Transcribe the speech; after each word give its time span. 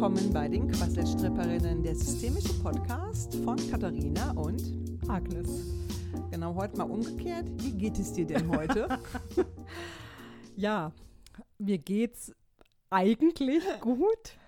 willkommen 0.00 0.32
bei 0.32 0.46
den 0.46 0.68
Quasselstripperinnen, 0.68 1.82
der 1.82 1.96
systemische 1.96 2.54
Podcast 2.62 3.34
von 3.42 3.56
Katharina 3.68 4.30
und 4.30 4.62
Agnes. 5.08 5.74
Genau, 6.30 6.54
heute 6.54 6.76
mal 6.76 6.84
umgekehrt. 6.84 7.48
Wie 7.56 7.72
geht 7.72 7.98
es 7.98 8.12
dir 8.12 8.24
denn 8.24 8.48
heute? 8.48 9.00
ja, 10.56 10.92
mir 11.58 11.78
geht's 11.78 12.32
eigentlich 12.90 13.64
gut. 13.80 14.38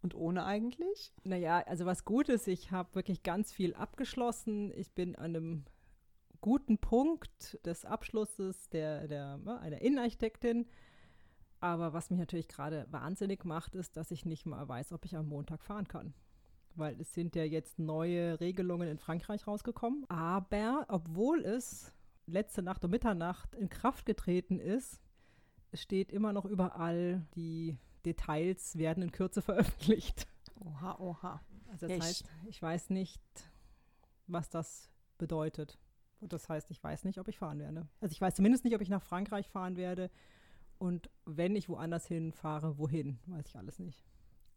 Und 0.00 0.14
ohne 0.14 0.44
eigentlich? 0.44 1.12
Naja, 1.24 1.64
also 1.66 1.84
was 1.84 2.04
gut 2.04 2.28
ist, 2.28 2.46
ich 2.46 2.70
habe 2.70 2.94
wirklich 2.94 3.24
ganz 3.24 3.52
viel 3.52 3.74
abgeschlossen. 3.74 4.72
Ich 4.76 4.92
bin 4.92 5.16
an 5.16 5.34
einem 5.34 5.64
guten 6.40 6.78
Punkt 6.78 7.58
des 7.66 7.84
Abschlusses 7.84 8.68
der, 8.68 9.08
der, 9.08 9.38
ne, 9.38 9.58
einer 9.58 9.80
Innenarchitektin. 9.82 10.66
Aber 11.60 11.92
was 11.92 12.10
mich 12.10 12.18
natürlich 12.18 12.48
gerade 12.48 12.86
wahnsinnig 12.90 13.44
macht, 13.44 13.74
ist, 13.74 13.96
dass 13.96 14.10
ich 14.10 14.24
nicht 14.24 14.46
mal 14.46 14.66
weiß, 14.66 14.92
ob 14.92 15.04
ich 15.04 15.16
am 15.16 15.28
Montag 15.28 15.62
fahren 15.62 15.86
kann. 15.86 16.14
Weil 16.74 16.98
es 17.00 17.12
sind 17.12 17.36
ja 17.36 17.44
jetzt 17.44 17.78
neue 17.78 18.40
Regelungen 18.40 18.88
in 18.88 18.98
Frankreich 18.98 19.46
rausgekommen. 19.46 20.08
Aber 20.08 20.86
obwohl 20.88 21.44
es 21.44 21.92
letzte 22.26 22.62
Nacht 22.62 22.84
um 22.84 22.90
Mitternacht 22.90 23.54
in 23.54 23.68
Kraft 23.68 24.06
getreten 24.06 24.58
ist, 24.58 25.02
steht 25.74 26.10
immer 26.10 26.32
noch 26.32 26.46
überall, 26.46 27.26
die 27.34 27.76
Details 28.04 28.78
werden 28.78 29.02
in 29.02 29.12
Kürze 29.12 29.42
veröffentlicht. 29.42 30.26
Oha, 30.60 30.98
oha. 30.98 31.40
Also 31.68 31.86
das 31.86 31.96
Echt? 31.96 32.02
heißt, 32.02 32.24
ich 32.48 32.62
weiß 32.62 32.90
nicht, 32.90 33.22
was 34.26 34.48
das 34.48 34.90
bedeutet. 35.18 35.78
Und 36.20 36.32
das 36.32 36.48
heißt, 36.48 36.70
ich 36.70 36.82
weiß 36.82 37.04
nicht, 37.04 37.18
ob 37.18 37.28
ich 37.28 37.38
fahren 37.38 37.58
werde. 37.58 37.88
Also 38.00 38.12
ich 38.12 38.20
weiß 38.20 38.34
zumindest 38.34 38.64
nicht, 38.64 38.74
ob 38.74 38.80
ich 38.80 38.88
nach 38.88 39.02
Frankreich 39.02 39.48
fahren 39.48 39.76
werde. 39.76 40.10
Und 40.80 41.10
wenn 41.26 41.56
ich 41.56 41.68
woanders 41.68 42.06
hinfahre, 42.06 42.78
wohin, 42.78 43.18
weiß 43.26 43.48
ich 43.48 43.56
alles 43.56 43.78
nicht. 43.78 44.02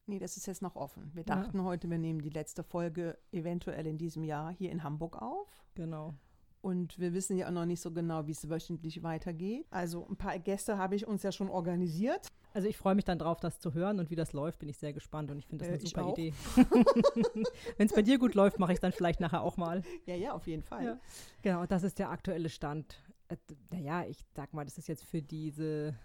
Nee, 0.05 0.19
das 0.19 0.37
ist 0.37 0.47
jetzt 0.47 0.61
noch 0.61 0.77
offen. 0.77 1.11
Wir 1.13 1.25
dachten 1.25 1.57
ja. 1.57 1.63
heute, 1.65 1.89
wir 1.89 1.97
nehmen 1.97 2.21
die 2.21 2.29
letzte 2.29 2.63
Folge 2.63 3.17
eventuell 3.33 3.85
in 3.85 3.97
diesem 3.97 4.23
Jahr 4.23 4.49
hier 4.49 4.71
in 4.71 4.83
Hamburg 4.83 5.21
auf. 5.21 5.49
Genau. 5.75 6.13
Und 6.61 6.97
wir 6.97 7.13
wissen 7.13 7.35
ja 7.35 7.47
auch 7.47 7.51
noch 7.51 7.65
nicht 7.65 7.81
so 7.81 7.91
genau, 7.91 8.25
wie 8.25 8.31
es 8.31 8.49
wöchentlich 8.49 9.03
weitergeht. 9.03 9.67
Also 9.69 10.07
ein 10.07 10.15
paar 10.15 10.39
Gäste 10.39 10.77
habe 10.77 10.95
ich 10.95 11.05
uns 11.05 11.23
ja 11.23 11.33
schon 11.33 11.49
organisiert. 11.49 12.29
Also 12.53 12.69
ich 12.69 12.77
freue 12.77 12.95
mich 12.95 13.03
dann 13.03 13.19
drauf, 13.19 13.41
das 13.41 13.59
zu 13.59 13.73
hören 13.73 13.99
und 13.99 14.09
wie 14.09 14.15
das 14.15 14.31
läuft, 14.31 14.59
bin 14.59 14.69
ich 14.69 14.77
sehr 14.77 14.93
gespannt 14.93 15.29
und 15.29 15.39
ich 15.39 15.45
finde 15.45 15.65
das 15.65 15.73
äh, 15.73 15.77
eine 15.77 15.87
super 15.87 16.09
Idee. 16.13 16.33
Wenn 17.77 17.87
es 17.87 17.93
bei 17.93 18.01
dir 18.01 18.17
gut 18.17 18.33
läuft, 18.33 18.59
mache 18.59 18.71
ich 18.71 18.77
es 18.77 18.81
dann 18.81 18.93
vielleicht 18.93 19.19
nachher 19.19 19.41
auch 19.41 19.57
mal. 19.57 19.83
Ja, 20.05 20.15
ja, 20.15 20.31
auf 20.31 20.47
jeden 20.47 20.63
Fall. 20.63 20.85
Ja. 20.85 20.99
Genau, 21.41 21.65
das 21.65 21.83
ist 21.83 21.99
der 21.99 22.11
aktuelle 22.11 22.47
Stand. 22.47 22.97
Äh, 23.27 23.35
naja, 23.69 24.05
ich 24.05 24.23
sag 24.33 24.53
mal, 24.53 24.63
das 24.63 24.77
ist 24.77 24.87
jetzt 24.87 25.03
für 25.03 25.21
diese 25.21 25.95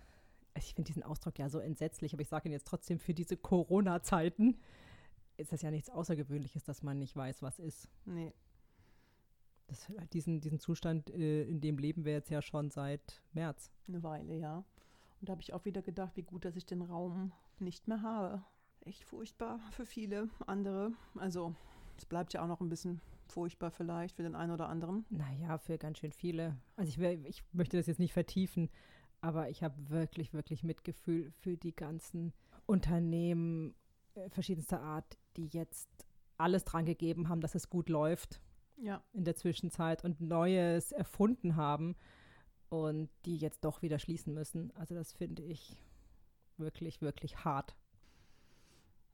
ich 0.58 0.74
finde 0.74 0.88
diesen 0.88 1.02
Ausdruck 1.02 1.38
ja 1.38 1.48
so 1.48 1.58
entsetzlich, 1.58 2.12
aber 2.12 2.22
ich 2.22 2.28
sage 2.28 2.48
ihn 2.48 2.52
jetzt 2.52 2.66
trotzdem, 2.66 2.98
für 2.98 3.14
diese 3.14 3.36
Corona-Zeiten 3.36 4.58
ist 5.36 5.52
das 5.52 5.62
ja 5.62 5.70
nichts 5.70 5.88
Außergewöhnliches, 5.90 6.64
dass 6.64 6.82
man 6.82 6.98
nicht 6.98 7.16
weiß, 7.16 7.42
was 7.42 7.58
ist. 7.58 7.88
Nee. 8.04 8.32
Das, 9.68 9.86
diesen, 10.12 10.40
diesen 10.40 10.58
Zustand, 10.58 11.10
äh, 11.10 11.44
in 11.44 11.60
dem 11.60 11.78
leben 11.78 12.04
wir 12.04 12.12
jetzt 12.12 12.30
ja 12.30 12.42
schon 12.42 12.70
seit 12.70 13.22
März. 13.32 13.70
Eine 13.86 14.02
Weile, 14.02 14.36
ja. 14.36 14.64
Und 15.20 15.28
da 15.28 15.32
habe 15.32 15.42
ich 15.42 15.52
auch 15.52 15.64
wieder 15.64 15.82
gedacht, 15.82 16.16
wie 16.16 16.22
gut, 16.22 16.44
dass 16.44 16.56
ich 16.56 16.66
den 16.66 16.82
Raum 16.82 17.32
nicht 17.58 17.86
mehr 17.88 18.02
habe. 18.02 18.42
Echt 18.80 19.04
furchtbar 19.04 19.60
für 19.72 19.84
viele 19.84 20.28
andere. 20.46 20.92
Also 21.16 21.54
es 21.96 22.06
bleibt 22.06 22.32
ja 22.32 22.42
auch 22.42 22.48
noch 22.48 22.60
ein 22.60 22.68
bisschen 22.68 23.00
furchtbar 23.26 23.70
vielleicht 23.70 24.16
für 24.16 24.22
den 24.22 24.34
einen 24.34 24.52
oder 24.52 24.68
anderen. 24.68 25.04
Naja, 25.10 25.58
für 25.58 25.76
ganz 25.76 25.98
schön 25.98 26.12
viele. 26.12 26.56
Also 26.76 26.88
ich, 26.88 26.98
ich 27.26 27.44
möchte 27.52 27.76
das 27.76 27.86
jetzt 27.86 27.98
nicht 27.98 28.12
vertiefen, 28.12 28.70
aber 29.20 29.48
ich 29.50 29.62
habe 29.62 29.74
wirklich, 29.90 30.32
wirklich 30.32 30.62
Mitgefühl 30.62 31.30
für 31.30 31.56
die 31.56 31.74
ganzen 31.74 32.32
Unternehmen 32.66 33.74
äh, 34.14 34.28
verschiedenster 34.30 34.80
Art, 34.80 35.18
die 35.36 35.46
jetzt 35.46 35.88
alles 36.36 36.64
dran 36.64 36.84
gegeben 36.84 37.28
haben, 37.28 37.40
dass 37.40 37.54
es 37.54 37.68
gut 37.68 37.88
läuft 37.88 38.40
ja. 38.76 39.02
in 39.12 39.24
der 39.24 39.36
Zwischenzeit 39.36 40.04
und 40.04 40.20
Neues 40.20 40.92
erfunden 40.92 41.56
haben 41.56 41.96
und 42.68 43.10
die 43.24 43.36
jetzt 43.36 43.64
doch 43.64 43.82
wieder 43.82 43.98
schließen 43.98 44.34
müssen. 44.34 44.72
Also 44.76 44.94
das 44.94 45.12
finde 45.12 45.42
ich 45.42 45.76
wirklich, 46.56 47.00
wirklich 47.00 47.44
hart. 47.44 47.76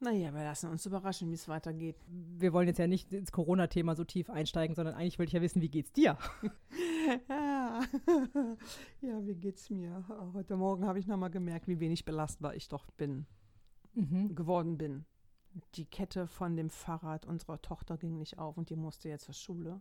Naja, 0.00 0.34
wir 0.34 0.43
lassen 0.43 0.70
uns 0.70 0.84
überraschen, 0.84 1.31
wie 1.31 1.34
es 1.34 1.48
weitergeht. 1.48 1.97
Wir 2.09 2.53
wollen 2.53 2.69
jetzt 2.69 2.78
ja 2.78 2.87
nicht 2.87 3.12
ins 3.12 3.32
Corona-Thema 3.32 3.94
so 3.94 4.04
tief 4.04 4.28
einsteigen, 4.28 4.75
sondern 4.75 4.94
eigentlich 4.94 5.19
wollte 5.19 5.31
ich 5.31 5.34
ja 5.34 5.41
wissen, 5.41 5.62
wie 5.62 5.70
geht's 5.70 5.93
dir? 5.93 6.19
ja. 7.75 7.83
ja, 9.01 9.27
wie 9.27 9.35
geht's 9.35 9.71
mir? 9.71 10.05
Heute 10.33 10.57
Morgen 10.57 10.87
habe 10.87 10.99
ich 10.99 11.07
nochmal 11.07 11.31
gemerkt, 11.31 11.69
wie 11.69 11.81
wenig 11.81 12.05
belastbar 12.05 12.55
ich 12.55 12.69
doch 12.69 12.91
bin, 12.93 13.27
mhm. 13.95 14.35
geworden 14.35 14.79
bin. 14.79 15.05
Die 15.75 15.85
Kette 15.85 16.27
von 16.27 16.57
dem 16.57 16.71
Fahrrad 16.71 17.27
unserer 17.27 17.61
Tochter 17.62 17.97
ging 17.97 18.19
nicht 18.19 18.39
auf 18.39 18.57
und 18.57 18.71
die 18.71 18.77
musste 18.77 19.09
jetzt 19.09 19.25
zur 19.25 19.35
Schule. 19.35 19.81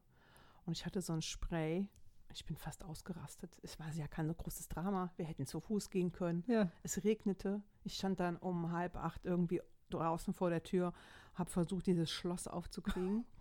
Und 0.66 0.78
ich 0.78 0.86
hatte 0.86 1.02
so 1.02 1.14
ein 1.14 1.22
Spray. 1.22 1.90
Ich 2.31 2.46
bin 2.46 2.56
fast 2.56 2.84
ausgerastet. 2.84 3.58
Es 3.62 3.80
war 3.80 3.92
ja 3.94 4.08
kein 4.08 4.28
so 4.28 4.34
großes 4.34 4.68
Drama. 4.68 5.12
Wir 5.18 5.25
hätten 5.25 5.46
zu 5.46 5.60
Fuß 5.60 5.90
gehen 5.90 6.12
können. 6.12 6.44
Ja. 6.48 6.72
Es 6.81 7.04
regnete. 7.04 7.62
Ich 7.84 7.96
stand 7.96 8.20
dann 8.20 8.38
um 8.38 8.72
halb 8.72 8.96
acht 8.96 9.25
irgendwie 9.25 9.62
draußen 9.90 10.34
vor 10.34 10.50
der 10.50 10.64
Tür, 10.64 10.94
habe 11.36 11.50
versucht, 11.50 11.86
dieses 11.86 12.12
Schloss 12.12 12.48
aufzukriegen. 12.48 13.25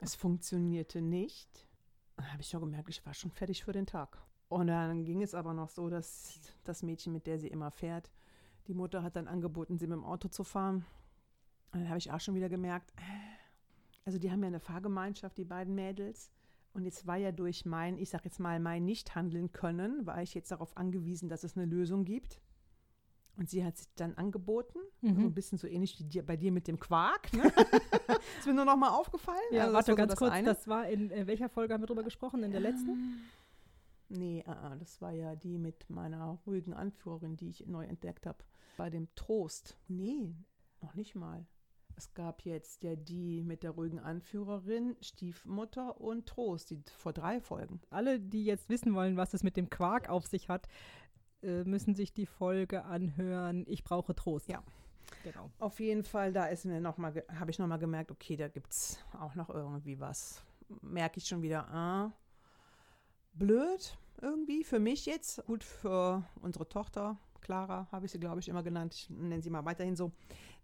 Es 0.00 0.14
funktionierte 0.14 1.02
nicht. 1.02 1.68
Dann 2.16 2.30
habe 2.32 2.42
ich 2.42 2.48
schon 2.48 2.60
gemerkt, 2.60 2.88
ich 2.88 3.04
war 3.04 3.14
schon 3.14 3.30
fertig 3.30 3.64
für 3.64 3.72
den 3.72 3.86
Tag. 3.86 4.18
Und 4.48 4.66
dann 4.66 5.04
ging 5.04 5.22
es 5.22 5.34
aber 5.34 5.54
noch 5.54 5.70
so, 5.70 5.88
dass 5.88 6.38
das 6.64 6.82
Mädchen, 6.82 7.12
mit 7.12 7.26
der 7.26 7.38
sie 7.38 7.48
immer 7.48 7.70
fährt, 7.70 8.12
die 8.66 8.74
Mutter 8.74 9.02
hat 9.02 9.16
dann 9.16 9.26
angeboten, 9.26 9.78
sie 9.78 9.86
mit 9.86 9.96
dem 9.96 10.04
Auto 10.04 10.28
zu 10.28 10.44
fahren. 10.44 10.84
Und 11.72 11.80
dann 11.80 11.88
habe 11.88 11.98
ich 11.98 12.12
auch 12.12 12.20
schon 12.20 12.34
wieder 12.34 12.48
gemerkt, 12.48 12.92
also 14.04 14.18
die 14.18 14.30
haben 14.30 14.42
ja 14.42 14.48
eine 14.48 14.60
Fahrgemeinschaft, 14.60 15.38
die 15.38 15.44
beiden 15.44 15.74
Mädels. 15.74 16.30
Und 16.74 16.84
jetzt 16.84 17.06
war 17.06 17.16
ja 17.16 17.32
durch 17.32 17.66
mein, 17.66 17.98
ich 17.98 18.10
sage 18.10 18.24
jetzt 18.24 18.40
mal, 18.40 18.60
mein 18.60 18.84
Nicht-Handeln 18.84 19.52
können, 19.52 20.06
war 20.06 20.22
ich 20.22 20.34
jetzt 20.34 20.50
darauf 20.50 20.76
angewiesen, 20.76 21.28
dass 21.28 21.44
es 21.44 21.56
eine 21.56 21.66
Lösung 21.66 22.04
gibt. 22.04 22.40
Und 23.36 23.48
sie 23.48 23.64
hat 23.64 23.76
sich 23.78 23.88
dann 23.96 24.14
angeboten, 24.14 24.78
mhm. 25.00 25.14
so 25.14 25.20
ein 25.22 25.34
bisschen 25.34 25.58
so 25.58 25.66
ähnlich 25.66 25.98
wie 25.98 26.04
dir, 26.04 26.24
bei 26.24 26.36
dir 26.36 26.52
mit 26.52 26.68
dem 26.68 26.78
Quark. 26.78 27.32
Ne? 27.32 27.44
ist 28.38 28.46
mir 28.46 28.54
nur 28.54 28.64
noch 28.64 28.76
mal 28.76 28.90
aufgefallen. 28.90 29.38
Ja, 29.50 29.62
also 29.62 29.74
warte 29.74 29.94
ganz 29.94 30.12
so 30.12 30.16
kurz, 30.16 30.32
eine. 30.32 30.48
das 30.48 30.68
war 30.68 30.86
in, 30.88 31.10
in, 31.10 31.26
welcher 31.26 31.48
Folge 31.48 31.72
haben 31.72 31.82
wir 31.82 31.86
drüber 31.86 32.02
gesprochen? 32.02 32.42
In 32.42 32.52
der 32.52 32.60
letzten? 32.60 32.90
Ähm, 32.90 33.20
nee, 34.10 34.44
uh, 34.46 34.76
das 34.78 35.00
war 35.00 35.12
ja 35.12 35.34
die 35.34 35.58
mit 35.58 35.88
meiner 35.88 36.38
ruhigen 36.46 36.74
Anführerin, 36.74 37.36
die 37.36 37.48
ich 37.48 37.66
neu 37.66 37.84
entdeckt 37.84 38.26
habe. 38.26 38.44
Bei 38.76 38.90
dem 38.90 39.08
Trost. 39.14 39.78
Nee, 39.88 40.34
noch 40.82 40.94
nicht 40.94 41.14
mal. 41.14 41.46
Es 41.96 42.14
gab 42.14 42.42
jetzt 42.44 42.82
ja 42.82 42.96
die 42.96 43.42
mit 43.42 43.62
der 43.62 43.72
ruhigen 43.72 44.00
Anführerin, 44.00 44.96
Stiefmutter 45.00 46.00
und 46.00 46.26
Trost, 46.26 46.70
die 46.70 46.82
vor 46.96 47.12
drei 47.12 47.40
Folgen. 47.40 47.80
Alle, 47.90 48.18
die 48.18 48.44
jetzt 48.44 48.68
wissen 48.68 48.94
wollen, 48.94 49.16
was 49.16 49.34
es 49.34 49.42
mit 49.42 49.56
dem 49.56 49.70
Quark 49.70 50.08
auf 50.08 50.26
sich 50.26 50.48
hat, 50.48 50.68
äh, 51.42 51.64
müssen 51.64 51.94
sich 51.94 52.12
die 52.12 52.26
Folge 52.26 52.84
anhören. 52.84 53.64
Ich 53.68 53.84
brauche 53.84 54.14
Trost. 54.14 54.48
Ja. 54.48 54.62
Genau. 55.24 55.50
Auf 55.58 55.78
jeden 55.80 56.04
Fall, 56.04 56.32
da 56.32 56.46
ist 56.46 56.64
mir 56.64 56.80
noch 56.80 56.98
mal, 56.98 57.24
habe 57.38 57.50
ich 57.50 57.58
nochmal 57.58 57.78
gemerkt, 57.78 58.10
okay, 58.10 58.36
da 58.36 58.48
gibt 58.48 58.72
es 58.72 58.98
auch 59.20 59.34
noch 59.34 59.50
irgendwie 59.50 60.00
was. 60.00 60.42
Merke 60.80 61.18
ich 61.18 61.26
schon 61.26 61.42
wieder, 61.42 61.68
ah, 61.68 62.12
blöd 63.34 63.96
irgendwie 64.20 64.64
für 64.64 64.78
mich 64.78 65.06
jetzt. 65.06 65.44
Gut 65.46 65.64
für 65.64 66.24
unsere 66.40 66.68
Tochter, 66.68 67.18
Clara, 67.40 67.88
habe 67.92 68.06
ich 68.06 68.12
sie, 68.12 68.20
glaube 68.20 68.40
ich, 68.40 68.48
immer 68.48 68.62
genannt. 68.62 68.94
Ich 68.94 69.10
nenne 69.10 69.42
sie 69.42 69.50
mal 69.50 69.64
weiterhin 69.64 69.96
so, 69.96 70.12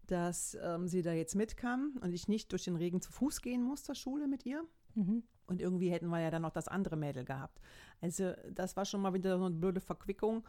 dass 0.06 0.56
ähm, 0.62 0.88
sie 0.88 1.02
da 1.02 1.12
jetzt 1.12 1.34
mitkam 1.34 1.98
und 2.00 2.12
ich 2.12 2.28
nicht 2.28 2.50
durch 2.52 2.64
den 2.64 2.76
Regen 2.76 3.00
zu 3.00 3.12
Fuß 3.12 3.42
gehen 3.42 3.62
muss 3.62 3.84
zur 3.84 3.94
Schule 3.94 4.26
mit 4.26 4.46
ihr. 4.46 4.64
Mhm. 4.98 5.22
Und 5.47 5.60
irgendwie 5.60 5.91
hätten 5.91 6.09
wir 6.09 6.20
ja 6.20 6.31
dann 6.31 6.42
noch 6.42 6.50
das 6.50 6.69
andere 6.69 6.97
Mädel 6.97 7.25
gehabt. 7.25 7.58
Also 8.00 8.32
das 8.52 8.76
war 8.76 8.84
schon 8.84 9.00
mal 9.00 9.14
wieder 9.14 9.38
so 9.38 9.46
eine 9.46 9.55
blöde 9.55 9.81
Verquickung. 9.81 10.44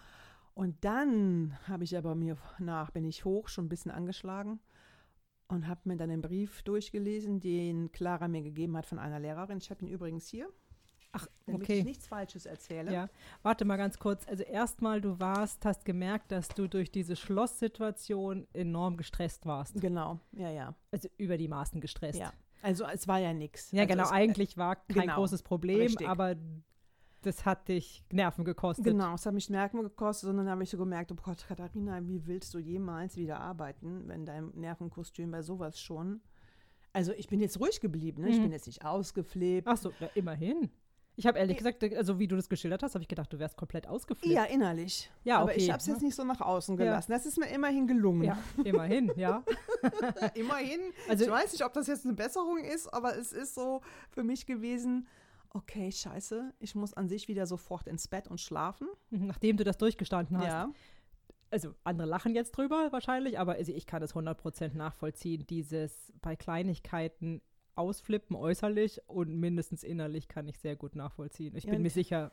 Und 0.54 0.84
dann 0.84 1.58
habe 1.68 1.86
ich 1.86 1.98
aber 1.98 2.16
mir 2.16 2.38
nach, 2.60 2.92
bin 2.92 3.06
ich 3.06 3.24
hoch, 3.24 3.48
schon 3.48 3.66
ein 3.66 3.70
bisschen 3.70 3.92
angeschlagen 3.92 4.60
und 5.48 5.68
habe 5.68 5.82
mir 5.86 5.96
dann 5.96 6.10
den 6.10 6.22
Brief 6.22 6.64
durchgelesen, 6.64 7.40
den 7.40 7.92
Clara 7.92 8.28
mir 8.28 8.42
gegeben 8.42 8.76
hat 8.76 8.86
von 8.86 9.00
einer 9.00 9.20
Lehrerin. 9.20 9.60
Ich 9.60 9.70
habe 9.70 9.86
ihn 9.86 9.88
übrigens 9.88 10.28
hier. 10.28 10.50
Ach, 11.12 11.28
damit 11.46 11.64
okay. 11.64 11.80
ich 11.80 11.86
nichts 11.86 12.08
Falsches 12.08 12.46
erzähle. 12.46 12.94
Ja, 12.94 13.10
warte 13.42 13.66
mal 13.66 13.78
ganz 13.78 13.98
kurz. 13.98 14.28
Also 14.28 14.44
erstmal, 14.44 15.02
du 15.02 15.20
warst, 15.20 15.66
hast 15.66 15.86
gemerkt, 15.86 16.32
dass 16.32 16.50
du 16.50 16.68
durch 16.68 16.92
diese 16.92 17.16
Schlosssituation 17.16 18.48
enorm 18.54 18.96
gestresst 18.96 19.46
warst. 19.48 19.82
Genau, 19.82 20.20
ja, 20.34 20.52
ja. 20.52 20.76
Also 20.92 21.08
über 21.18 21.38
die 21.38 21.48
Maßen 21.48 21.82
gestresst. 21.82 22.20
Ja. 22.20 22.32
Also 22.62 22.86
es 22.86 23.08
war 23.08 23.20
ja 23.20 23.34
nichts. 23.34 23.72
Ja, 23.72 23.84
also 23.84 23.94
genau, 23.94 24.10
eigentlich 24.10 24.58
war 24.58 24.76
kein 24.76 25.04
genau, 25.04 25.16
großes 25.16 25.44
Problem, 25.44 25.82
richtig. 25.82 26.08
aber 26.08 26.36
das 27.22 27.46
hat 27.46 27.68
dich 27.68 28.04
Nerven 28.12 28.46
gekostet. 28.46 28.86
Genau, 28.86 29.14
es 29.16 29.26
hat 29.26 29.34
mich 29.34 29.50
Nerven 29.50 29.82
gekostet 29.82 30.30
dann 30.30 30.50
habe 30.50 30.64
ich 30.64 30.70
so 30.70 30.78
gemerkt, 30.78 31.12
oh 31.12 31.16
Gott, 31.16 31.46
Katharina, 31.48 32.06
wie 32.08 32.26
willst 32.26 32.54
du 32.54 32.60
jemals 32.60 33.18
wieder 33.18 33.40
arbeiten, 33.42 34.08
wenn 34.08 34.26
dein 34.26 34.50
Nervenkostüm 34.56 35.32
bei 35.32 35.42
sowas 35.42 35.80
schon. 35.80 36.22
Also 36.94 37.12
ich 37.14 37.28
bin 37.28 37.40
jetzt 37.40 37.60
ruhig 37.60 37.82
geblieben, 37.82 38.24
ne? 38.24 38.30
ich 38.30 38.38
mhm. 38.38 38.44
bin 38.44 38.52
jetzt 38.52 38.68
nicht 38.68 38.86
ausgeflippt. 38.86 39.68
Ach 39.68 39.78
so, 39.78 39.92
ja, 40.00 40.10
immerhin. 40.16 40.70
Ich 41.20 41.28
habe 41.28 41.38
ehrlich 41.38 41.58
gesagt, 41.58 41.84
also 41.84 42.18
wie 42.18 42.30
du 42.30 42.38
das 42.38 42.48
geschildert 42.48 42.82
hast, 42.82 42.94
habe 42.96 43.02
ich 43.02 43.10
gedacht, 43.10 43.34
du 43.34 43.40
wärst 43.40 43.58
komplett 43.58 43.86
ausgeflippt. 43.88 44.34
Ja, 44.34 44.46
innerlich. 44.46 45.12
Ja, 45.26 45.40
Aber 45.40 45.52
okay. 45.52 45.60
ich 45.60 45.70
habe 45.70 45.80
es 45.80 45.86
jetzt 45.86 46.02
nicht 46.02 46.16
so 46.16 46.24
nach 46.24 46.40
außen 46.40 46.78
Ja. 46.78 46.86
gelassen. 46.86 47.12
Das 47.12 47.26
ist 47.26 47.38
mir 47.38 47.48
immerhin 47.50 47.88
gelungen. 47.88 48.24
Ja, 48.24 48.38
immerhin, 48.64 49.12
ja. 49.18 49.44
immerhin. 50.34 50.80
Also- 51.10 51.26
ich 51.26 51.30
weiß 51.32 51.52
nicht, 51.52 51.66
ob 51.66 51.74
das 51.74 51.88
jetzt 51.88 52.06
eine 52.06 52.14
Besserung 52.14 52.64
ist, 52.64 52.88
aber 52.94 53.18
es 53.18 53.34
ist 53.34 53.54
so 53.54 53.82
für 54.12 54.24
mich 54.24 54.46
gewesen, 54.46 55.08
okay, 55.50 55.92
scheiße, 55.92 56.54
ich 56.60 56.74
muss 56.76 56.94
an 56.94 57.10
sich 57.10 57.28
wieder 57.28 57.46
sofort 57.48 57.88
ins 57.88 58.08
Bett 58.08 58.30
und 58.30 58.40
schlafen. 58.40 58.88
Nachdem 59.10 59.58
du 59.58 59.66
das 59.66 59.78
durchgestanden 59.78 60.38
hast. 60.38 60.46
Ja. 60.48 60.70
Also 61.52 61.74
andere 61.84 62.08
lachen 62.08 62.34
jetzt 62.34 62.52
drüber 62.52 62.90
wahrscheinlich, 62.92 63.40
aber 63.40 63.56
also 63.56 63.74
ich 63.74 63.86
kann 63.88 64.00
das 64.00 64.14
100% 64.16 64.78
nachvollziehen. 64.78 65.46
Dieses 65.50 66.14
bei 66.22 66.38
Kleinigkeiten 66.38 67.42
ausflippen 67.80 68.36
äußerlich 68.36 69.02
und 69.08 69.36
mindestens 69.40 69.84
innerlich 69.84 70.28
kann 70.28 70.48
ich 70.48 70.60
sehr 70.60 70.76
gut 70.76 70.96
nachvollziehen. 70.96 71.56
Ich 71.56 71.64
Ja, 71.64 71.72
bin 71.72 71.82
mir 71.82 71.90
sicher, 71.90 72.32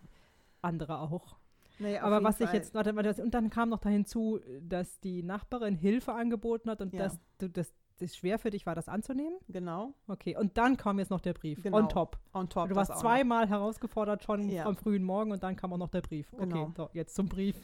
andere 0.62 0.98
auch. 1.00 1.36
Naja, 1.78 2.02
Aber 2.02 2.22
was 2.24 2.40
ich 2.40 2.46
Fall. 2.48 2.56
jetzt, 2.56 2.74
warte, 2.74 2.96
warte, 2.96 3.22
und 3.22 3.32
dann 3.34 3.50
kam 3.50 3.68
noch 3.68 3.78
da 3.80 3.88
hinzu, 3.90 4.40
dass 4.60 4.98
die 5.00 5.22
Nachbarin 5.22 5.74
Hilfe 5.74 6.12
angeboten 6.14 6.70
hat 6.70 6.80
und 6.80 6.92
Ja. 6.94 7.04
dass 7.04 7.20
du 7.38 7.50
das, 7.50 7.72
das 7.98 8.16
schwer 8.16 8.38
für 8.38 8.50
dich 8.50 8.64
war, 8.66 8.74
das 8.74 8.88
anzunehmen. 8.88 9.38
Genau, 9.48 9.92
Okay, 10.08 10.36
und 10.36 10.56
dann 10.58 10.76
kam 10.76 10.98
jetzt 10.98 11.10
noch 11.10 11.20
der 11.20 11.34
Brief. 11.34 11.62
Genau. 11.62 11.78
On 11.78 11.88
top. 11.88 12.18
on 12.32 12.48
top. 12.48 12.68
du 12.70 12.74
warst 12.76 12.98
zweimal 12.98 13.48
herausgefordert 13.48 14.24
schon 14.24 14.48
Ja. 14.48 14.64
am 14.66 14.76
frühen 14.76 15.02
Morgen 15.04 15.32
und 15.32 15.42
dann 15.42 15.54
kam 15.56 15.72
auch 15.72 15.78
noch 15.78 15.90
der 15.90 16.00
Brief. 16.02 16.32
Okay, 16.32 16.44
Genau. 16.46 16.72
so, 16.76 16.88
jetzt 16.94 17.14
zum 17.14 17.28
Brief. 17.28 17.56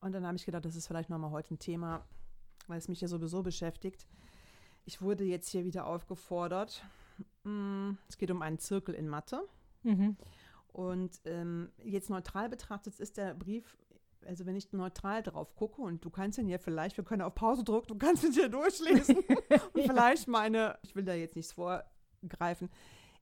Und 0.00 0.12
dann 0.12 0.26
habe 0.26 0.36
ich 0.36 0.44
gedacht, 0.44 0.64
das 0.64 0.76
ist 0.76 0.86
vielleicht 0.86 1.08
nochmal 1.10 1.30
heute 1.30 1.54
ein 1.54 1.58
Thema, 1.58 2.04
weil 2.66 2.78
es 2.78 2.88
mich 2.88 3.00
ja 3.00 3.08
sowieso 3.08 3.42
beschäftigt. 3.42 4.06
Ich 4.84 5.00
wurde 5.00 5.24
jetzt 5.24 5.48
hier 5.48 5.64
wieder 5.64 5.86
aufgefordert. 5.86 6.84
mm, 7.44 7.92
Es 8.08 8.18
geht 8.18 8.30
um 8.30 8.42
einen 8.42 8.58
Zirkel 8.58 8.94
in 8.94 9.08
Mathe. 9.08 9.46
Mhm. 9.82 10.16
Und 10.68 11.20
ähm, 11.24 11.70
jetzt 11.84 12.10
neutral 12.10 12.48
betrachtet 12.48 12.98
ist 12.98 13.16
der 13.16 13.34
Brief, 13.34 13.78
also 14.26 14.44
wenn 14.46 14.56
ich 14.56 14.72
neutral 14.72 15.22
drauf 15.22 15.54
gucke 15.54 15.80
und 15.80 16.04
du 16.04 16.10
kannst 16.10 16.38
ihn 16.38 16.48
ja 16.48 16.58
vielleicht, 16.58 16.96
wir 16.96 17.04
können 17.04 17.22
auf 17.22 17.34
Pause 17.34 17.62
drücken, 17.62 17.88
du 17.88 17.96
kannst 17.96 18.24
ihn 18.24 18.32
dir 18.32 18.48
durchlesen 18.48 19.18
und 19.72 19.82
vielleicht 19.82 20.26
meine, 20.26 20.78
ich 20.82 20.96
will 20.96 21.04
da 21.04 21.14
jetzt 21.14 21.36
nichts 21.36 21.52
vorgreifen, 21.52 22.70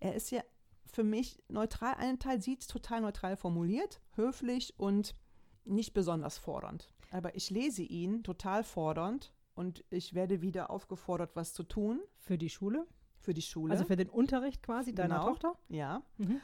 er 0.00 0.14
ist 0.14 0.30
ja 0.30 0.42
für 0.86 1.04
mich 1.04 1.42
neutral, 1.48 1.94
einen 1.94 2.18
Teil 2.18 2.40
sieht 2.40 2.66
total 2.68 3.02
neutral 3.02 3.36
formuliert, 3.36 4.00
höflich 4.14 4.74
und 4.78 5.14
nicht 5.64 5.92
besonders 5.92 6.38
fordernd. 6.38 6.88
Aber 7.10 7.34
ich 7.34 7.50
lese 7.50 7.82
ihn 7.82 8.22
total 8.22 8.64
fordernd 8.64 9.32
und 9.54 9.84
ich 9.90 10.14
werde 10.14 10.40
wieder 10.42 10.70
aufgefordert, 10.70 11.30
was 11.34 11.52
zu 11.52 11.62
tun 11.62 12.00
Für 12.18 12.38
die 12.38 12.48
Schule? 12.50 12.86
für 13.18 13.34
die 13.34 13.42
Schule. 13.42 13.72
Also 13.72 13.84
für 13.84 13.94
den 13.96 14.08
Unterricht 14.08 14.62
quasi 14.62 14.92
deiner 14.94 15.16
Genau. 15.20 15.28
Tochter? 15.28 15.58
ja. 15.68 16.02
Mhm. 16.18 16.40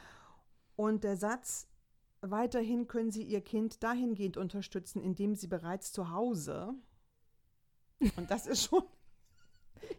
Und 0.76 1.02
der 1.02 1.16
Satz, 1.16 1.66
weiterhin 2.20 2.87
können 2.87 3.10
Sie 3.10 3.25
Ihr 3.25 3.40
Kind 3.40 3.82
dahingehend 3.82 4.37
unterstützen, 4.37 5.00
indem 5.02 5.34
Sie 5.34 5.49
bereits 5.49 5.90
zu 5.93 6.10
Hause, 6.10 6.72
und 8.16 8.31
das 8.31 8.46
ist 8.46 8.62
schon, 8.64 8.82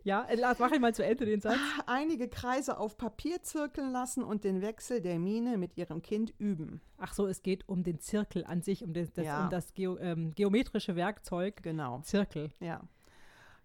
Ja, 0.03 0.23
äh, 0.25 0.35
lass- 0.35 0.59
mach 0.59 0.71
ich 0.71 0.79
mal 0.79 0.93
zu 0.93 1.03
Ende 1.03 1.25
den 1.25 1.41
Satz. 1.41 1.57
einige 1.85 2.29
Kreise 2.29 2.77
auf 2.77 2.95
Papier 2.97 3.41
zirkeln 3.41 3.91
lassen 3.91 4.23
und 4.23 4.43
den 4.45 4.61
Wechsel 4.61 5.01
der 5.01 5.19
Mine 5.19 5.57
mit 5.57 5.75
Ihrem 5.77 6.01
Kind 6.01 6.33
üben. 6.37 6.79
Ach 6.97 7.13
so, 7.13 7.27
es 7.27 7.41
geht 7.43 7.67
um 7.67 7.83
den 7.83 7.99
Zirkel 7.99 8.45
an 8.45 8.61
sich, 8.61 8.83
um 8.85 8.93
das, 8.93 9.11
das, 9.11 9.25
Ja. 9.25 9.43
um 9.43 9.49
das 9.49 9.73
Geo, 9.73 9.97
ähm, 9.97 10.31
geometrische 10.35 10.95
Werkzeug 10.95 11.61
Genau, 11.63 11.99
Zirkel. 12.01 12.51
ja. 12.61 12.81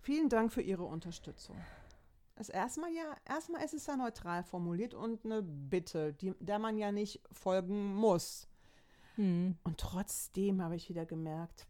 Vielen 0.04 0.28
Dank 0.28 0.52
für 0.52 0.60
Ihre 0.60 0.84
Unterstützung. 0.84 1.56
Das 2.34 2.50
erstmal 2.50 2.92
ja, 2.92 3.16
erstmal 3.24 3.64
ist 3.64 3.72
es 3.72 3.86
ja 3.86 3.96
neutral 3.96 4.42
formuliert 4.42 4.92
und 4.92 5.24
eine 5.24 5.40
Bitte, 5.40 6.12
die, 6.12 6.34
der 6.40 6.58
man 6.58 6.76
ja 6.76 6.92
nicht 6.92 7.22
folgen 7.32 7.94
muss. 7.94 8.46
Mhm. 9.16 9.56
Und 9.64 9.78
trotzdem 9.78 10.60
habe 10.60 10.76
ich 10.76 10.90
wieder 10.90 11.06
gemerkt, 11.06 11.66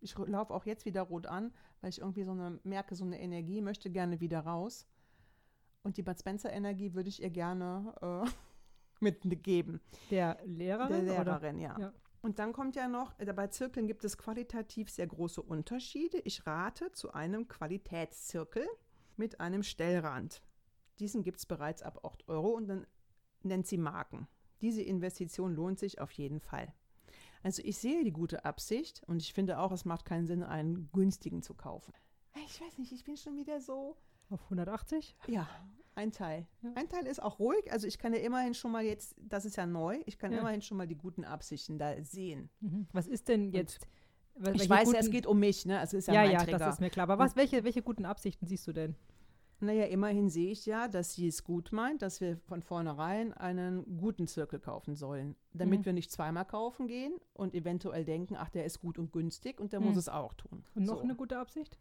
ich 0.00 0.18
laufe 0.18 0.52
auch 0.52 0.66
jetzt 0.66 0.84
wieder 0.84 1.00
rot 1.00 1.26
an, 1.26 1.50
weil 1.80 1.88
ich 1.88 2.00
irgendwie 2.00 2.24
so 2.24 2.32
eine, 2.32 2.60
merke, 2.62 2.94
so 2.94 3.06
eine 3.06 3.18
Energie, 3.22 3.62
möchte 3.62 3.88
gerne 3.88 4.20
wieder 4.20 4.40
raus. 4.40 4.86
Und 5.82 5.96
die 5.96 6.02
Bud 6.02 6.18
Spencer 6.18 6.52
Energie 6.52 6.92
würde 6.92 7.08
ich 7.08 7.22
ihr 7.22 7.30
gerne 7.30 7.94
äh, 8.02 8.30
mitgeben. 9.00 9.80
Der 10.10 10.36
Lehrerin? 10.44 11.06
Der 11.06 11.20
Oder? 11.22 11.40
Lehrerin, 11.40 11.58
ja. 11.58 11.78
Ja. 11.80 11.92
Und 12.22 12.38
dann 12.38 12.52
kommt 12.52 12.76
ja 12.76 12.88
noch, 12.88 13.18
äh, 13.18 13.32
bei 13.32 13.46
Zirkeln 13.48 13.86
gibt 13.86 14.04
es 14.04 14.18
qualitativ 14.18 14.90
sehr 14.90 15.06
große 15.06 15.42
Unterschiede. 15.42 16.18
Ich 16.24 16.46
rate 16.46 16.92
zu 16.92 17.12
einem 17.12 17.46
Qualitätszirkel 17.48 18.66
mit 19.16 19.40
einem 19.40 19.62
Stellrand. 19.62 20.42
Diesen 20.98 21.22
gibt 21.22 21.38
es 21.38 21.46
bereits 21.46 21.82
ab 21.82 22.04
8 22.04 22.28
Euro 22.28 22.50
und 22.50 22.68
dann 22.68 22.86
nennt 23.42 23.66
sie 23.66 23.78
Marken. 23.78 24.28
Diese 24.62 24.82
Investition 24.82 25.54
lohnt 25.54 25.78
sich 25.78 26.00
auf 26.00 26.10
jeden 26.12 26.40
Fall. 26.40 26.72
Also 27.42 27.62
ich 27.64 27.78
sehe 27.78 28.02
die 28.02 28.12
gute 28.12 28.44
Absicht 28.44 29.02
und 29.06 29.22
ich 29.22 29.32
finde 29.32 29.58
auch, 29.58 29.70
es 29.70 29.84
macht 29.84 30.04
keinen 30.04 30.26
Sinn, 30.26 30.42
einen 30.42 30.90
günstigen 30.92 31.42
zu 31.42 31.54
kaufen. 31.54 31.94
Ich 32.46 32.60
weiß 32.60 32.78
nicht, 32.78 32.92
ich 32.92 33.04
bin 33.04 33.16
schon 33.16 33.36
wieder 33.36 33.60
so, 33.60 33.96
Auf 34.30 34.42
180? 34.44 35.16
ja, 35.28 35.48
ein 35.96 36.12
Teil. 36.12 36.46
Ja. 36.62 36.70
Ein 36.74 36.88
Teil 36.88 37.06
ist 37.06 37.22
auch 37.22 37.38
ruhig. 37.38 37.72
Also 37.72 37.86
ich 37.86 37.98
kann 37.98 38.12
ja 38.12 38.20
immerhin 38.20 38.54
schon 38.54 38.70
mal 38.70 38.84
jetzt, 38.84 39.14
das 39.18 39.44
ist 39.44 39.56
ja 39.56 39.66
neu, 39.66 39.98
ich 40.06 40.18
kann 40.18 40.32
Ja. 40.32 40.38
immerhin 40.40 40.62
schon 40.62 40.76
mal 40.76 40.86
die 40.86 40.96
guten 40.96 41.24
Absichten 41.24 41.78
da 41.78 41.94
sehen. 42.04 42.50
Mhm. 42.60 42.86
Was 42.92 43.06
ist 43.06 43.28
denn 43.28 43.50
jetzt? 43.50 43.86
wel- 44.38 44.54
Ich 44.54 44.68
weiß 44.68 44.80
ja, 44.80 44.84
guten- 44.84 44.96
es 44.98 45.10
geht 45.10 45.26
um 45.26 45.38
mich, 45.40 45.64
ne? 45.64 45.78
Also 45.78 45.96
ist 45.96 46.08
ja, 46.08 46.14
Ja, 46.14 46.20
mein 46.22 46.30
ja, 46.32 46.38
Trigger. 46.40 46.58
das 46.58 46.74
ist 46.74 46.80
mir 46.80 46.90
klar. 46.90 47.04
Aber 47.08 47.18
was, 47.18 47.36
welche, 47.36 47.64
welche 47.64 47.82
guten 47.82 48.04
Absichten 48.04 48.46
siehst 48.46 48.66
du 48.66 48.72
denn? 48.72 48.94
Naja, 49.58 49.84
immerhin 49.86 50.28
sehe 50.28 50.50
ich 50.52 50.66
ja, 50.66 50.86
dass 50.86 51.14
sie 51.14 51.28
es 51.28 51.42
gut 51.42 51.72
meint, 51.72 52.02
dass 52.02 52.20
wir 52.20 52.36
von 52.36 52.60
vornherein 52.62 53.32
einen 53.32 53.96
guten 53.96 54.26
Zirkel 54.26 54.60
kaufen 54.60 54.94
sollen. 54.94 55.34
Damit 55.54 55.80
Mhm. 55.80 55.84
wir 55.86 55.92
nicht 55.94 56.10
zweimal 56.12 56.44
kaufen 56.44 56.86
gehen 56.88 57.14
und 57.32 57.54
eventuell 57.54 58.04
denken, 58.04 58.36
ach, 58.36 58.50
der 58.50 58.66
ist 58.66 58.80
gut 58.80 58.98
und 58.98 59.12
günstig 59.12 59.58
und 59.58 59.72
der 59.72 59.80
Mhm. 59.80 59.86
muss 59.86 59.96
es 59.96 60.10
auch 60.10 60.34
tun. 60.34 60.62
Und 60.74 60.84
noch 60.84 60.98
So. 60.98 61.02
eine 61.04 61.14
gute 61.14 61.38
Absicht? 61.38 61.78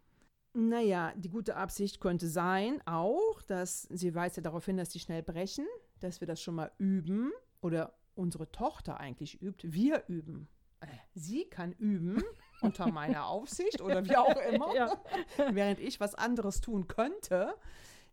Naja, 0.58 1.12
die 1.18 1.28
gute 1.30 1.58
Absicht 1.58 2.00
könnte 2.00 2.30
sein 2.30 2.82
auch, 2.88 3.42
dass 3.42 3.84
sie 3.84 4.16
weist 4.16 4.38
ja 4.38 4.44
darauf 4.44 4.66
hin, 4.66 4.78
dass 4.78 4.88
die 4.90 5.00
schnell 5.02 5.22
brechen, 5.22 5.66
dass 6.00 6.22
wir 6.22 6.28
das 6.28 6.42
schon 6.42 6.56
mal 6.56 6.72
üben 6.78 7.34
oder 7.60 7.94
unsere 8.16 8.50
Tochter 8.52 8.98
eigentlich 8.98 9.42
übt. 9.42 9.74
Wir 9.74 10.06
üben. 10.08 10.48
Äh, 10.80 10.88
Sie 11.14 11.44
kann 11.50 11.74
üben 11.74 12.24
unter 12.62 12.90
meiner 12.90 13.26
Aufsicht 13.26 13.82
oder 13.82 14.06
wie 14.06 14.16
auch 14.16 14.38
immer, 14.50 14.74
Ja. 14.74 14.98
während 15.52 15.82
ich 15.82 16.00
was 16.00 16.16
anderes 16.16 16.62
tun 16.62 16.88
könnte, 16.88 17.54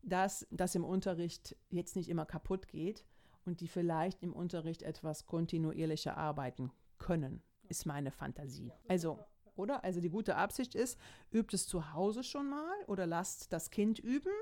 dass 0.03 0.45
das 0.51 0.75
im 0.75 0.85
Unterricht 0.85 1.57
jetzt 1.71 1.95
nicht 1.95 2.09
immer 2.09 2.27
kaputt 2.27 2.67
geht 2.67 3.05
und 3.45 3.61
die 3.61 3.69
vielleicht 3.69 4.21
im 4.21 4.33
Unterricht 4.33 4.83
etwas 4.83 5.27
kontinuierlicher 5.27 6.17
arbeiten 6.17 6.73
können, 6.99 7.41
ist 7.69 7.87
meine 7.87 8.11
Fantasie. 8.11 8.73
Also, 8.89 9.21
oder? 9.57 9.85
Also 9.85 10.01
die 10.01 10.11
gute 10.11 10.37
Absicht 10.37 10.75
ist, 10.75 10.99
übt 11.31 11.55
es 11.55 11.67
zu 11.67 11.93
Hause 11.93 12.23
schon 12.23 12.49
mal 12.49 12.75
oder 12.87 13.07
lasst 13.07 13.53
das 13.53 13.71
Kind 13.71 13.99
üben 13.99 14.33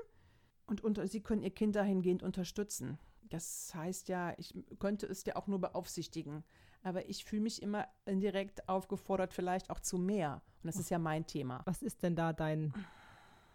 und 0.67 0.83
unter, 0.83 1.07
Sie 1.07 1.21
können 1.21 1.43
Ihr 1.43 1.51
Kind 1.51 1.75
dahingehend 1.75 2.23
unterstützen. 2.23 2.97
Das 3.29 3.73
heißt 3.73 4.09
ja, 4.09 4.33
ich 4.37 4.53
könnte 4.79 5.05
es 5.05 5.23
ja 5.25 5.35
auch 5.35 5.47
nur 5.47 5.59
beaufsichtigen. 5.59 6.43
Aber 6.83 7.07
ich 7.09 7.23
fühle 7.25 7.43
mich 7.43 7.61
immer 7.61 7.87
indirekt 8.05 8.67
aufgefordert, 8.67 9.33
vielleicht 9.33 9.69
auch 9.69 9.79
zu 9.79 9.97
mehr. 9.97 10.41
Und 10.63 10.67
das 10.67 10.77
ist 10.77 10.89
ja 10.89 10.99
mein 10.99 11.27
Thema. 11.27 11.61
Was 11.65 11.81
ist 11.81 12.03
denn 12.03 12.15
da 12.15 12.33
dein 12.33 12.73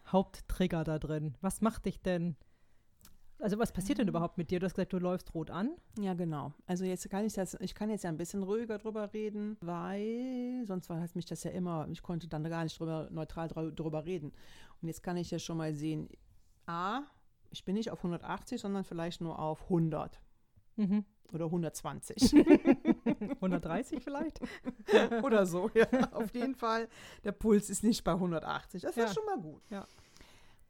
Haupttrigger 0.07 0.83
da 0.83 0.97
drin? 0.97 1.35
Was 1.41 1.61
macht 1.61 1.85
dich 1.85 2.01
denn? 2.01 2.35
Also 3.39 3.59
was 3.59 3.71
passiert 3.71 3.99
denn 3.99 4.07
überhaupt 4.07 4.37
mit 4.39 4.49
dir? 4.49 4.59
Du 4.59 4.65
hast 4.65 4.73
gesagt, 4.75 4.93
du 4.93 4.97
läufst 4.97 5.33
rot 5.35 5.51
an. 5.51 5.75
Ja, 5.99 6.15
genau. 6.15 6.53
Also 6.65 6.85
jetzt 6.85 7.07
kann 7.09 7.23
ich 7.23 7.33
das, 7.33 7.53
ich 7.59 7.75
kann 7.75 7.89
jetzt 7.91 8.03
ja 8.03 8.09
ein 8.09 8.17
bisschen 8.17 8.41
ruhiger 8.41 8.79
drüber 8.79 9.13
reden, 9.13 9.57
weil 9.61 10.63
sonst 10.65 10.89
war 10.89 10.99
hat 10.99 11.15
mich 11.15 11.25
das 11.25 11.43
ja 11.43 11.51
immer, 11.51 11.87
ich 11.91 12.01
konnte 12.01 12.27
dann 12.27 12.43
gar 12.45 12.63
nicht 12.63 12.79
drüber, 12.79 13.07
neutral 13.11 13.47
drü- 13.47 13.71
drüber 13.71 14.05
reden. 14.05 14.31
Und 14.81 14.87
jetzt 14.87 15.03
kann 15.03 15.17
ich 15.17 15.29
ja 15.29 15.37
schon 15.37 15.57
mal 15.57 15.73
sehen, 15.75 16.09
A, 16.65 17.01
ich 17.51 17.63
bin 17.63 17.75
nicht 17.75 17.91
auf 17.91 17.99
180, 17.99 18.59
sondern 18.59 18.83
vielleicht 18.83 19.21
nur 19.21 19.37
auf 19.39 19.63
100 19.65 20.19
Mhm. 20.79 21.05
oder 21.33 21.45
120 21.45 22.33
130 23.41 23.99
vielleicht? 24.03 24.39
oder 25.23 25.45
so. 25.45 25.69
Ja, 25.73 25.87
auf 26.11 26.33
jeden 26.33 26.55
Fall, 26.55 26.87
der 27.23 27.31
Puls 27.31 27.69
ist 27.69 27.83
nicht 27.83 28.03
bei 28.03 28.11
180. 28.13 28.81
Das 28.81 28.95
Ja. 28.95 29.05
ist 29.05 29.13
schon 29.15 29.25
mal 29.25 29.39
gut. 29.39 29.61
Ja. 29.69 29.85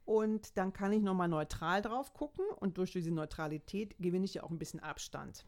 Und 0.08 0.56
dann 0.56 0.72
kann 0.72 0.90
ich 0.92 1.02
nochmal 1.02 1.28
neutral 1.28 1.82
drauf 1.82 2.14
gucken 2.14 2.42
und 2.60 2.78
durch 2.78 2.92
diese 2.92 3.10
Neutralität 3.10 3.94
gewinne 3.98 4.24
ich 4.24 4.32
ja 4.34 4.42
auch 4.42 4.50
ein 4.50 4.58
bisschen 4.58 4.80
Abstand. 4.80 5.44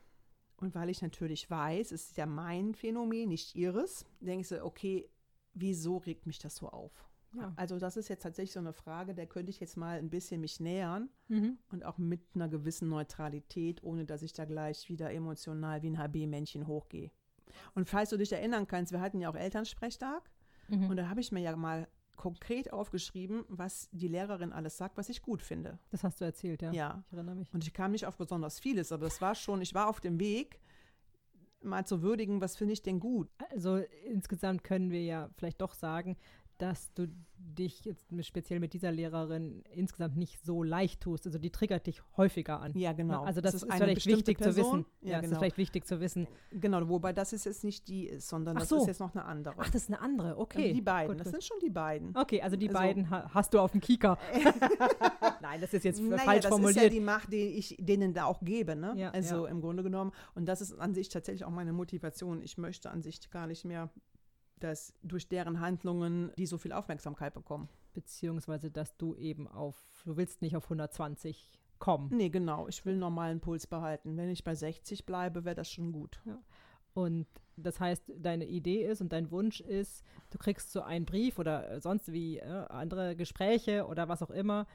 Und 0.59 0.75
weil 0.75 0.91
ich 0.91 1.01
natürlich 1.01 1.49
weiß, 1.49 1.93
es 1.93 2.09
ist 2.09 2.19
ja 2.19 2.27
mein 2.27 2.75
Phänomen, 2.75 3.31
nicht 3.31 3.57
ihres, 3.57 4.05
denkst 4.21 4.51
du, 4.51 4.63
okay, 4.63 5.09
wieso 5.55 5.97
regt 5.97 6.27
mich 6.27 6.39
das 6.41 6.57
so 6.57 6.69
auf? 6.69 7.09
Ja. 7.35 7.55
Also 7.57 7.79
das 7.79 7.97
ist 7.97 8.09
jetzt 8.09 8.23
tatsächlich 8.23 8.53
so 8.53 8.61
eine 8.61 8.75
Frage, 8.75 9.15
der 9.15 9.27
könnte 9.27 9.49
ich 9.49 9.61
jetzt 9.61 9.79
mal 9.79 9.97
ein 9.99 10.11
bisschen 10.11 10.43
mich 10.43 10.61
nähern 10.61 11.09
Mhm. 11.29 11.57
und 11.71 11.87
auch 11.87 11.97
mit 11.97 12.21
einer 12.35 12.51
gewissen 12.51 12.91
Neutralität, 12.91 13.83
ohne 13.83 14.05
dass 14.05 14.21
ich 14.21 14.35
da 14.35 14.45
gleich 14.45 14.91
wieder 14.91 15.11
emotional 15.11 15.81
wie 15.81 15.89
ein 15.89 15.99
HB-Männchen 15.99 16.67
hochgehe. 16.67 17.11
Und 17.75 17.89
falls 17.89 18.11
du 18.11 18.19
dich 18.19 18.33
erinnern 18.33 18.67
kannst, 18.67 18.93
wir 18.93 19.01
hatten 19.01 19.21
ja 19.21 19.31
auch 19.31 19.37
Elternsprechtag 19.37 20.31
Mhm. 20.69 20.91
und 20.91 20.97
da 20.99 21.09
habe 21.09 21.21
ich 21.23 21.33
mir 21.33 21.41
ja 21.41 21.57
mal 21.57 21.89
konkret 22.21 22.71
aufgeschrieben, 22.71 23.45
was 23.49 23.89
die 23.93 24.07
Lehrerin 24.07 24.53
alles 24.53 24.77
sagt, 24.77 24.99
was 24.99 25.09
ich 25.09 25.23
gut 25.23 25.41
finde. 25.41 25.79
Das 25.89 26.05
hast 26.05 26.21
du 26.21 26.27
erzählt, 26.27 26.61
ja. 26.61 26.71
Ja. 26.71 27.03
Ich 27.07 27.15
erinnere 27.15 27.35
mich. 27.35 27.53
Und 27.55 27.65
ich 27.65 27.73
kam 27.73 27.93
nicht 27.93 28.05
auf 28.05 28.19
besonders 28.19 28.61
vieles, 28.61 28.93
aber 28.93 29.07
es 29.07 29.23
war 29.23 29.35
schon, 29.35 29.63
ich 29.63 29.73
war 29.73 29.89
auf 29.89 30.01
dem 30.01 30.21
Weg, 30.21 30.61
mal 31.63 31.87
zu 31.87 32.03
würdigen, 32.03 32.43
was 32.43 32.57
finde 32.57 32.75
ich 32.75 32.83
denn 32.83 33.01
gut. 33.01 33.31
Also 33.51 33.77
insgesamt 34.05 34.65
können 34.65 34.91
wir 34.91 35.03
ja 35.03 35.31
vielleicht 35.39 35.63
doch 35.63 35.73
sagen, 35.73 36.19
dass 36.61 36.93
du 36.95 37.09
dich 37.39 37.85
jetzt 37.85 38.07
speziell 38.25 38.61
mit 38.61 38.75
dieser 38.75 38.93
Lehrerin 38.93 39.65
insgesamt 39.73 40.17
nicht 40.17 40.39
so 40.45 40.63
leicht 40.63 41.01
tust. 41.01 41.27
Also 41.27 41.39
die 41.39 41.51
triggert 41.51 41.87
dich 41.87 42.03
häufiger 42.17 42.61
an. 42.61 42.73
Ja, 42.79 42.93
genau. 42.93 43.25
Also 43.25 43.41
das, 43.41 43.55
Es 43.55 43.63
ist, 43.63 43.71
eine 43.71 43.85
vielleicht 43.85 44.07
wichtig 44.07 44.39
zu 44.39 44.45
Person. 44.53 44.65
wissen. 44.81 44.87
Ja, 45.01 45.11
Ja, 45.13 45.21
genau. 45.21 45.33
ist 45.33 45.39
vielleicht 45.39 45.57
wichtig 45.59 45.87
zu 45.87 46.01
wissen. 46.01 46.29
Genau, 46.53 46.87
wobei 46.89 47.13
das 47.15 47.33
ist 47.33 47.47
jetzt 47.47 47.65
nicht 47.65 47.89
die 47.89 48.05
ist, 48.07 48.29
sondern 48.29 48.57
Ach 48.57 48.61
das 48.61 48.69
so. 48.69 48.77
ist 48.83 48.87
jetzt 48.89 49.01
noch 49.01 49.15
eine 49.15 49.25
andere. 49.25 49.55
Ach, 49.57 49.67
das 49.71 49.83
ist 49.83 49.89
eine 49.89 50.01
andere. 50.01 50.39
Okay. 50.39 50.63
also 50.65 50.75
die 50.75 50.83
beiden, 50.83 51.09
Gut, 51.17 51.21
das 51.21 51.25
gut. 51.27 51.33
sind 51.33 51.45
schon 51.45 51.59
die 51.61 51.71
beiden. 51.71 52.17
Okay, 52.17 52.43
also 52.43 52.57
die 52.57 52.69
Also- 52.69 52.79
beiden 52.79 53.11
ha 53.11 53.31
hast 53.33 53.55
du 53.55 53.59
auf 53.59 53.73
dem 53.73 53.81
Kieker. 53.81 54.19
Nein, 55.41 55.61
das 55.61 55.73
ist 55.73 55.85
jetzt 55.85 56.01
Naja, 56.01 56.19
falsch 56.23 56.43
das 56.43 56.51
formuliert. 56.51 56.77
ist 56.77 56.83
ja 56.85 56.89
die 56.91 57.01
Macht, 57.01 57.33
die 57.33 57.43
ich 57.59 57.77
denen 57.81 58.13
da 58.15 58.25
auch 58.27 58.41
gebe. 58.43 58.77
Ne? 58.77 58.93
Ja, 58.97 59.11
also 59.11 59.47
ja. 59.47 59.51
im 59.51 59.61
Grunde 59.61 59.83
genommen. 59.83 60.13
Und 60.35 60.47
das 60.47 60.61
ist 60.61 60.79
an 60.79 60.95
sich 60.95 61.09
tatsächlich 61.09 61.45
auch 61.45 61.51
meine 61.51 61.73
Motivation. 61.73 62.43
Ich 62.43 62.59
möchte 62.59 62.91
an 62.91 63.03
sich 63.03 63.31
gar 63.31 63.47
nicht 63.47 63.65
mehr, 63.65 63.91
dass 64.61 64.95
durch 65.03 65.29
deren 65.29 65.61
Handlungen 65.61 66.33
die 66.39 66.47
so 66.47 66.59
viel 66.59 66.73
Aufmerksamkeit 66.73 67.35
bekommen. 67.35 67.69
Beziehungsweise, 67.93 68.71
dass 68.71 68.97
du 68.97 69.15
eben 69.17 69.49
auf, 69.49 69.77
du 70.05 70.17
willst 70.17 70.43
nicht 70.43 70.57
auf 70.57 70.65
120 70.65 71.51
kommen. 71.79 72.11
Nee, 72.15 72.29
genau. 72.29 72.69
Ich 72.69 72.85
will 72.85 72.93
einen 72.93 73.01
normalen 73.01 73.41
Puls 73.41 73.67
behalten. 73.67 74.17
Wenn 74.17 74.31
ich 74.31 74.45
bei 74.45 74.55
60 74.55 75.07
bleibe, 75.07 75.45
wäre 75.45 75.57
das 75.57 75.71
schon 75.71 75.91
gut. 75.93 76.21
Und 76.95 77.27
das 77.57 77.81
heißt, 77.81 78.13
deine 78.17 78.47
Idee 78.47 78.85
ist 78.85 79.01
und 79.01 79.13
dein 79.13 79.31
Wunsch 79.31 79.61
ist, 79.61 80.05
du 80.31 80.39
kriegst 80.39 80.73
so 80.73 80.83
einen 80.83 81.05
Brief 81.05 81.39
oder 81.39 81.81
sonst 81.81 82.13
wie 82.13 82.39
äh, 82.39 82.67
andere 82.69 83.17
Gespräche 83.17 83.87
oder 83.87 84.09
was 84.09 84.23
auch 84.23 84.31
immer 84.31 84.67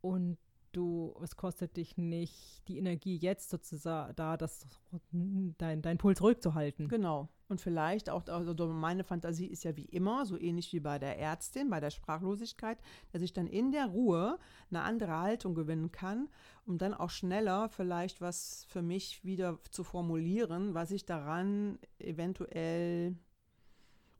und 0.00 0.38
du, 0.72 1.14
es 1.22 1.36
kostet 1.36 1.76
dich 1.76 1.96
nicht 1.96 2.66
die 2.68 2.78
Energie 2.78 3.16
jetzt 3.16 3.50
sozusagen 3.50 4.14
da, 4.16 4.36
das, 4.36 4.66
dein, 5.10 5.82
dein 5.82 5.98
Puls 5.98 6.22
ruhig 6.22 6.40
zu 6.40 6.54
halten. 6.54 6.88
Genau. 6.88 7.28
Und 7.48 7.60
vielleicht 7.60 8.08
auch, 8.10 8.26
also 8.28 8.54
meine 8.68 9.02
Fantasie 9.02 9.46
ist 9.46 9.64
ja 9.64 9.76
wie 9.76 9.86
immer, 9.86 10.24
so 10.24 10.38
ähnlich 10.38 10.72
wie 10.72 10.78
bei 10.78 11.00
der 11.00 11.18
Ärztin, 11.18 11.68
bei 11.68 11.80
der 11.80 11.90
Sprachlosigkeit, 11.90 12.78
dass 13.10 13.22
ich 13.22 13.32
dann 13.32 13.48
in 13.48 13.72
der 13.72 13.86
Ruhe 13.86 14.38
eine 14.70 14.82
andere 14.82 15.18
Haltung 15.18 15.54
gewinnen 15.54 15.90
kann, 15.90 16.28
um 16.64 16.78
dann 16.78 16.94
auch 16.94 17.10
schneller 17.10 17.68
vielleicht 17.68 18.20
was 18.20 18.66
für 18.68 18.82
mich 18.82 19.24
wieder 19.24 19.58
zu 19.72 19.82
formulieren, 19.82 20.74
was 20.74 20.92
ich 20.92 21.06
daran 21.06 21.80
eventuell 21.98 23.16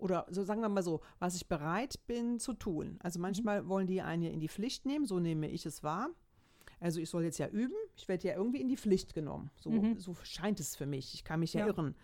oder 0.00 0.26
so 0.30 0.42
sagen 0.42 0.62
wir 0.62 0.68
mal 0.68 0.82
so, 0.82 1.00
was 1.18 1.36
ich 1.36 1.46
bereit 1.46 2.04
bin 2.06 2.40
zu 2.40 2.54
tun. 2.54 2.98
Also 3.02 3.20
manchmal 3.20 3.68
wollen 3.68 3.86
die 3.86 4.02
einen 4.02 4.22
ja 4.22 4.30
in 4.30 4.40
die 4.40 4.48
Pflicht 4.48 4.86
nehmen, 4.86 5.04
so 5.04 5.20
nehme 5.20 5.48
ich 5.48 5.66
es 5.66 5.82
wahr. 5.82 6.10
Also 6.80 7.00
ich 7.00 7.10
soll 7.10 7.24
jetzt 7.24 7.38
ja 7.38 7.48
üben, 7.48 7.74
ich 7.96 8.08
werde 8.08 8.26
ja 8.28 8.34
irgendwie 8.34 8.60
in 8.60 8.68
die 8.68 8.76
Pflicht 8.76 9.14
genommen. 9.14 9.50
So, 9.60 9.70
Mhm. 9.70 9.98
so 9.98 10.14
scheint 10.22 10.60
es 10.60 10.74
für 10.76 10.86
mich. 10.86 11.14
Ich 11.14 11.24
kann 11.24 11.40
mich 11.40 11.52
ja, 11.52 11.60
Ja. 11.60 11.66
irren. 11.68 11.94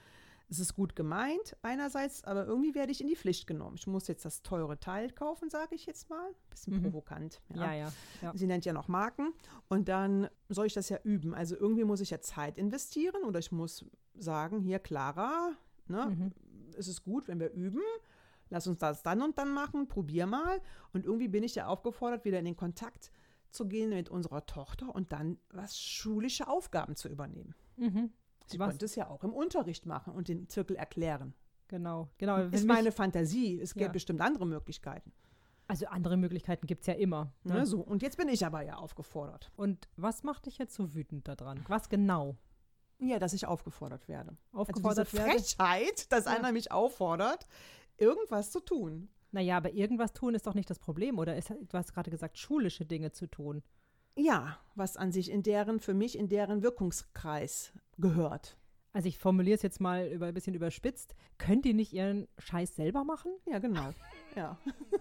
Es 0.49 0.61
ist 0.61 0.75
gut 0.75 0.95
gemeint 0.95 1.57
einerseits, 1.63 2.23
aber 2.23 2.47
irgendwie 2.47 2.75
werde 2.77 2.93
ich 2.93 3.01
in 3.01 3.09
die 3.09 3.17
Pflicht 3.17 3.49
genommen. 3.49 3.75
Ich 3.77 3.89
muss 3.89 4.07
jetzt 4.07 4.25
das 4.25 4.43
teure 4.43 4.79
Teil 4.79 5.11
kaufen, 5.11 5.51
sage 5.51 5.75
ich 5.75 5.87
jetzt 5.87 6.09
mal. 6.09 6.31
Bisschen 6.51 6.77
Mhm. 6.77 6.83
provokant. 6.83 7.41
Ja, 7.55 7.73
ja. 7.73 7.93
ja. 8.23 8.33
Sie 8.37 8.47
nennt 8.47 8.65
ja 8.65 8.73
noch 8.73 8.87
Marken. 8.87 9.33
Und 9.69 9.89
dann 9.89 10.29
soll 10.49 10.67
ich 10.67 10.75
das 10.75 10.89
ja 10.89 10.99
üben. 11.03 11.35
Also 11.35 11.57
irgendwie 11.57 11.83
muss 11.85 12.01
ich 12.01 12.11
ja 12.11 12.21
Zeit 12.21 12.59
investieren 12.59 13.25
oder 13.25 13.41
ich 13.41 13.51
muss 13.51 13.85
sagen, 14.15 14.61
hier 14.61 14.79
Clara, 14.79 15.51
ne, 15.89 16.07
Mhm. 16.17 16.33
es 16.79 16.87
ist 16.87 17.03
gut, 17.03 17.27
wenn 17.27 17.41
wir 17.41 17.51
üben. 17.53 17.81
Lass 18.49 18.69
uns 18.69 18.79
das 18.79 19.03
dann 19.03 19.23
und 19.23 19.39
dann 19.39 19.53
machen, 19.53 19.89
probier 19.89 20.27
mal. 20.27 20.61
Und 20.93 21.05
irgendwie 21.07 21.27
bin 21.27 21.43
ich 21.43 21.57
ja 21.57 21.67
aufgefordert, 21.67 22.25
wieder 22.25 22.39
in 22.39 22.45
den 22.45 22.57
Kontakt 22.57 23.05
zu 23.05 23.11
gehen 23.67 23.91
mit 23.91 24.09
unserer 24.09 24.47
Tochter 24.47 24.95
und 24.95 25.13
dann 25.13 25.39
was 25.51 25.79
schulische 25.79 26.49
Aufgaben 26.49 26.97
zu 26.97 27.09
übernehmen. 27.09 27.55
Mhm. 27.77 28.13
Sie 28.47 28.59
Was? 28.59 28.69
könnte 28.71 28.85
es 28.85 28.95
ja 28.95 29.09
auch 29.09 29.25
im 29.25 29.33
Unterricht 29.33 29.87
machen 29.87 30.13
und 30.13 30.29
den 30.29 30.49
Zirkel 30.49 30.77
erklären. 30.77 31.35
Genau, 31.69 32.09
genau. 32.19 32.37
Ist 32.47 32.67
meine 32.67 32.93
Fantasie. 32.93 33.61
Es 33.61 33.75
gibt 33.75 33.87
Ja. 33.87 33.93
bestimmt 33.93 34.21
andere 34.21 34.47
Möglichkeiten. 34.47 35.13
also 35.69 35.87
andere 35.87 36.17
Möglichkeiten 36.17 36.69
gibt 36.69 36.83
es 36.83 36.87
ja 36.87 36.95
immer. 36.95 37.33
Ne? 37.43 37.55
Ne? 37.55 37.67
So, 37.67 37.81
und 37.81 38.01
jetzt 38.03 38.17
bin 38.19 38.29
ich 38.29 38.47
aber 38.47 38.63
ja 38.63 38.77
aufgefordert. 38.77 39.51
Und 39.57 39.89
was 39.97 40.23
macht 40.23 40.47
dich 40.47 40.59
jetzt 40.59 40.75
so 40.77 40.95
wütend 40.95 41.27
daran? 41.27 41.65
Was 41.67 41.89
genau? 41.89 42.37
Ja, 43.01 43.19
dass 43.19 43.33
ich 43.33 43.47
aufgefordert 43.49 44.07
werde. 44.07 44.37
Aufgefordert 44.53 44.99
also 45.01 45.11
diese 45.11 45.25
werde? 45.27 45.41
Frechheit, 45.41 46.13
dass 46.13 46.27
Ja. 46.27 46.31
einer 46.37 46.53
mich 46.53 46.71
auffordert, 46.71 47.49
irgendwas 47.99 48.53
zu 48.53 48.61
tun. 48.61 49.09
Naja, 49.33 49.57
aber 49.57 49.73
irgendwas 49.73 50.13
tun 50.13 50.35
ist 50.35 50.47
doch 50.47 50.55
nicht 50.55 50.71
das 50.71 50.79
Problem, 50.79 51.19
oder? 51.19 51.37
Ist, 51.37 51.51
du 51.51 51.73
hast 51.73 51.93
gerade 51.93 52.11
gesagt, 52.11 52.39
schulische 52.39 52.85
Dinge 52.85 53.13
zu 53.13 53.27
tun. 53.27 53.63
Ja, 54.17 54.59
was 54.75 54.97
an 54.97 55.13
sich 55.13 55.31
in 55.31 55.43
deren, 55.43 55.79
für 55.79 55.95
mich 55.95 56.19
in 56.19 56.29
deren 56.29 56.63
Wirkungskreis 56.63 57.73
gehört. 57.99 58.57
Also 58.97 59.09
ich 59.09 59.19
formuliere 59.19 59.57
es 59.57 59.63
jetzt 59.63 59.79
mal 59.79 60.09
über, 60.09 60.25
ein 60.25 60.33
bisschen 60.33 60.55
überspitzt. 60.55 61.15
Könnt 61.37 61.67
ihr 61.67 61.75
nicht 61.75 61.93
ihren 61.93 62.29
Scheiß 62.39 62.77
selber 62.77 63.05
machen? 63.05 63.31
Ja, 63.45 63.59
genau. 63.59 63.91
ja. 64.35 64.59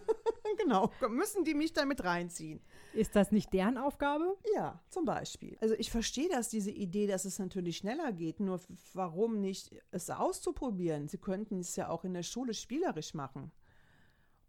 genau. 0.58 0.92
Müssen 1.10 1.46
die 1.46 1.54
mich 1.54 1.72
damit 1.72 2.04
reinziehen? 2.04 2.60
Ist 2.94 3.16
das 3.16 3.32
nicht 3.32 3.54
deren 3.54 3.78
Aufgabe? 3.78 4.36
Ja, 4.54 4.84
zum 4.90 5.06
Beispiel. 5.06 5.58
Also 5.62 5.76
ich 5.76 5.92
verstehe 5.92 6.28
das, 6.28 6.50
diese 6.50 6.72
Idee, 6.72 7.08
dass 7.08 7.24
es 7.24 7.40
natürlich 7.40 7.78
schneller 7.78 8.12
geht, 8.12 8.42
nur 8.42 8.60
warum 8.94 9.40
nicht 9.40 9.74
es 9.92 10.10
auszuprobieren? 10.10 11.08
Sie 11.08 11.18
könnten 11.18 11.60
es 11.60 11.78
ja 11.78 11.88
auch 11.88 12.04
in 12.04 12.14
der 12.14 12.24
Schule 12.24 12.54
spielerisch 12.54 13.14
machen. 13.14 13.54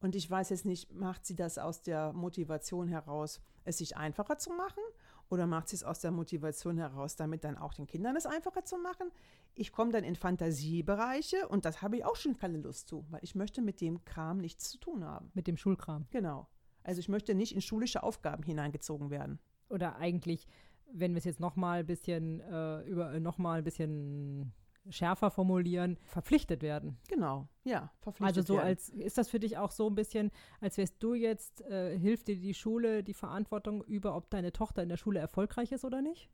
Und 0.01 0.15
ich 0.15 0.31
weiß 0.31 0.51
jetzt 0.51 0.65
nicht, 0.65 0.93
macht 0.93 1.25
sie 1.25 1.35
das 1.35 1.59
aus 1.59 1.83
der 1.83 2.13
Motivation 2.13 2.89
heraus, 2.89 3.41
es 3.65 3.79
sich 3.79 3.97
einfacher 3.97 4.39
zu 4.39 4.51
machen? 4.51 4.83
Oder 5.29 5.47
macht 5.47 5.69
sie 5.69 5.77
es 5.77 5.85
aus 5.85 6.01
der 6.01 6.13
Motivation 6.13 6.79
heraus, 6.79 7.17
damit 7.17 7.43
dann 7.45 7.57
auch 7.57 7.75
den 7.75 7.87
Kindern 7.87 8.15
es 8.17 8.27
einfacher 8.27 8.65
zu 8.65 8.77
machen? 8.77 9.11
Ich 9.55 9.73
komme 9.73 9.91
dann 9.91 10.05
in 10.05 10.15
Fantasiebereiche 10.15 11.49
und 11.49 11.65
das 11.65 11.83
habe 11.83 11.97
ich 11.97 12.05
auch 12.05 12.17
schon 12.17 12.37
keine 12.37 12.59
Lust 12.59 12.89
zu, 12.89 13.05
weil 13.11 13.21
ich 13.25 13.35
möchte 13.35 13.63
mit 13.63 13.81
dem 13.81 14.05
Kram 14.05 14.39
nichts 14.39 14.71
zu 14.71 14.79
tun 14.79 15.05
haben. 15.05 15.31
Mit 15.35 15.47
dem 15.47 15.57
Schulkram. 15.57 16.07
Genau. 16.11 16.47
Also 16.85 17.01
ich 17.01 17.09
möchte 17.09 17.35
nicht 17.35 17.55
in 17.55 17.61
schulische 17.61 18.03
Aufgaben 18.03 18.45
hineingezogen 18.45 19.11
werden. 19.11 19.41
Oder 19.69 19.97
eigentlich, 19.97 20.47
wenn 20.93 21.13
wir 21.13 21.19
es 21.19 21.25
jetzt 21.25 21.41
nochmal 21.41 21.81
ein 21.81 21.87
bisschen 21.87 22.41
äh, 22.41 22.83
über 22.83 23.19
noch 23.19 23.39
mal 23.39 23.59
ein 23.59 23.65
bisschen 23.65 24.53
schärfer 24.91 25.31
formulieren, 25.31 25.99
verpflichtet 26.05 26.63
werden. 26.63 26.97
Genau, 27.09 27.49
ja, 27.65 27.91
verpflichtet 28.01 28.37
Also 28.39 28.55
so 28.55 28.59
werden. 28.59 28.69
als 28.69 28.89
ist 28.89 29.19
das 29.19 29.29
für 29.29 29.41
dich 29.41 29.59
auch 29.59 29.71
so 29.71 29.89
ein 29.89 29.95
bisschen, 29.95 30.31
als 30.61 30.77
wärst 30.79 31.03
du 31.03 31.15
jetzt, 31.15 31.61
äh, 31.63 31.99
hilft 31.99 32.29
dir 32.29 32.37
die 32.37 32.55
Schule 32.55 33.03
die 33.03 33.15
Verantwortung 33.15 33.83
über, 33.85 34.17
ob 34.17 34.31
deine 34.31 34.53
Tochter 34.53 34.83
in 34.83 34.89
der 34.89 34.97
Schule 34.97 35.19
erfolgreich 35.21 35.73
ist 35.73 35.85
oder 35.85 36.03
nicht? 36.03 36.31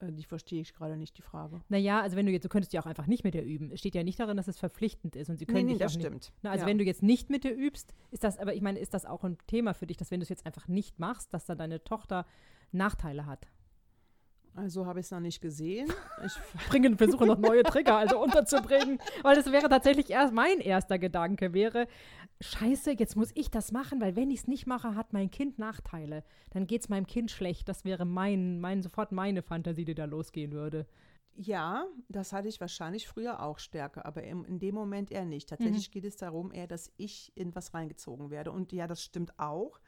Äh, 0.00 0.12
Die 0.12 0.24
verstehe 0.24 0.60
ich 0.60 0.72
gerade 0.74 0.96
nicht, 0.96 1.16
die 1.18 1.22
Frage. 1.22 1.60
Naja, 1.68 2.00
also 2.00 2.16
wenn 2.16 2.26
du 2.26 2.32
jetzt, 2.32 2.44
du 2.44 2.48
könntest 2.48 2.72
ja 2.72 2.80
auch 2.80 2.86
einfach 2.86 3.06
nicht 3.06 3.24
mit 3.24 3.34
ihr 3.34 3.42
üben. 3.44 3.70
Es 3.70 3.80
steht 3.80 3.94
ja 3.94 4.02
nicht 4.02 4.18
darin, 4.18 4.36
dass 4.36 4.48
es 4.48 4.58
verpflichtend 4.58 5.16
ist 5.16 5.28
und 5.30 5.36
sie 5.38 5.46
können 5.46 5.66
nee, 5.66 5.72
nee, 5.74 5.78
das 5.78 5.96
nicht. 5.96 6.04
stimmt. 6.06 6.32
Na, 6.42 6.50
also 6.50 6.62
ja. 6.64 6.68
wenn 6.68 6.78
du 6.78 6.84
jetzt 6.84 7.02
nicht 7.02 7.30
mit 7.30 7.44
ihr 7.44 7.54
übst, 7.54 7.94
ist 8.10 8.24
das, 8.24 8.38
aber 8.38 8.54
ich 8.54 8.62
meine, 8.62 8.78
ist 8.78 8.94
das 8.94 9.06
auch 9.06 9.24
ein 9.24 9.38
Thema 9.46 9.74
für 9.74 9.86
dich, 9.86 9.96
dass 9.96 10.10
wenn 10.10 10.20
du 10.20 10.24
es 10.24 10.28
jetzt 10.30 10.46
einfach 10.46 10.68
nicht 10.68 10.98
machst, 10.98 11.32
dass 11.34 11.44
dann 11.44 11.58
deine 11.58 11.82
Tochter 11.84 12.26
Nachteile 12.72 13.26
hat? 13.26 13.46
Also 14.54 14.84
habe 14.84 15.00
ich 15.00 15.06
es 15.06 15.12
noch 15.12 15.20
nicht 15.20 15.40
gesehen. 15.40 15.92
Ich, 16.24 16.32
Bringen, 16.68 16.98
versuche 16.98 17.24
noch 17.24 17.38
neue 17.38 17.62
Trigger 17.62 17.96
also 17.96 18.20
unterzubringen, 18.20 18.98
weil 19.22 19.36
das 19.36 19.50
wäre 19.52 19.68
tatsächlich 19.68 20.10
erst 20.10 20.34
mein 20.34 20.58
erster 20.58 20.98
Gedanke 20.98 21.52
wäre, 21.52 21.86
scheiße, 22.40 22.92
jetzt 22.98 23.16
muss 23.16 23.30
ich 23.34 23.50
das 23.50 23.70
machen, 23.72 24.00
weil 24.00 24.16
wenn 24.16 24.30
ich 24.30 24.40
es 24.40 24.46
nicht 24.48 24.66
mache, 24.66 24.94
hat 24.94 25.12
mein 25.12 25.30
Kind 25.30 25.58
Nachteile. 25.58 26.24
Dann 26.50 26.66
geht 26.66 26.82
es 26.82 26.88
meinem 26.88 27.06
Kind 27.06 27.30
schlecht. 27.30 27.68
Das 27.68 27.84
wäre 27.84 28.04
mein, 28.04 28.60
mein, 28.60 28.82
sofort 28.82 29.12
meine 29.12 29.42
Fantasie, 29.42 29.84
die 29.84 29.94
da 29.94 30.04
losgehen 30.04 30.52
würde. 30.52 30.86
ja, 31.36 31.86
das 32.08 32.32
hatte 32.32 32.48
ich 32.48 32.60
wahrscheinlich 32.60 33.06
früher 33.06 33.42
auch 33.42 33.58
stärker, 33.58 34.04
aber 34.04 34.24
im, 34.24 34.44
in 34.44 34.58
dem 34.58 34.74
Moment 34.74 35.10
eher 35.10 35.24
nicht. 35.24 35.48
Tatsächlich 35.48 35.90
geht 35.90 36.04
es 36.04 36.16
darum 36.16 36.52
eher, 36.52 36.66
dass 36.66 36.92
ich 36.96 37.32
in 37.36 37.54
was 37.54 37.72
reingezogen 37.72 38.30
werde. 38.30 38.52
Und 38.52 38.72
ja, 38.72 38.86
das 38.86 39.02
stimmt 39.02 39.38
auch. 39.38 39.80